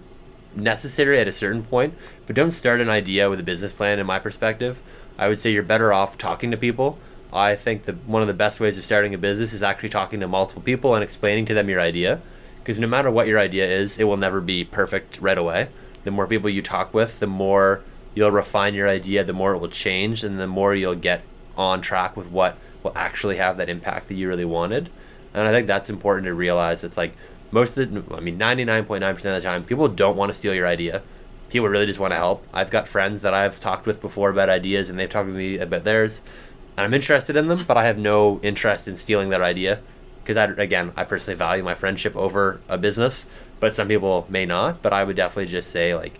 necessary 0.54 1.18
at 1.18 1.28
a 1.28 1.32
certain 1.32 1.62
point, 1.62 1.94
but 2.26 2.36
don't 2.36 2.52
start 2.52 2.80
an 2.80 2.88
idea 2.88 3.28
with 3.28 3.40
a 3.40 3.44
business 3.44 3.72
plan. 3.72 3.98
In 3.98 4.06
my 4.06 4.18
perspective, 4.18 4.80
I 5.18 5.28
would 5.28 5.38
say 5.38 5.52
you're 5.52 5.62
better 5.62 5.92
off 5.92 6.16
talking 6.16 6.50
to 6.50 6.56
people. 6.56 6.98
I 7.32 7.56
think 7.56 7.84
that 7.84 8.06
one 8.06 8.22
of 8.22 8.28
the 8.28 8.34
best 8.34 8.60
ways 8.60 8.78
of 8.78 8.84
starting 8.84 9.12
a 9.14 9.18
business 9.18 9.52
is 9.52 9.62
actually 9.62 9.88
talking 9.88 10.20
to 10.20 10.28
multiple 10.28 10.62
people 10.62 10.94
and 10.94 11.02
explaining 11.02 11.46
to 11.46 11.54
them 11.54 11.68
your 11.68 11.80
idea. 11.80 12.20
Because 12.58 12.78
no 12.78 12.86
matter 12.86 13.10
what 13.10 13.26
your 13.26 13.38
idea 13.38 13.66
is, 13.66 13.98
it 13.98 14.04
will 14.04 14.16
never 14.16 14.40
be 14.40 14.64
perfect 14.64 15.20
right 15.20 15.36
away. 15.36 15.68
The 16.04 16.10
more 16.10 16.26
people 16.26 16.48
you 16.48 16.62
talk 16.62 16.94
with, 16.94 17.18
the 17.18 17.26
more 17.26 17.82
you'll 18.14 18.30
refine 18.30 18.74
your 18.74 18.88
idea, 18.88 19.24
the 19.24 19.32
more 19.32 19.54
it 19.54 19.58
will 19.58 19.68
change, 19.68 20.22
and 20.22 20.38
the 20.38 20.46
more 20.46 20.74
you'll 20.74 20.94
get 20.94 21.22
on 21.56 21.82
track 21.82 22.16
with 22.16 22.30
what 22.30 22.56
will 22.82 22.92
actually 22.94 23.36
have 23.36 23.56
that 23.56 23.68
impact 23.68 24.08
that 24.08 24.14
you 24.14 24.28
really 24.28 24.44
wanted. 24.44 24.88
And 25.34 25.48
I 25.48 25.50
think 25.50 25.66
that's 25.66 25.90
important 25.90 26.26
to 26.26 26.34
realize. 26.34 26.84
It's 26.84 26.96
like 26.96 27.14
most 27.50 27.76
of 27.76 27.92
the, 27.92 28.14
I 28.14 28.20
mean, 28.20 28.38
99.9% 28.38 29.10
of 29.10 29.22
the 29.22 29.40
time, 29.40 29.64
people 29.64 29.88
don't 29.88 30.16
want 30.16 30.30
to 30.30 30.34
steal 30.34 30.54
your 30.54 30.66
idea. 30.66 31.02
People 31.50 31.68
really 31.68 31.86
just 31.86 32.00
want 32.00 32.12
to 32.12 32.16
help. 32.16 32.44
I've 32.52 32.70
got 32.70 32.88
friends 32.88 33.22
that 33.22 33.34
I've 33.34 33.60
talked 33.60 33.86
with 33.86 34.00
before 34.00 34.30
about 34.30 34.48
ideas, 34.48 34.90
and 34.90 34.98
they've 34.98 35.10
talked 35.10 35.28
to 35.28 35.34
me 35.34 35.58
about 35.58 35.84
theirs. 35.84 36.22
And 36.76 36.84
I'm 36.84 36.94
interested 36.94 37.36
in 37.36 37.48
them, 37.48 37.64
but 37.66 37.76
I 37.76 37.84
have 37.84 37.98
no 37.98 38.40
interest 38.42 38.88
in 38.88 38.96
stealing 38.96 39.28
their 39.28 39.44
idea. 39.44 39.80
Because, 40.22 40.36
I, 40.36 40.44
again, 40.44 40.92
I 40.96 41.04
personally 41.04 41.36
value 41.36 41.62
my 41.62 41.74
friendship 41.74 42.16
over 42.16 42.60
a 42.68 42.78
business, 42.78 43.26
but 43.60 43.74
some 43.74 43.88
people 43.88 44.26
may 44.28 44.46
not. 44.46 44.82
But 44.82 44.92
I 44.92 45.04
would 45.04 45.16
definitely 45.16 45.50
just 45.50 45.70
say, 45.70 45.94
like, 45.94 46.18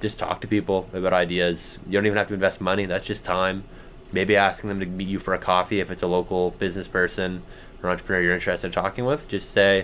just 0.00 0.18
talk 0.18 0.40
to 0.42 0.46
people 0.46 0.88
about 0.92 1.12
ideas. 1.12 1.78
You 1.86 1.92
don't 1.92 2.06
even 2.06 2.18
have 2.18 2.28
to 2.28 2.34
invest 2.34 2.60
money, 2.60 2.86
that's 2.86 3.06
just 3.06 3.24
time. 3.24 3.64
Maybe 4.12 4.36
asking 4.36 4.68
them 4.68 4.80
to 4.80 4.86
meet 4.86 5.08
you 5.08 5.18
for 5.18 5.34
a 5.34 5.38
coffee 5.38 5.80
if 5.80 5.90
it's 5.90 6.02
a 6.02 6.06
local 6.06 6.52
business 6.52 6.86
person 6.86 7.42
or 7.84 7.90
entrepreneur 7.90 8.22
you're 8.22 8.34
interested 8.34 8.68
in 8.68 8.72
talking 8.72 9.04
with. 9.04 9.28
Just 9.28 9.50
say, 9.50 9.80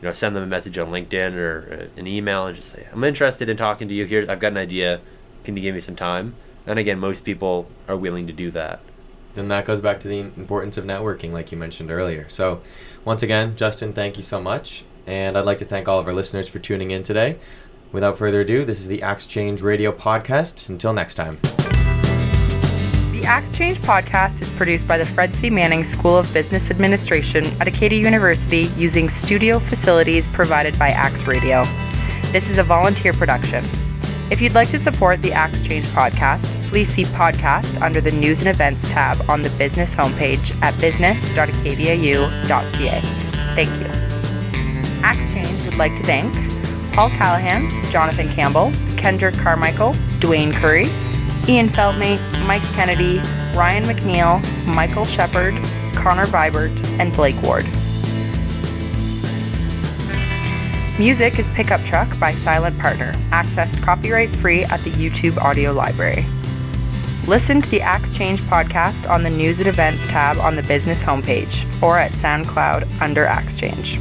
you 0.00 0.08
know, 0.08 0.12
send 0.12 0.36
them 0.36 0.42
a 0.42 0.46
message 0.46 0.78
on 0.78 0.90
LinkedIn 0.90 1.34
or 1.34 1.88
uh, 1.96 2.00
an 2.00 2.06
email 2.06 2.46
and 2.46 2.56
just 2.56 2.70
say, 2.70 2.86
I'm 2.92 3.04
interested 3.04 3.48
in 3.48 3.56
talking 3.56 3.88
to 3.88 3.94
you. 3.94 4.04
Here, 4.04 4.24
I've 4.28 4.40
got 4.40 4.52
an 4.52 4.58
idea. 4.58 5.00
Can 5.44 5.56
you 5.56 5.62
give 5.62 5.74
me 5.74 5.80
some 5.80 5.96
time? 5.96 6.34
And 6.66 6.78
again, 6.78 6.98
most 6.98 7.24
people 7.24 7.68
are 7.88 7.96
willing 7.96 8.26
to 8.26 8.32
do 8.32 8.50
that. 8.52 8.80
And 9.36 9.50
that 9.50 9.64
goes 9.64 9.80
back 9.80 10.00
to 10.00 10.08
the 10.08 10.18
importance 10.18 10.76
of 10.76 10.84
networking, 10.84 11.32
like 11.32 11.52
you 11.52 11.58
mentioned 11.58 11.90
earlier. 11.90 12.28
So, 12.28 12.62
once 13.04 13.22
again, 13.22 13.56
Justin, 13.56 13.92
thank 13.92 14.16
you 14.16 14.22
so 14.22 14.40
much. 14.40 14.84
And 15.06 15.38
I'd 15.38 15.44
like 15.44 15.58
to 15.58 15.64
thank 15.64 15.88
all 15.88 15.98
of 15.98 16.06
our 16.06 16.12
listeners 16.12 16.48
for 16.48 16.58
tuning 16.58 16.90
in 16.90 17.02
today. 17.02 17.38
Without 17.92 18.18
further 18.18 18.40
ado, 18.40 18.64
this 18.64 18.80
is 18.80 18.86
the 18.88 19.02
Axe 19.02 19.26
Change 19.26 19.62
Radio 19.62 19.92
Podcast. 19.92 20.68
Until 20.68 20.92
next 20.92 21.14
time. 21.14 21.38
The 23.20 23.26
Axe 23.26 23.52
Change 23.52 23.78
podcast 23.82 24.40
is 24.40 24.50
produced 24.52 24.88
by 24.88 24.96
the 24.96 25.04
Fred 25.04 25.34
C. 25.34 25.50
Manning 25.50 25.84
School 25.84 26.16
of 26.16 26.32
Business 26.32 26.70
Administration 26.70 27.44
at 27.60 27.68
Acadia 27.68 27.98
University 27.98 28.70
using 28.78 29.10
studio 29.10 29.58
facilities 29.58 30.26
provided 30.28 30.78
by 30.78 30.88
Axe 30.88 31.26
Radio. 31.26 31.64
This 32.32 32.48
is 32.48 32.56
a 32.56 32.62
volunteer 32.62 33.12
production. 33.12 33.62
If 34.30 34.40
you'd 34.40 34.54
like 34.54 34.70
to 34.70 34.78
support 34.78 35.20
the 35.20 35.34
Axe 35.34 35.62
Change 35.66 35.84
podcast, 35.88 36.46
please 36.70 36.88
see 36.88 37.04
podcast 37.04 37.78
under 37.82 38.00
the 38.00 38.10
News 38.10 38.38
and 38.38 38.48
Events 38.48 38.88
tab 38.88 39.20
on 39.28 39.42
the 39.42 39.50
business 39.50 39.94
homepage 39.94 40.58
at 40.62 40.80
business.acadiau.ca. 40.80 43.00
Thank 43.54 43.68
you. 43.68 43.86
Axe 45.04 45.34
Change 45.34 45.62
would 45.66 45.76
like 45.76 45.94
to 45.96 46.02
thank 46.04 46.32
Paul 46.94 47.10
Callahan, 47.10 47.68
Jonathan 47.90 48.30
Campbell, 48.30 48.72
Kendrick 48.96 49.34
Carmichael, 49.34 49.92
Dwayne 50.20 50.54
Curry, 50.54 50.88
Ian 51.48 51.68
Feldmate, 51.70 52.46
Mike 52.46 52.62
Kennedy, 52.74 53.18
Ryan 53.56 53.84
McNeil, 53.84 54.66
Michael 54.66 55.04
Shepard, 55.04 55.54
Connor 55.94 56.26
Vibert, 56.26 56.84
and 56.98 57.12
Blake 57.14 57.40
Ward. 57.42 57.64
Music 60.98 61.38
is 61.38 61.48
Pickup 61.54 61.82
Truck 61.84 62.18
by 62.20 62.34
Silent 62.36 62.78
Partner, 62.78 63.14
accessed 63.30 63.82
copyright 63.82 64.28
free 64.36 64.64
at 64.64 64.84
the 64.84 64.90
YouTube 64.90 65.38
Audio 65.38 65.72
Library. 65.72 66.26
Listen 67.26 67.62
to 67.62 67.70
the 67.70 67.80
Axe 67.80 68.10
Change 68.10 68.40
podcast 68.42 69.08
on 69.08 69.22
the 69.22 69.30
News 69.30 69.60
and 69.60 69.68
Events 69.68 70.06
tab 70.06 70.36
on 70.38 70.56
the 70.56 70.62
business 70.64 71.02
homepage 71.02 71.64
or 71.82 71.98
at 71.98 72.12
SoundCloud 72.12 73.00
under 73.00 73.24
Axe 73.24 73.56
Change. 73.56 73.98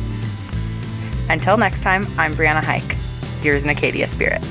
Until 1.30 1.58
next 1.58 1.82
time, 1.82 2.06
I'm 2.18 2.36
Brianna 2.36 2.64
Hike. 2.64 2.98
Here's 3.42 3.64
an 3.64 3.70
Acadia 3.70 4.08
spirit. 4.08 4.44